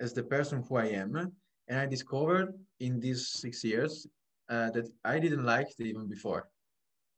as 0.00 0.14
the 0.14 0.22
person 0.22 0.64
who 0.66 0.76
I 0.76 0.86
am, 0.86 1.32
and 1.68 1.78
I 1.78 1.86
discovered 1.86 2.54
in 2.80 3.00
these 3.00 3.28
six 3.28 3.64
years 3.64 4.06
uh, 4.48 4.70
that 4.70 4.88
I 5.04 5.18
didn't 5.18 5.44
like 5.44 5.68
even 5.78 6.08
before. 6.08 6.48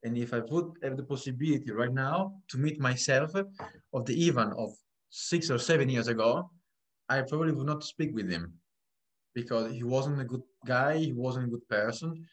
And 0.03 0.19
if 0.19 0.35
I 0.35 0.41
would 0.41 0.73
have 0.83 0.97
the 0.97 1.05
possibility 1.05 1.71
right 1.71 1.93
now 1.93 2.35
to 2.49 2.59
meet 2.59 2.79
myself 2.79 3.35
of 3.35 4.05
the 4.05 4.29
Ivan 4.29 4.53
of 4.53 4.71
six 5.09 5.51
or 5.51 5.59
seven 5.59 5.89
years 5.89 6.09
ago, 6.09 6.51
I 7.09 7.23
probably 7.23 7.53
would 7.53 7.67
not 7.67 7.85
speak 7.85 8.15
with 8.15 8.31
him 8.31 8.53
because 9.35 9.73
he 9.73 9.83
wasn't 9.83 10.21
a 10.21 10.25
good 10.25 10.43
guy, 10.67 10.99
he 10.99 11.13
wasn't 11.13 11.47
a 11.47 11.51
good 11.51 11.69
person. 11.69 12.27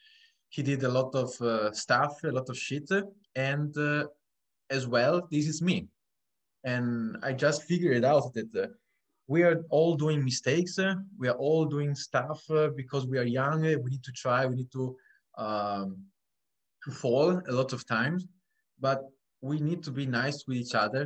He 0.50 0.62
did 0.62 0.82
a 0.84 0.88
lot 0.88 1.14
of 1.14 1.30
uh, 1.40 1.72
stuff, 1.72 2.22
a 2.24 2.28
lot 2.28 2.48
of 2.48 2.58
shit, 2.58 2.90
and 3.34 3.76
uh, 3.76 4.04
as 4.68 4.86
well, 4.86 5.26
this 5.30 5.46
is 5.46 5.62
me. 5.62 5.88
And 6.64 7.16
I 7.22 7.32
just 7.32 7.64
figured 7.64 8.04
out 8.04 8.34
that 8.34 8.54
uh, 8.54 8.66
we 9.32 9.42
are 9.48 9.58
all 9.70 9.94
doing 10.04 10.22
mistakes. 10.22 10.78
uh, 10.78 10.94
we 11.18 11.26
are 11.32 11.38
all 11.46 11.64
doing 11.64 11.94
stuff 11.94 12.40
uh, 12.50 12.68
because 12.80 13.06
we 13.06 13.16
are 13.18 13.28
young. 13.40 13.58
uh, 13.66 13.76
we 13.82 13.88
need 13.94 14.04
to 14.04 14.12
try. 14.12 14.40
We 14.44 14.56
need 14.56 14.72
to 14.78 14.84
um, 15.44 15.88
to 16.84 16.90
fall 17.02 17.28
a 17.50 17.52
lot 17.60 17.72
of 17.72 17.80
times. 17.86 18.20
But 18.86 18.98
we 19.40 19.56
need 19.68 19.80
to 19.84 19.90
be 19.90 20.06
nice 20.22 20.38
with 20.46 20.58
each 20.58 20.74
other. 20.74 21.04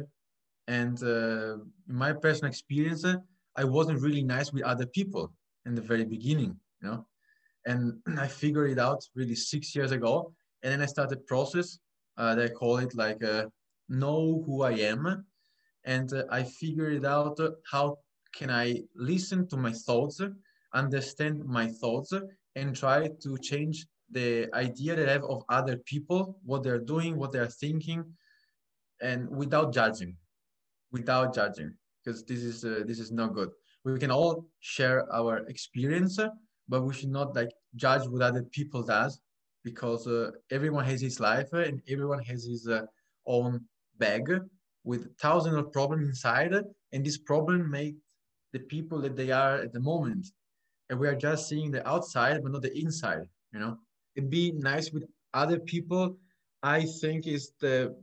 And 0.66 0.96
uh, 1.02 1.54
in 1.90 1.96
my 2.04 2.12
personal 2.24 2.50
experience, 2.50 3.04
uh, 3.04 3.18
I 3.62 3.64
wasn't 3.76 4.00
really 4.06 4.24
nice 4.36 4.48
with 4.52 4.64
other 4.72 4.86
people 4.98 5.24
in 5.66 5.72
the 5.76 5.86
very 5.92 6.06
beginning, 6.16 6.52
you 6.80 6.88
know. 6.88 7.06
And 7.70 7.80
I 8.26 8.28
figured 8.42 8.70
it 8.74 8.80
out 8.88 9.00
really 9.14 9.38
six 9.52 9.62
years 9.76 9.92
ago. 9.92 10.14
And 10.62 10.68
then 10.72 10.82
I 10.82 10.86
started 10.86 11.26
process. 11.26 11.78
Uh, 12.20 12.34
they 12.34 12.48
call 12.48 12.78
it 12.78 12.92
like 13.04 13.22
uh, 13.22 13.44
know 13.88 14.42
who 14.44 14.54
I 14.70 14.74
am, 14.92 15.02
and 15.94 16.08
uh, 16.12 16.24
I 16.38 16.42
figured 16.60 16.94
it 16.94 17.04
out 17.04 17.38
how 17.70 17.98
can 18.37 18.51
I 18.51 18.82
listen 18.95 19.49
to 19.49 19.57
my 19.57 19.72
thoughts, 19.72 20.20
understand 20.74 21.45
my 21.45 21.66
thoughts, 21.80 22.12
and 22.55 22.76
try 22.76 23.09
to 23.22 23.39
change 23.39 23.87
the 24.11 24.49
idea 24.55 24.95
that 24.95 25.09
I 25.09 25.12
have 25.12 25.24
of 25.24 25.43
other 25.49 25.76
people, 25.78 26.39
what 26.45 26.62
they're 26.62 26.87
doing, 26.95 27.16
what 27.16 27.32
they're 27.32 27.55
thinking, 27.64 28.05
and 29.01 29.28
without 29.28 29.72
judging, 29.72 30.16
without 30.93 31.34
judging, 31.34 31.74
because 32.05 32.24
this 32.24 32.43
is 32.43 32.64
uh, 32.64 32.82
this 32.87 32.99
is 32.99 33.11
not 33.11 33.34
good. 33.34 33.51
We 33.84 33.99
can 33.99 34.11
all 34.11 34.47
share 34.61 34.99
our 35.12 35.39
experience, 35.49 36.18
but 36.68 36.82
we 36.82 36.95
should 36.95 37.11
not 37.11 37.34
like 37.34 37.53
judge 37.74 38.07
what 38.09 38.22
other 38.22 38.45
people 38.45 38.82
does, 38.82 39.20
because 39.64 40.07
uh, 40.07 40.30
everyone 40.51 40.84
has 40.84 41.01
his 41.01 41.20
life 41.20 41.53
and 41.53 41.82
everyone 41.89 42.22
has 42.22 42.45
his 42.45 42.68
uh, 42.68 42.82
own 43.26 43.61
bag 43.99 44.26
with 44.84 45.16
thousands 45.18 45.57
of 45.57 45.72
problems 45.72 46.09
inside, 46.09 46.55
and 46.93 47.05
this 47.05 47.18
problem 47.18 47.70
make 47.70 47.97
the 48.57 48.64
people 48.74 48.98
that 49.04 49.16
they 49.16 49.30
are 49.30 49.57
at 49.64 49.72
the 49.72 49.84
moment, 49.92 50.24
and 50.88 50.98
we 50.98 51.09
are 51.11 51.20
just 51.28 51.48
seeing 51.48 51.70
the 51.70 51.86
outside 51.92 52.42
but 52.42 52.52
not 52.52 52.62
the 52.62 52.76
inside. 52.84 53.26
You 53.52 53.61
know 53.61 53.74
and 54.16 54.30
be 54.30 54.52
nice 54.52 54.90
with 54.92 55.04
other 55.34 55.59
people, 55.59 56.16
I 56.62 56.86
think 57.00 57.26
is 57.26 57.52
the 57.61 57.94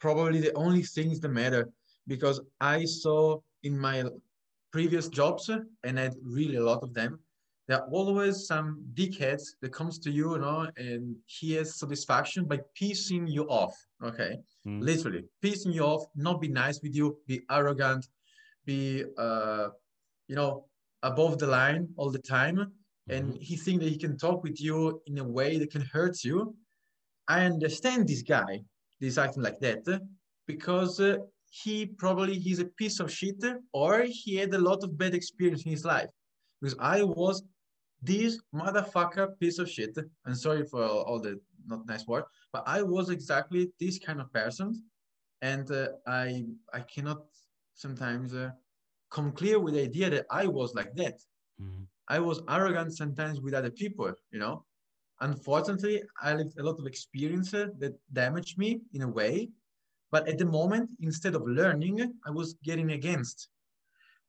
probably 0.00 0.40
the 0.40 0.54
only 0.54 0.82
things 0.82 1.20
that 1.20 1.30
matter 1.30 1.70
because 2.06 2.40
I 2.60 2.84
saw 2.84 3.38
in 3.62 3.78
my 3.78 4.04
previous 4.72 5.08
jobs 5.08 5.48
and 5.48 5.98
I 5.98 6.02
had 6.02 6.16
really 6.22 6.56
a 6.56 6.62
lot 6.62 6.82
of 6.82 6.92
them. 6.92 7.18
There 7.66 7.78
are 7.80 7.88
always 7.88 8.46
some 8.46 8.84
dickheads 8.92 9.44
that 9.62 9.72
comes 9.72 9.98
to 10.00 10.10
you, 10.10 10.32
you 10.32 10.38
know, 10.38 10.68
and 10.76 11.16
he 11.24 11.54
has 11.54 11.76
satisfaction 11.76 12.44
by 12.44 12.60
pissing 12.78 13.24
you 13.26 13.44
off. 13.44 13.74
Okay, 14.02 14.36
mm. 14.66 14.82
literally 14.82 15.24
pissing 15.42 15.72
you 15.72 15.82
off, 15.82 16.04
not 16.14 16.42
be 16.42 16.48
nice 16.48 16.82
with 16.82 16.94
you, 16.94 17.16
be 17.26 17.40
arrogant, 17.50 18.06
be 18.66 19.04
uh, 19.16 19.68
you 20.28 20.36
know, 20.36 20.66
above 21.02 21.38
the 21.38 21.46
line 21.46 21.88
all 21.96 22.10
the 22.10 22.18
time. 22.18 22.72
And 23.08 23.32
mm-hmm. 23.32 23.40
he 23.40 23.56
think 23.56 23.82
that 23.82 23.90
he 23.90 23.98
can 23.98 24.16
talk 24.16 24.42
with 24.42 24.60
you 24.60 25.02
in 25.06 25.18
a 25.18 25.24
way 25.24 25.58
that 25.58 25.70
can 25.70 25.82
hurt 25.82 26.24
you. 26.24 26.56
I 27.28 27.44
understand 27.44 28.08
this 28.08 28.22
guy 28.22 28.64
this 29.00 29.18
acting 29.18 29.42
like 29.42 29.60
that 29.60 30.00
because 30.46 31.00
uh, 31.00 31.18
he 31.50 31.86
probably 31.86 32.34
he's 32.38 32.58
a 32.60 32.64
piece 32.64 33.00
of 33.00 33.12
shit 33.12 33.42
or 33.72 34.04
he 34.08 34.36
had 34.36 34.52
a 34.54 34.58
lot 34.58 34.82
of 34.82 34.96
bad 34.96 35.14
experience 35.14 35.62
in 35.64 35.70
his 35.70 35.84
life. 35.84 36.08
Because 36.60 36.76
i 36.78 37.02
was 37.02 37.42
this 38.02 38.38
motherfucker 38.54 39.38
piece 39.38 39.58
of 39.58 39.68
shit. 39.68 39.96
I'm 40.26 40.34
sorry 40.34 40.64
for 40.66 40.82
all 40.82 41.20
the 41.20 41.40
not 41.66 41.86
nice 41.86 42.06
word 42.06 42.24
but 42.52 42.62
i 42.66 42.82
was 42.82 43.08
exactly 43.08 43.70
this 43.80 43.98
kind 43.98 44.20
of 44.20 44.32
person. 44.32 44.82
And 45.42 45.70
uh, 45.70 45.88
i 46.06 46.44
i 46.72 46.80
cannot 46.80 47.22
sometimes 47.74 48.34
uh, 48.34 48.50
come 49.14 49.30
clear 49.40 49.56
with 49.64 49.74
the 49.74 49.82
idea 49.90 50.08
that 50.14 50.26
i 50.42 50.44
was 50.58 50.70
like 50.78 50.92
that 51.02 51.16
mm-hmm. 51.60 51.84
I 52.08 52.18
was 52.18 52.42
arrogant 52.48 52.94
sometimes 52.94 53.40
with 53.40 53.54
other 53.54 53.70
people, 53.70 54.12
you 54.30 54.38
know. 54.38 54.64
Unfortunately, 55.20 56.02
I 56.20 56.34
lived 56.34 56.58
a 56.58 56.62
lot 56.62 56.78
of 56.78 56.86
experiences 56.86 57.70
that 57.78 57.94
damaged 58.12 58.58
me 58.58 58.80
in 58.92 59.02
a 59.02 59.08
way. 59.08 59.48
But 60.10 60.28
at 60.28 60.38
the 60.38 60.44
moment, 60.44 60.90
instead 61.00 61.34
of 61.34 61.46
learning, 61.46 62.12
I 62.26 62.30
was 62.30 62.54
getting 62.62 62.92
against. 62.92 63.48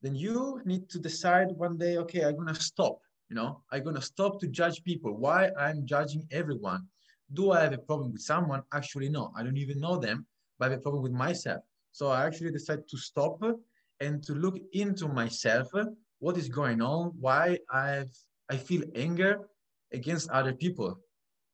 Then 0.02 0.14
you 0.14 0.60
need 0.64 0.88
to 0.90 0.98
decide 0.98 1.48
one 1.52 1.76
day, 1.76 1.98
okay, 1.98 2.24
I'm 2.24 2.36
gonna 2.36 2.54
stop. 2.54 3.00
You 3.28 3.36
know, 3.36 3.62
I'm 3.70 3.84
gonna 3.84 4.00
stop 4.00 4.40
to 4.40 4.46
judge 4.46 4.82
people. 4.82 5.12
Why 5.16 5.50
I'm 5.58 5.84
judging 5.84 6.26
everyone? 6.30 6.86
Do 7.34 7.50
I 7.50 7.62
have 7.62 7.72
a 7.72 7.78
problem 7.78 8.12
with 8.12 8.22
someone? 8.22 8.62
Actually, 8.72 9.08
no. 9.10 9.32
I 9.36 9.42
don't 9.42 9.56
even 9.58 9.80
know 9.80 9.96
them, 9.96 10.26
but 10.58 10.66
I 10.66 10.70
have 10.70 10.78
a 10.78 10.82
problem 10.82 11.02
with 11.02 11.12
myself. 11.12 11.62
So 11.92 12.08
I 12.08 12.24
actually 12.26 12.52
decided 12.52 12.88
to 12.88 12.96
stop 12.96 13.42
and 14.00 14.22
to 14.24 14.34
look 14.34 14.58
into 14.72 15.08
myself 15.08 15.68
what 16.18 16.36
is 16.36 16.48
going 16.48 16.80
on, 16.80 17.12
why 17.20 17.58
I've, 17.70 18.10
I 18.50 18.56
feel 18.56 18.82
anger 18.94 19.48
against 19.92 20.30
other 20.30 20.52
people. 20.52 20.98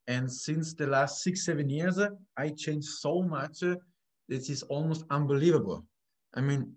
And 0.07 0.31
since 0.31 0.75
the 0.75 0.87
last 0.87 1.23
six, 1.23 1.45
seven 1.45 1.69
years, 1.69 1.99
I 2.37 2.49
changed 2.51 2.89
so 2.89 3.23
much. 3.23 3.63
Uh, 3.63 3.77
it 4.29 4.49
is 4.51 4.63
almost 4.65 5.05
unbelievable. 5.11 5.85
I 6.35 6.41
mean, 6.41 6.73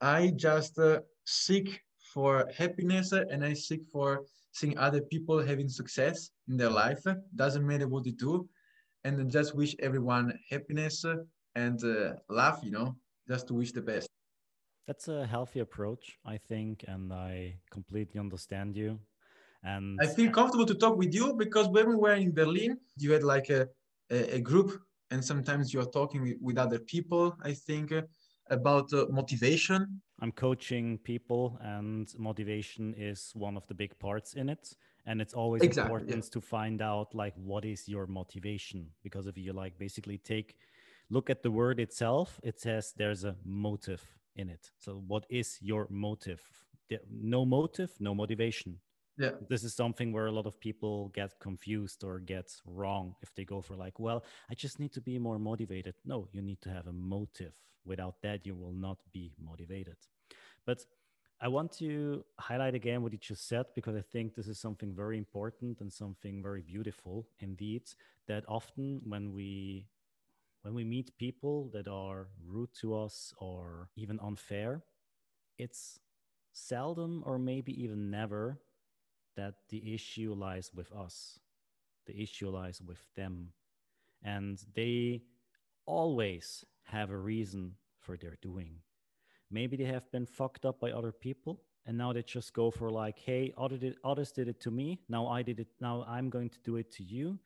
I 0.00 0.32
just 0.36 0.78
uh, 0.78 1.00
seek 1.26 1.80
for 2.14 2.48
happiness 2.56 3.12
uh, 3.12 3.24
and 3.30 3.44
I 3.44 3.54
seek 3.54 3.82
for 3.92 4.24
seeing 4.52 4.78
other 4.78 5.00
people 5.02 5.44
having 5.44 5.68
success 5.68 6.30
in 6.48 6.56
their 6.56 6.70
life. 6.70 7.04
Doesn't 7.34 7.66
matter 7.66 7.88
what 7.88 8.04
they 8.04 8.12
do. 8.12 8.48
And 9.04 9.30
just 9.30 9.54
wish 9.54 9.74
everyone 9.80 10.38
happiness 10.50 11.04
and 11.54 11.82
uh, 11.84 12.14
laugh, 12.28 12.60
you 12.62 12.70
know, 12.70 12.96
just 13.28 13.46
to 13.48 13.54
wish 13.54 13.72
the 13.72 13.80
best. 13.82 14.08
That's 14.88 15.06
a 15.08 15.26
healthy 15.26 15.60
approach, 15.60 16.18
I 16.24 16.38
think, 16.38 16.82
and 16.88 17.12
I 17.12 17.56
completely 17.70 18.18
understand 18.18 18.74
you. 18.74 18.98
And 19.62 19.98
I 20.00 20.06
feel 20.06 20.30
comfortable 20.30 20.64
to 20.64 20.74
talk 20.74 20.96
with 20.96 21.12
you 21.12 21.34
because 21.34 21.68
when 21.68 21.90
we 21.90 21.94
were 21.94 22.14
in 22.14 22.32
Berlin, 22.32 22.78
you 22.96 23.12
had 23.12 23.22
like 23.22 23.50
a, 23.50 23.68
a, 24.10 24.36
a 24.36 24.40
group, 24.40 24.80
and 25.10 25.22
sometimes 25.22 25.74
you're 25.74 25.84
talking 25.84 26.22
with, 26.22 26.36
with 26.40 26.56
other 26.56 26.78
people, 26.78 27.36
I 27.42 27.52
think, 27.52 27.92
uh, 27.92 28.02
about 28.48 28.90
uh, 28.94 29.04
motivation. 29.10 30.00
I'm 30.22 30.32
coaching 30.32 30.96
people, 31.04 31.58
and 31.60 32.08
motivation 32.16 32.94
is 32.96 33.30
one 33.34 33.58
of 33.58 33.66
the 33.66 33.74
big 33.74 33.98
parts 33.98 34.32
in 34.34 34.48
it. 34.48 34.74
And 35.04 35.20
it's 35.20 35.34
always 35.34 35.60
exactly, 35.60 35.92
important 35.92 36.24
yeah. 36.24 36.30
to 36.30 36.40
find 36.40 36.80
out 36.80 37.14
like 37.14 37.34
what 37.36 37.66
is 37.66 37.88
your 37.88 38.06
motivation 38.06 38.88
because 39.02 39.26
if 39.26 39.38
you 39.38 39.54
like 39.54 39.78
basically 39.78 40.18
take 40.18 40.56
look 41.08 41.30
at 41.30 41.42
the 41.42 41.50
word 41.50 41.80
itself, 41.80 42.38
it 42.42 42.60
says 42.60 42.92
there's 42.94 43.24
a 43.24 43.34
motive 43.42 44.17
in 44.38 44.48
it. 44.48 44.70
So, 44.78 45.02
what 45.06 45.26
is 45.28 45.58
your 45.60 45.86
motive? 45.90 46.40
No 47.10 47.44
motive, 47.44 47.90
no 48.00 48.14
motivation. 48.14 48.80
Yeah. 49.18 49.32
This 49.48 49.64
is 49.64 49.74
something 49.74 50.12
where 50.12 50.26
a 50.26 50.32
lot 50.32 50.46
of 50.46 50.58
people 50.60 51.08
get 51.08 51.38
confused 51.40 52.04
or 52.04 52.20
get 52.20 52.54
wrong 52.64 53.16
if 53.20 53.34
they 53.34 53.44
go 53.44 53.60
for 53.60 53.74
like, 53.74 53.98
well, 53.98 54.24
I 54.48 54.54
just 54.54 54.78
need 54.78 54.92
to 54.92 55.00
be 55.00 55.18
more 55.18 55.38
motivated. 55.40 55.94
No, 56.04 56.28
you 56.32 56.40
need 56.40 56.60
to 56.62 56.70
have 56.70 56.86
a 56.86 56.92
motive. 56.92 57.54
Without 57.84 58.22
that, 58.22 58.46
you 58.46 58.54
will 58.54 58.72
not 58.72 58.98
be 59.12 59.32
motivated. 59.42 59.96
But 60.64 60.84
I 61.40 61.48
want 61.48 61.72
to 61.78 62.24
highlight 62.38 62.74
again 62.74 63.02
what 63.02 63.12
you 63.12 63.18
just 63.18 63.48
said 63.48 63.66
because 63.74 63.96
I 63.96 64.02
think 64.02 64.34
this 64.34 64.48
is 64.48 64.58
something 64.58 64.94
very 64.94 65.18
important 65.18 65.80
and 65.80 65.92
something 65.92 66.42
very 66.42 66.62
beautiful 66.62 67.26
indeed. 67.40 67.82
That 68.26 68.44
often 68.46 69.00
when 69.04 69.32
we 69.32 69.86
when 70.68 70.74
we 70.74 70.84
meet 70.84 71.16
people 71.16 71.70
that 71.72 71.88
are 71.88 72.28
rude 72.46 72.68
to 72.74 72.94
us 72.94 73.32
or 73.38 73.88
even 73.96 74.20
unfair, 74.20 74.82
it's 75.56 75.98
seldom 76.52 77.22
or 77.24 77.38
maybe 77.38 77.72
even 77.82 78.10
never 78.10 78.60
that 79.34 79.54
the 79.70 79.94
issue 79.94 80.34
lies 80.34 80.70
with 80.74 80.92
us. 80.92 81.40
The 82.04 82.20
issue 82.22 82.50
lies 82.50 82.82
with 82.86 83.02
them. 83.16 83.48
And 84.22 84.62
they 84.74 85.22
always 85.86 86.66
have 86.82 87.10
a 87.10 87.16
reason 87.16 87.72
for 87.98 88.18
their 88.18 88.36
doing. 88.42 88.80
Maybe 89.50 89.74
they 89.78 89.84
have 89.84 90.12
been 90.12 90.26
fucked 90.26 90.66
up 90.66 90.80
by 90.80 90.90
other 90.90 91.12
people 91.12 91.62
and 91.86 91.96
now 91.96 92.12
they 92.12 92.22
just 92.22 92.52
go 92.52 92.70
for 92.70 92.90
like, 92.90 93.18
hey, 93.18 93.54
did, 93.70 93.96
others 94.04 94.32
did 94.32 94.48
it 94.48 94.60
to 94.60 94.70
me. 94.70 95.00
Now 95.08 95.28
I 95.28 95.40
did 95.40 95.60
it. 95.60 95.68
Now 95.80 96.04
I'm 96.06 96.28
going 96.28 96.50
to 96.50 96.58
do 96.62 96.76
it 96.76 96.92
to 96.96 97.02
you 97.02 97.38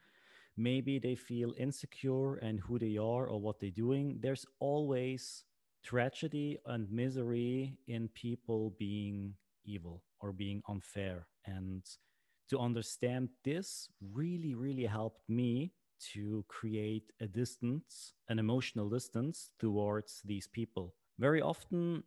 maybe 0.57 0.98
they 0.98 1.14
feel 1.14 1.55
insecure 1.59 2.36
and 2.36 2.61
who 2.61 2.78
they 2.78 2.96
are 2.96 3.26
or 3.26 3.40
what 3.40 3.61
they're 3.61 3.70
doing. 3.70 4.18
There's 4.20 4.46
always 4.61 5.44
tragedy 5.82 6.59
and 6.66 6.90
misery 6.90 7.78
in 7.86 8.09
people 8.09 8.74
being 8.78 9.34
evil 9.64 10.03
or 10.20 10.32
being 10.32 10.62
unfair. 10.68 11.26
And 11.46 11.82
to 12.50 12.59
understand 12.59 13.30
this 13.44 13.88
really, 14.12 14.55
really 14.55 14.86
helped 14.86 15.28
me 15.28 15.72
to 16.12 16.44
create 16.48 17.12
a 17.20 17.26
distance, 17.26 18.14
an 18.28 18.38
emotional 18.38 18.88
distance 18.88 19.50
towards 19.59 20.20
these 20.24 20.46
people. 20.46 20.94
Very 21.18 21.40
often, 21.40 22.03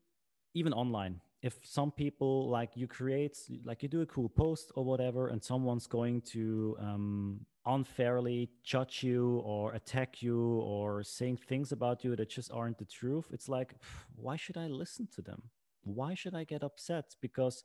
even 0.54 0.74
online, 0.74 1.22
if 1.42 1.60
some 1.64 1.92
people 1.92 2.50
like 2.50 2.72
you 2.76 2.88
create, 2.88 3.38
like 3.64 3.84
you 3.84 3.90
do 3.90 4.02
a 4.02 4.06
cool 4.06 4.30
post 4.30 4.72
or 4.76 4.84
whatever, 4.84 5.28
and 5.28 5.44
someone's 5.44 5.88
going 5.88 6.22
to 6.22 6.76
um, 6.80 7.40
unfairly 7.66 8.50
judge 8.64 9.04
you 9.04 9.38
or 9.46 9.74
attack 9.74 10.22
you 10.22 10.60
or 10.60 11.04
saying 11.04 11.38
things 11.38 11.72
about 11.72 12.04
you 12.04 12.16
that 12.16 12.30
just 12.30 12.52
aren't 12.52 12.78
the 12.78 12.86
truth 12.86 13.28
it's 13.32 13.50
like 13.50 13.76
why 14.16 14.36
should 14.36 14.58
i 14.58 14.68
listen 14.68 15.08
to 15.16 15.22
them? 15.22 15.44
Why 15.84 16.14
should 16.16 16.36
i 16.36 16.44
get 16.44 16.64
upset? 16.64 17.16
Because 17.22 17.64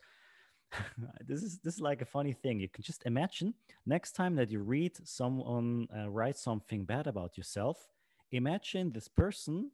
this 1.26 1.42
is 1.42 1.58
this 1.58 1.74
is 1.74 1.80
like 1.80 2.02
a 2.02 2.04
funny 2.06 2.32
thing. 2.32 2.60
You 2.60 2.68
can 2.68 2.84
just 2.84 3.04
imagine 3.04 3.54
next 3.86 4.12
time 4.12 4.36
that 4.36 4.50
you 4.50 4.60
read 4.60 4.92
someone 5.06 5.88
uh, 5.96 6.08
write 6.08 6.36
something 6.36 6.84
bad 6.84 7.06
about 7.06 7.36
yourself 7.36 7.88
imagine 8.32 8.92
this 8.92 9.08
person 9.08 9.70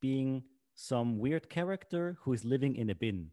being 0.00 0.44
some 0.74 1.18
weird 1.18 1.48
character 1.50 2.16
who 2.22 2.32
is 2.32 2.44
living 2.44 2.76
in 2.76 2.90
a 2.90 2.94
bin. 2.94 3.30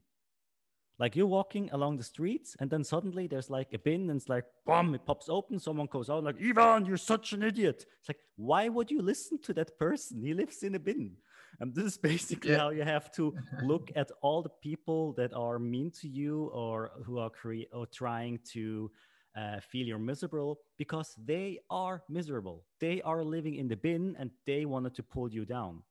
Like 0.97 1.15
you're 1.15 1.27
walking 1.27 1.69
along 1.71 1.97
the 1.97 2.03
streets, 2.03 2.55
and 2.59 2.69
then 2.69 2.83
suddenly 2.83 3.27
there's 3.27 3.49
like 3.49 3.73
a 3.73 3.79
bin, 3.79 4.09
and 4.09 4.19
it's 4.19 4.29
like, 4.29 4.45
boom, 4.65 4.95
it 4.95 5.05
pops 5.05 5.27
open. 5.27 5.59
Someone 5.59 5.87
goes 5.87 6.09
out, 6.09 6.23
like, 6.23 6.37
Ivan, 6.41 6.85
you're 6.85 6.95
such 6.95 7.33
an 7.33 7.43
idiot. 7.43 7.85
It's 7.99 8.09
like, 8.09 8.19
why 8.37 8.69
would 8.69 8.89
you 8.89 9.01
listen 9.01 9.41
to 9.43 9.53
that 9.55 9.77
person? 9.77 10.21
He 10.21 10.33
lives 10.33 10.63
in 10.63 10.75
a 10.75 10.79
bin. 10.79 11.17
And 11.59 11.75
this 11.75 11.85
is 11.85 11.97
basically 12.11 12.51
yeah. 12.51 12.59
how 12.59 12.69
you 12.69 12.83
have 12.83 13.11
to 13.13 13.33
look 13.63 13.91
at 13.95 14.09
all 14.21 14.41
the 14.41 14.55
people 14.61 15.13
that 15.13 15.33
are 15.33 15.59
mean 15.59 15.91
to 16.01 16.07
you 16.07 16.45
or 16.53 16.91
who 17.05 17.19
are 17.19 17.29
cre- 17.29 17.69
or 17.73 17.85
trying 17.87 18.39
to 18.53 18.89
uh, 19.35 19.59
feel 19.59 19.85
you're 19.85 19.99
miserable 19.99 20.59
because 20.77 21.13
they 21.25 21.59
are 21.69 22.03
miserable. 22.09 22.63
They 22.79 23.01
are 23.01 23.23
living 23.23 23.55
in 23.55 23.67
the 23.67 23.75
bin 23.75 24.15
and 24.17 24.31
they 24.45 24.65
wanted 24.65 24.95
to 24.95 25.03
pull 25.03 25.29
you 25.29 25.45
down. 25.45 25.83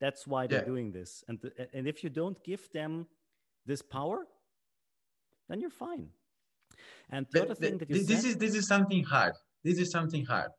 That's 0.00 0.26
why 0.26 0.46
they're 0.46 0.58
yeah. 0.58 0.66
doing 0.66 0.92
this. 0.92 1.24
And, 1.28 1.40
th- 1.40 1.54
and 1.72 1.88
if 1.88 2.04
you 2.04 2.10
don't 2.10 2.42
give 2.44 2.70
them 2.72 3.06
this 3.66 3.82
power, 3.82 4.26
then 5.48 5.60
you're 5.60 5.70
fine. 5.70 6.08
And 7.10 7.26
the, 7.30 7.40
the 7.40 7.44
other 7.44 7.54
thing 7.54 7.78
that 7.78 7.90
you 7.90 8.04
this 8.04 8.22
said, 8.22 8.30
is 8.30 8.36
this 8.36 8.54
is 8.54 8.66
something 8.66 9.04
hard. 9.04 9.34
This 9.62 9.78
is 9.78 9.90
something 9.90 10.24
hard. 10.24 10.50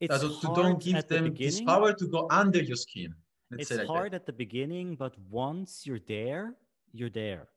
It's 0.00 0.20
so 0.20 0.28
to 0.28 0.46
don't 0.54 0.82
give 0.82 1.06
them 1.08 1.24
the 1.24 1.30
this 1.30 1.60
power 1.60 1.92
to 1.92 2.06
go 2.06 2.26
under 2.30 2.62
your 2.62 2.76
skin. 2.76 3.14
Let's 3.50 3.70
it's 3.70 3.78
like 3.78 3.86
hard 3.86 4.12
that. 4.12 4.22
at 4.22 4.26
the 4.26 4.32
beginning, 4.32 4.96
but 4.96 5.14
once 5.30 5.86
you're 5.86 6.00
there, 6.06 6.54
you're 6.92 7.10
there. 7.10 7.48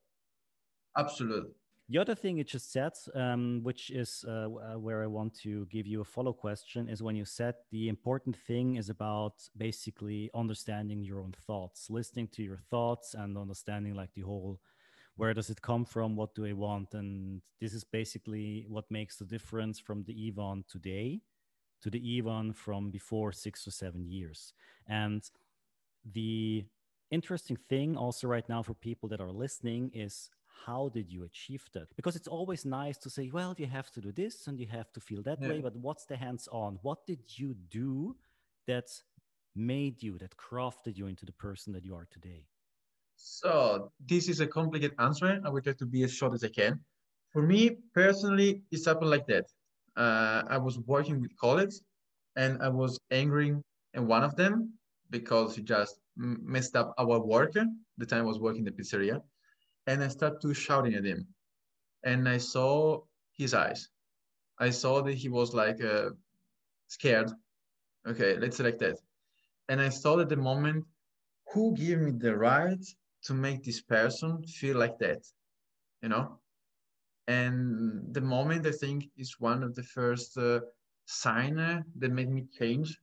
Absolutely. 0.98 1.52
The 1.90 2.00
other 2.00 2.16
thing 2.16 2.38
you 2.38 2.44
just 2.44 2.74
said, 2.74 2.92
um, 3.16 3.62
which 3.64 3.92
is 3.92 4.26
uh, 4.28 4.32
uh, 4.32 4.78
where 4.78 5.04
I 5.04 5.08
want 5.08 5.34
to 5.44 5.66
give 5.68 5.88
you 5.88 6.02
a 6.02 6.06
follow 6.06 6.34
question, 6.34 6.90
is 6.90 7.02
when 7.02 7.16
you 7.16 7.24
said 7.24 7.56
the 7.72 7.88
important 7.88 8.36
thing 8.36 8.76
is 8.76 8.90
about 8.90 9.36
basically 9.56 10.30
understanding 10.36 11.02
your 11.02 11.22
own 11.22 11.34
thoughts, 11.48 11.90
listening 11.90 12.28
to 12.34 12.44
your 12.44 12.60
thoughts, 12.70 13.14
and 13.14 13.38
understanding 13.38 13.96
like 13.96 14.14
the 14.16 14.22
whole 14.22 14.60
where 15.18 15.34
does 15.34 15.50
it 15.50 15.62
come 15.62 15.84
from, 15.84 16.16
what 16.16 16.34
do 16.36 16.46
I 16.46 16.54
want, 16.54 16.94
and 16.94 17.42
this 17.60 17.74
is 17.74 17.84
basically 17.84 18.66
what 18.70 18.86
makes 18.90 19.18
the 19.18 19.26
difference 19.26 19.80
from 19.80 20.04
the 20.04 20.16
Ivan 20.28 20.64
today 20.70 21.22
to 21.82 21.90
the 21.90 22.18
Ivan 22.18 22.54
from 22.54 22.90
before 22.90 23.32
six 23.32 23.68
or 23.68 23.72
seven 23.72 24.08
years, 24.08 24.54
and 24.88 25.24
the 26.14 26.66
interesting 27.12 27.58
thing 27.70 27.98
also 27.98 28.28
right 28.28 28.48
now 28.50 28.62
for 28.62 28.74
people 28.74 29.10
that 29.10 29.22
are 29.22 29.32
listening 29.32 29.92
is 29.94 30.30
how 30.66 30.90
did 30.90 31.12
you 31.12 31.24
achieve 31.24 31.66
that? 31.74 31.96
Because 31.96 32.16
it's 32.16 32.28
always 32.28 32.66
nice 32.66 32.98
to 32.98 33.10
say 33.10 33.30
well 33.32 33.56
you 33.58 33.68
have 33.68 33.92
to 33.92 34.02
do 34.02 34.12
this 34.12 34.48
and 34.48 34.60
you 34.60 34.68
have 34.68 34.92
to 34.94 35.00
feel 35.00 35.22
that 35.24 35.40
yeah. 35.42 35.50
way 35.50 35.62
but 35.62 35.76
what's 35.76 36.06
the 36.06 36.18
hands 36.18 36.48
on? 36.52 36.80
What 36.82 37.06
did 37.06 37.20
you 37.38 37.56
do 37.70 38.16
that 38.66 38.90
made 39.56 40.04
you 40.04 40.18
that 40.18 40.36
crafted 40.38 40.98
you 40.98 41.08
into 41.08 41.26
the 41.26 41.32
person 41.32 41.74
that 41.74 41.86
you 41.86 41.96
are 41.96 42.08
today 42.12 42.46
so 43.18 43.92
this 44.08 44.30
is 44.30 44.40
a 44.40 44.48
complicated 44.48 44.96
answer. 45.00 45.42
I 45.44 45.50
will 45.50 45.62
try 45.62 45.74
to 45.74 45.86
be 45.86 46.04
as 46.04 46.14
short 46.14 46.34
as 46.34 46.44
i 46.44 46.50
can. 46.50 46.80
For 47.34 47.42
me 47.42 47.78
personally 47.94 48.62
it's 48.72 48.86
happened 48.86 49.10
like 49.10 49.28
that. 49.28 49.46
Uh, 49.96 50.44
i 50.48 50.58
was 50.58 50.78
working 50.80 51.20
with 51.20 51.36
colleagues 51.38 51.82
and 52.36 52.62
i 52.62 52.70
was 52.70 53.00
angry 53.10 53.56
at 53.96 54.04
one 54.04 54.24
of 54.24 54.36
them 54.36 54.72
because 55.10 55.56
he 55.56 55.64
just 55.64 55.96
messed 56.16 56.76
up 56.76 56.94
our 57.00 57.20
work 57.20 57.54
the 57.54 58.06
time 58.06 58.22
I 58.22 58.28
was 58.28 58.40
working 58.40 58.60
in 58.60 58.66
the 58.66 58.72
pizzeria 58.72 59.22
and 59.88 60.04
I 60.04 60.08
started 60.10 60.40
to 60.42 60.54
shouting 60.54 60.94
at 60.94 61.06
him 61.06 61.26
and 62.04 62.30
I 62.30 62.38
saw 62.38 63.02
his 63.36 63.54
eyes. 63.54 63.90
I 64.60 64.70
saw 64.70 65.02
that 65.02 65.16
he 65.16 65.30
was 65.30 65.54
like 65.54 65.84
uh, 65.84 66.10
scared. 66.88 67.32
Okay 68.08 68.38
let's 68.38 68.58
select 68.58 68.80
that. 68.80 68.98
And 69.70 69.82
I 69.82 69.90
saw 69.90 70.20
at 70.20 70.30
the 70.30 70.38
moment 70.38 70.86
who 71.54 71.76
gave 71.76 72.00
me 72.00 72.12
the 72.12 72.36
right 72.36 72.86
to 73.28 73.34
make 73.34 73.64
this 73.64 73.82
person 73.82 74.44
feel 74.60 74.78
like 74.78 74.98
that 75.00 75.22
you 76.02 76.10
know 76.10 76.40
and 77.28 78.14
the 78.14 78.22
moment 78.22 78.66
I 78.66 78.72
think 78.72 79.10
is 79.18 79.36
one 79.40 79.62
of 79.64 79.76
the 79.76 79.84
first 79.84 80.38
uh, 80.38 80.62
sign 81.06 81.56
that 82.00 82.12
made 82.12 82.30
me 82.30 82.46
change 82.58 82.98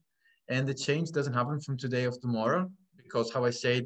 and 0.49 0.67
the 0.67 0.73
change 0.73 1.11
doesn't 1.11 1.33
happen 1.33 1.59
from 1.59 1.77
today 1.77 2.05
or 2.05 2.11
tomorrow 2.11 2.69
because 2.97 3.31
how 3.31 3.45
I 3.45 3.51
said 3.51 3.85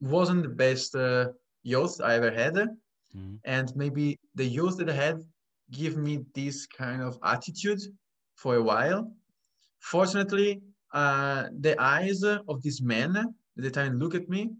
wasn't 0.00 0.42
the 0.42 0.48
best 0.48 0.94
uh, 0.94 1.28
youth 1.62 2.00
I 2.02 2.14
ever 2.14 2.30
had, 2.30 2.54
mm-hmm. 2.54 3.36
and 3.44 3.74
maybe 3.74 4.18
the 4.34 4.44
youth 4.44 4.76
that 4.78 4.90
I 4.90 4.92
had 4.92 5.20
give 5.70 5.96
me 5.96 6.20
this 6.34 6.66
kind 6.66 7.02
of 7.02 7.18
attitude 7.24 7.80
for 8.36 8.56
a 8.56 8.62
while. 8.62 9.10
Fortunately, 9.80 10.60
uh, 10.92 11.46
the 11.60 11.80
eyes 11.80 12.22
of 12.22 12.62
this 12.62 12.80
man 12.80 13.16
at 13.16 13.62
the 13.62 13.70
time 13.70 13.98
look 13.98 14.14
at 14.14 14.28
me, 14.28 14.50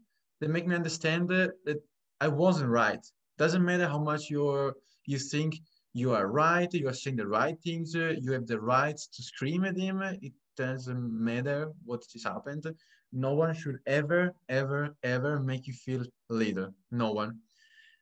they 0.40 0.46
make 0.46 0.66
me 0.66 0.74
understand 0.74 1.28
that, 1.28 1.52
that 1.64 1.82
I 2.20 2.28
wasn't 2.28 2.70
right. 2.70 3.04
Doesn't 3.38 3.64
matter 3.64 3.88
how 3.88 3.98
much 3.98 4.30
you're 4.30 4.74
you 5.06 5.18
think 5.18 5.60
you 5.92 6.12
are 6.12 6.26
right, 6.26 6.72
you 6.72 6.88
are 6.88 6.94
saying 6.94 7.16
the 7.16 7.26
right 7.26 7.56
things, 7.62 7.94
you 7.94 8.32
have 8.32 8.46
the 8.46 8.60
right 8.60 8.96
to 8.96 9.22
scream 9.22 9.64
at 9.64 9.76
him. 9.76 10.02
It 10.02 10.32
doesn't 10.56 11.24
matter 11.24 11.72
what 11.84 12.04
has 12.12 12.24
happened. 12.24 12.66
No 13.12 13.34
one 13.34 13.54
should 13.54 13.78
ever, 13.86 14.34
ever, 14.48 14.96
ever 15.04 15.40
make 15.40 15.66
you 15.68 15.72
feel 15.72 16.04
leader. 16.30 16.72
No 16.90 17.12
one. 17.12 17.38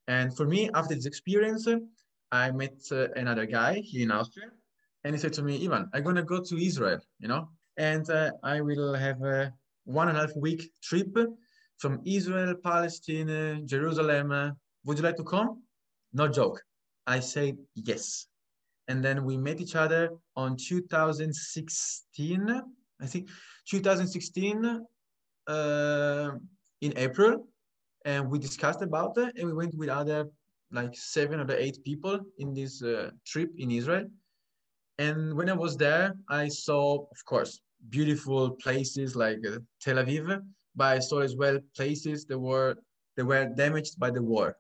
And 0.09 0.35
for 0.37 0.47
me, 0.47 0.71
after 0.75 0.95
this 0.95 1.07
experience, 1.07 1.69
I 2.33 2.51
met 2.51 2.81
uh, 2.91 3.09
another 3.15 3.45
guy 3.45 3.75
here 3.81 4.05
in 4.05 4.11
Austria, 4.11 4.47
and 5.05 5.15
he 5.15 5.21
said 5.21 5.35
to 5.35 5.43
me, 5.43 5.63
Ivan, 5.65 5.91
I'm 5.93 6.03
gonna 6.03 6.23
go 6.23 6.41
to 6.41 6.67
Israel, 6.67 6.99
you 7.19 7.29
know, 7.29 7.51
and 7.77 8.09
uh, 8.09 8.31
I 8.43 8.63
will 8.63 8.95
have 8.95 9.21
a 9.23 9.53
one 9.85 10.09
and 10.09 10.17
a 10.17 10.23
half 10.23 10.35
week 10.37 10.71
trip 10.83 11.15
from 11.83 12.01
Israel, 12.07 12.55
Palestine, 12.71 13.67
Jerusalem. 13.67 14.57
Would 14.85 14.99
you 14.99 15.05
like 15.05 15.21
to 15.23 15.25
come? 15.25 15.63
No 16.13 16.29
joke. 16.29 16.63
I 17.07 17.21
said 17.21 17.57
yes 17.75 18.29
and 18.89 19.03
then 19.03 19.25
we 19.25 19.37
met 19.37 19.61
each 19.61 19.77
other 19.77 20.11
on 20.37 20.57
2016 20.57 22.63
i 23.01 23.07
think 23.07 23.29
2016 23.69 24.87
uh, 25.49 26.31
in 26.81 26.93
april 26.97 27.47
and 28.05 28.31
we 28.31 28.39
discussed 28.39 28.83
about 28.83 29.17
it 29.17 29.37
and 29.37 29.47
we 29.47 29.55
went 29.55 29.75
with 29.77 29.89
other 29.89 30.29
like 30.71 30.95
seven 30.97 31.41
or 31.41 31.51
eight 31.53 31.83
people 31.85 32.19
in 32.39 32.55
this 32.55 32.83
uh, 32.83 33.11
trip 33.27 33.51
in 33.59 33.71
israel 33.71 34.07
and 34.99 35.35
when 35.35 35.49
i 35.49 35.53
was 35.53 35.77
there 35.77 36.15
i 36.29 36.49
saw 36.49 36.99
of 37.17 37.25
course 37.25 37.61
beautiful 37.89 38.51
places 38.65 39.17
like 39.17 39.39
uh, 39.47 39.59
tel 39.81 39.97
aviv 39.97 40.41
saw 40.79 41.21
as 41.21 41.37
well 41.37 41.59
places 41.77 42.25
that 42.27 42.39
were 42.39 42.77
that 43.17 43.25
were 43.25 43.47
damaged 43.47 43.99
by 43.99 44.11
the 44.11 44.23
war. 44.23 44.57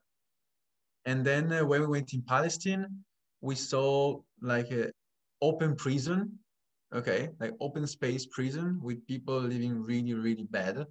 And 1.04 1.24
then 1.24 1.52
uh, 1.52 1.64
when 1.64 1.80
we 1.80 1.86
went 1.86 2.12
in 2.14 2.22
palestine 2.22 2.86
we 3.40 3.54
saw 3.56 4.20
like 4.40 4.70
a 4.70 4.92
open 5.40 5.74
prison 5.74 6.38
okay? 6.94 7.30
Like 7.40 7.52
open 7.60 7.86
space 7.86 8.26
prison 8.26 8.78
with 8.82 9.06
people 9.06 9.38
living 9.40 9.82
really 9.82 10.14
really 10.14 10.44
bad. 10.44 10.86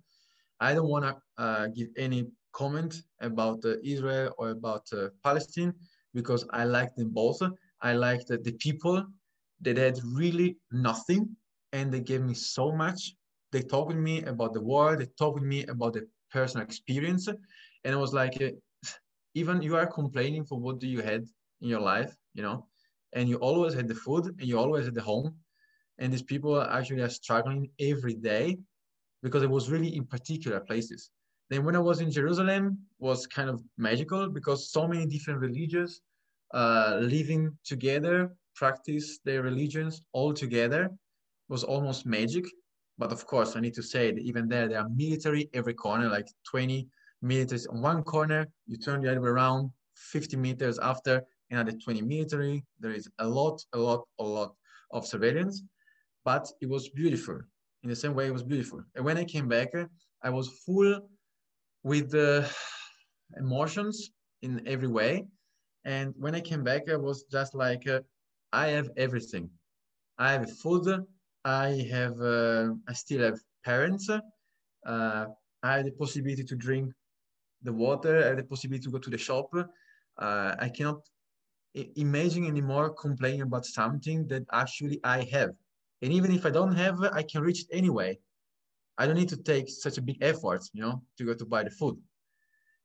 I 0.60 0.74
don't 0.74 0.90
want 0.90 1.06
to 1.06 1.16
uh, 1.38 1.68
give 1.68 1.90
any 1.98 2.28
comment 2.54 3.04
about 3.22 3.64
uh, 3.66 3.76
israel 3.84 4.34
or 4.38 4.50
about 4.50 4.86
uh, 4.94 5.08
palestine 5.24 5.74
because 6.14 6.46
i 6.52 6.66
like 6.66 6.94
them 6.96 7.10
both. 7.10 7.42
I 7.82 7.94
like 7.94 8.26
the, 8.28 8.38
the 8.38 8.52
people 8.54 9.06
that 9.62 9.78
had 9.78 10.00
really 10.04 10.58
nothing 10.72 11.36
and 11.74 11.92
they 11.92 12.02
gave 12.02 12.22
me 12.22 12.34
so 12.34 12.72
much 12.72 13.16
they 13.52 13.62
talked 13.62 13.89
with 13.89 13.97
me 13.97 14.24
about 14.24 14.54
the 14.54 14.62
war 14.62 14.95
they 14.95 15.08
talked 15.18 15.36
with 15.36 15.43
me 15.43 15.66
about 15.66 15.93
the 15.93 16.08
personal 16.32 16.66
experience 16.66 17.28
and 17.28 17.93
i 17.93 17.95
was 17.95 18.14
like 18.14 18.41
uh, 18.41 18.49
Ivan 19.38 19.62
you 19.62 19.76
are 19.76 19.88
complaining 19.88 20.43
for 20.45 20.60
what 20.60 20.80
do 20.80 20.88
you 20.88 21.02
had 21.02 21.24
in 21.62 21.70
your 21.70 21.80
life 21.80 22.16
you 22.34 22.43
know, 22.43 22.66
and 23.14 23.28
you 23.28 23.38
always 23.38 23.74
had 23.74 23.88
the 23.88 23.95
food 23.95 24.26
and 24.26 24.43
you 24.43 24.58
always 24.58 24.86
had 24.86 24.95
the 24.95 25.02
home. 25.02 25.36
And 25.97 26.12
these 26.12 26.24
people 26.24 26.62
actually 26.62 27.02
are 27.02 27.10
struggling 27.10 27.70
every 27.80 28.16
day 28.16 28.58
because 29.22 29.43
it 29.43 29.49
was 29.49 29.70
really 29.70 29.95
in 29.95 30.06
particular 30.06 30.60
places. 30.60 31.12
Then 31.49 31.66
when 31.66 31.76
I 31.76 31.80
was 31.80 31.99
in 32.02 32.12
Jerusalem 32.12 32.80
was 32.99 33.28
kind 33.28 33.49
of 33.49 33.62
magical 33.78 34.30
because 34.30 34.72
so 34.72 34.88
many 34.88 35.06
different 35.06 35.39
religions 35.39 36.02
uh, 36.54 36.97
living 37.02 37.56
together, 37.66 38.34
practice 38.56 39.20
their 39.26 39.41
religions 39.41 40.02
all 40.14 40.34
together 40.34 40.89
was 41.49 41.64
almost 41.64 42.06
magic. 42.06 42.45
But 42.98 43.12
of 43.12 43.26
course, 43.26 43.56
I 43.56 43.60
need 43.60 43.74
to 43.76 43.84
say 43.84 44.12
that 44.12 44.22
even 44.22 44.48
there, 44.48 44.68
there 44.68 44.80
are 44.80 44.89
military 44.89 45.50
every 45.54 45.74
corner, 45.74 46.10
like 46.10 46.28
20 46.50 46.88
meters 47.22 47.66
on 47.68 47.82
one 47.82 48.04
corner. 48.04 48.48
You 48.68 48.78
turn 48.78 49.02
the 49.02 49.12
other 49.12 49.22
way 49.22 49.30
around, 49.30 49.72
50 49.96 50.38
meters 50.38 50.80
after, 50.80 51.24
another 51.50 51.72
20 51.72 52.02
military. 52.02 52.64
There 52.80 52.92
is 52.92 53.10
a 53.20 53.28
lot, 53.28 53.64
a 53.74 53.78
lot, 53.78 54.08
a 54.20 54.24
lot 54.24 54.54
of 54.92 55.06
surveillance, 55.06 55.64
but 56.26 56.48
it 56.62 56.70
was 56.70 56.89
beautiful. 56.89 57.39
In 57.84 57.89
the 57.89 57.96
same 57.96 58.14
way, 58.14 58.28
it 58.28 58.34
was 58.34 58.44
beautiful. 58.44 58.84
And 58.96 59.04
when 59.04 59.18
I 59.18 59.24
came 59.24 59.48
back, 59.48 59.70
I 60.24 60.30
was 60.30 60.50
full 60.66 61.10
with 61.84 62.12
the 62.12 62.48
emotions 63.38 64.12
in 64.42 64.62
every 64.68 64.88
way. 64.88 65.26
And 65.86 66.14
when 66.18 66.36
I 66.36 66.42
came 66.42 66.64
back, 66.64 66.89
I 66.89 66.96
was 66.96 67.24
just 67.24 67.56
like, 67.56 67.88
uh, 67.88 68.02
I 68.54 68.68
have 68.68 68.89
everything. 68.98 69.50
I 70.18 70.34
have 70.34 70.52
food, 70.60 71.06
I 71.44 71.88
have, 71.92 72.20
uh, 72.20 72.74
I 72.88 72.94
still 72.94 73.22
have 73.24 73.39
parents. 73.64 74.10
Uh, 74.10 75.26
I 75.64 75.78
have 75.78 75.86
the 75.86 75.92
possibility 75.92 76.44
to 76.44 76.56
drink 76.56 76.92
the 77.64 77.74
water. 77.74 78.24
I 78.24 78.28
have 78.30 78.38
the 78.38 78.44
possibility 78.44 78.84
to 78.86 78.92
go 78.92 79.00
to 79.00 79.10
the 79.10 79.18
shop. 79.18 79.50
Uh, 80.18 80.56
I 80.60 80.70
cannot 80.70 81.02
imagine 81.96 82.46
anymore 82.46 82.89
complaining 82.94 83.42
about 83.42 83.66
something 83.66 84.28
that 84.28 84.44
actually 84.52 85.00
I 85.04 85.24
have. 85.32 85.52
And 86.02 86.12
even 86.14 86.32
if 86.32 86.46
I 86.46 86.50
don't 86.50 86.76
have, 86.76 87.02
I 87.02 87.24
can 87.24 87.42
reach 87.42 87.62
it 87.62 87.68
anyway. 87.72 88.20
I 88.98 89.08
don't 89.08 89.16
need 89.16 89.30
to 89.30 89.38
take 89.38 89.70
such 89.70 89.98
a 89.98 90.02
big 90.02 90.18
effort, 90.22 90.62
you 90.74 90.82
know, 90.82 91.02
to 91.18 91.26
go 91.26 91.34
to 91.34 91.46
buy 91.46 91.64
the 91.64 91.70
food. 91.70 91.98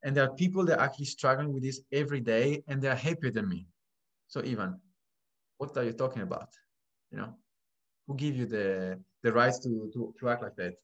And 0.02 0.16
there 0.16 0.24
are 0.24 0.34
people 0.34 0.64
that 0.66 0.78
are 0.78 0.84
actually 0.84 1.06
struggling 1.06 1.52
with 1.52 1.62
this 1.62 1.80
every 1.92 2.20
day 2.20 2.62
and 2.68 2.80
they're 2.80 2.94
happier 2.94 3.30
than 3.30 3.48
me. 3.48 3.66
So 4.28 4.40
Ivan, 4.40 4.80
what 5.58 5.76
are 5.76 5.84
you 5.84 5.92
talking 5.92 6.22
about? 6.22 6.48
You 7.10 7.18
know, 7.18 7.34
who 8.06 8.16
give 8.16 8.36
you 8.36 8.46
the 8.46 8.98
the 9.22 9.32
rights 9.32 9.58
to, 9.60 9.90
to, 9.92 10.14
to 10.18 10.28
act 10.28 10.42
like 10.42 10.56
that? 10.56 10.74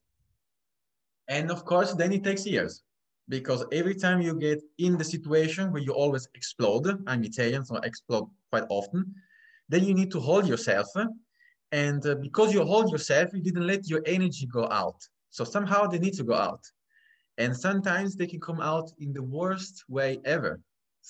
And 1.27 1.49
of 1.51 1.63
course, 1.65 1.93
then 1.93 2.11
it 2.11 2.23
takes 2.23 2.45
years 2.45 2.83
because 3.29 3.65
every 3.71 3.95
time 3.95 4.21
you 4.21 4.35
get 4.35 4.61
in 4.77 4.97
the 4.97 5.03
situation 5.03 5.71
where 5.71 5.81
you 5.81 5.93
always 5.93 6.27
explode, 6.35 6.87
I'm 7.07 7.23
Italian, 7.23 7.63
so 7.63 7.77
I 7.77 7.85
explode 7.85 8.29
quite 8.51 8.65
often, 8.69 9.13
then 9.69 9.83
you 9.85 9.93
need 9.93 10.11
to 10.11 10.19
hold 10.19 10.47
yourself. 10.47 10.87
And 11.71 12.05
uh, 12.05 12.15
because 12.15 12.53
you 12.53 12.63
hold 12.65 12.91
yourself, 12.91 13.29
you 13.33 13.41
didn't 13.41 13.65
let 13.65 13.89
your 13.89 14.01
energy 14.05 14.45
go 14.45 14.67
out. 14.69 14.99
So 15.29 15.43
somehow 15.43 15.87
they 15.87 15.99
need 15.99 16.13
to 16.15 16.23
go 16.23 16.35
out. 16.35 16.61
And 17.37 17.55
sometimes 17.55 18.15
they 18.15 18.27
can 18.27 18.39
come 18.39 18.61
out 18.61 18.91
in 18.99 19.13
the 19.13 19.23
worst 19.23 19.83
way 19.87 20.19
ever 20.25 20.59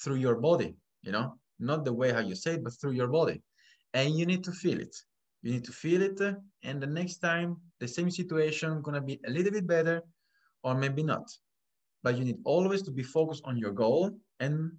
through 0.01 0.15
your 0.15 0.35
body, 0.35 0.75
you 1.01 1.11
know, 1.11 1.35
not 1.59 1.83
the 1.83 1.91
way 1.91 2.13
how 2.13 2.19
you 2.19 2.35
say 2.35 2.53
it, 2.53 2.63
but 2.63 2.73
through 2.79 2.93
your 2.93 3.07
body. 3.07 3.41
And 3.93 4.17
you 4.17 4.25
need 4.25 4.43
to 4.45 4.51
feel 4.51 4.79
it. 4.79 4.95
You 5.43 5.51
need 5.51 5.65
to 5.65 5.71
feel 5.71 6.01
it. 6.01 6.19
And 6.63 6.81
the 6.81 6.87
next 6.87 7.17
time, 7.17 7.57
the 7.79 7.87
same 7.87 8.09
situation 8.09 8.81
gonna 8.81 9.01
be 9.01 9.19
a 9.27 9.29
little 9.29 9.51
bit 9.51 9.67
better 9.67 10.01
or 10.63 10.73
maybe 10.73 11.03
not 11.03 11.29
but 12.03 12.17
you 12.17 12.25
need 12.25 12.37
always 12.43 12.81
to 12.83 12.91
be 12.91 13.01
focused 13.01 13.41
on 13.45 13.57
your 13.57 13.71
goal 13.71 14.11
and 14.39 14.71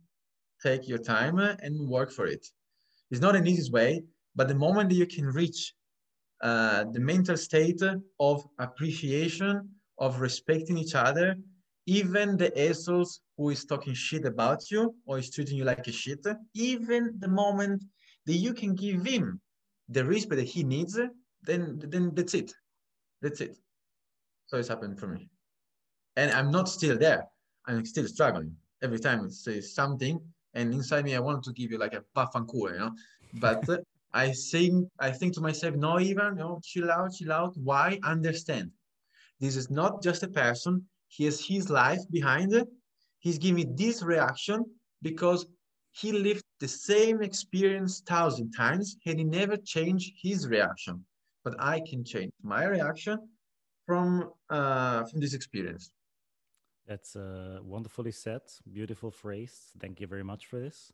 take 0.62 0.86
your 0.86 0.98
time 0.98 1.38
and 1.38 1.88
work 1.88 2.12
for 2.12 2.26
it. 2.26 2.46
It's 3.10 3.20
not 3.20 3.34
an 3.34 3.46
easy 3.46 3.70
way, 3.72 4.04
but 4.36 4.48
the 4.48 4.54
moment 4.54 4.90
that 4.90 4.96
you 4.96 5.06
can 5.06 5.26
reach 5.26 5.74
uh, 6.42 6.84
the 6.92 7.00
mental 7.00 7.36
state 7.36 7.82
of 8.20 8.44
appreciation, 8.58 9.68
of 9.98 10.20
respecting 10.20 10.76
each 10.76 10.94
other, 10.94 11.36
even 11.86 12.36
the 12.36 12.50
assholes 12.68 13.20
who 13.36 13.50
is 13.50 13.64
talking 13.64 13.94
shit 13.94 14.24
about 14.26 14.70
you 14.70 14.94
or 15.06 15.18
is 15.18 15.30
treating 15.30 15.56
you 15.56 15.64
like 15.64 15.86
a 15.86 15.92
shit, 15.92 16.24
even 16.54 17.14
the 17.18 17.28
moment 17.28 17.82
that 18.26 18.34
you 18.34 18.52
can 18.52 18.74
give 18.74 19.04
him 19.04 19.40
the 19.88 20.04
respect 20.04 20.36
that 20.36 20.48
he 20.48 20.64
needs, 20.64 20.98
then 21.42 21.78
then 21.78 22.14
that's 22.14 22.34
it. 22.34 22.52
That's 23.22 23.40
it. 23.40 23.56
So 24.46 24.58
it's 24.58 24.68
happened 24.68 24.98
for 24.98 25.06
me 25.06 25.28
and 26.16 26.30
I'm 26.30 26.50
not 26.50 26.68
still 26.68 26.96
there. 26.96 27.26
I'm 27.66 27.84
still 27.84 28.06
struggling 28.06 28.54
every 28.82 28.98
time 28.98 29.24
it 29.24 29.32
says 29.32 29.74
something, 29.74 30.20
and 30.54 30.72
inside 30.74 31.04
me 31.04 31.16
I 31.16 31.20
want 31.20 31.42
to 31.44 31.52
give 31.52 31.70
you 31.70 31.78
like 31.78 31.94
a 31.94 32.04
puff 32.14 32.34
and 32.34 32.46
cool, 32.46 32.70
you 32.70 32.78
know. 32.78 32.92
But 33.34 33.64
I 34.12 34.32
think 34.32 34.88
I 34.98 35.10
think 35.10 35.34
to 35.34 35.40
myself, 35.40 35.74
no, 35.74 35.98
Ivan, 35.98 36.36
no, 36.36 36.60
chill 36.62 36.90
out, 36.90 37.14
chill 37.14 37.32
out. 37.32 37.56
Why? 37.56 37.98
Understand. 38.04 38.70
This 39.40 39.56
is 39.56 39.70
not 39.70 40.02
just 40.02 40.22
a 40.22 40.28
person. 40.28 40.84
He 41.08 41.24
has 41.24 41.44
his 41.44 41.70
life 41.70 42.00
behind 42.10 42.52
it. 42.52 42.68
He's 43.18 43.38
giving 43.38 43.74
this 43.74 44.02
reaction 44.02 44.64
because 45.02 45.46
he 45.94 46.10
lived 46.12 46.44
the 46.58 46.68
same 46.68 47.22
experience 47.22 48.00
thousand 48.00 48.50
times 48.52 48.96
and 49.06 49.18
he 49.18 49.24
never 49.24 49.56
changed 49.56 50.12
his 50.20 50.48
reaction. 50.48 51.04
But 51.44 51.54
I 51.58 51.80
can 51.88 52.04
change 52.04 52.32
my 52.42 52.64
reaction 52.64 53.18
from 53.86 54.30
uh, 54.50 55.04
from 55.04 55.20
this 55.20 55.34
experience. 55.34 55.92
That's 56.86 57.16
uh, 57.16 57.58
wonderfully 57.62 58.12
said. 58.12 58.42
Beautiful 58.70 59.10
phrase. 59.10 59.72
Thank 59.78 60.00
you 60.00 60.06
very 60.06 60.24
much 60.24 60.46
for 60.46 60.58
this. 60.58 60.92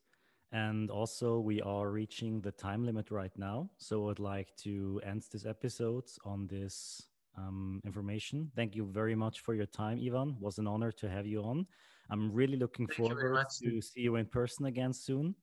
And 0.52 0.90
also, 0.90 1.38
we 1.38 1.62
are 1.62 1.90
reaching 1.90 2.40
the 2.40 2.52
time 2.52 2.84
limit 2.84 3.10
right 3.10 3.36
now. 3.36 3.70
So 3.78 4.10
I'd 4.10 4.18
like 4.18 4.54
to 4.64 5.00
end 5.04 5.22
this 5.32 5.46
episode 5.46 6.04
on 6.24 6.48
this 6.48 7.06
um, 7.38 7.80
information. 7.84 8.50
Thank 8.54 8.74
you 8.74 8.84
very 8.84 9.14
much 9.14 9.40
for 9.40 9.54
your 9.54 9.66
time, 9.66 10.00
Ivan. 10.04 10.30
It 10.30 10.40
was 10.40 10.58
an 10.58 10.66
honor 10.66 10.92
to 10.92 11.08
have 11.08 11.26
you 11.26 11.42
on. 11.42 11.66
I'm 12.10 12.32
really 12.32 12.56
looking 12.56 12.86
Thank 12.86 12.96
forward 12.96 13.46
to 13.62 13.80
see 13.80 14.00
you 14.00 14.16
in 14.16 14.26
person 14.26 14.66
again 14.66 14.92
soon. 14.92 15.34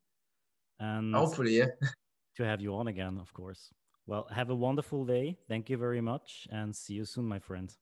And 0.79 1.15
hopefully, 1.15 1.57
yeah. 1.57 1.67
to 2.37 2.43
have 2.43 2.61
you 2.61 2.75
on 2.75 2.87
again, 2.87 3.17
of 3.19 3.33
course. 3.33 3.71
Well, 4.05 4.27
have 4.31 4.49
a 4.49 4.55
wonderful 4.55 5.05
day. 5.05 5.37
Thank 5.49 5.69
you 5.69 5.77
very 5.77 6.01
much 6.01 6.47
and 6.51 6.75
see 6.75 6.93
you 6.93 7.05
soon, 7.05 7.25
my 7.25 7.39
friend. 7.39 7.73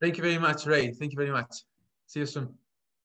Thank 0.00 0.16
you 0.16 0.22
very 0.22 0.38
much, 0.38 0.66
Ray. 0.66 0.92
Thank 0.92 1.12
you 1.12 1.16
very 1.16 1.32
much. 1.32 1.64
See 2.06 2.20
you 2.20 2.26
soon. 2.26 2.54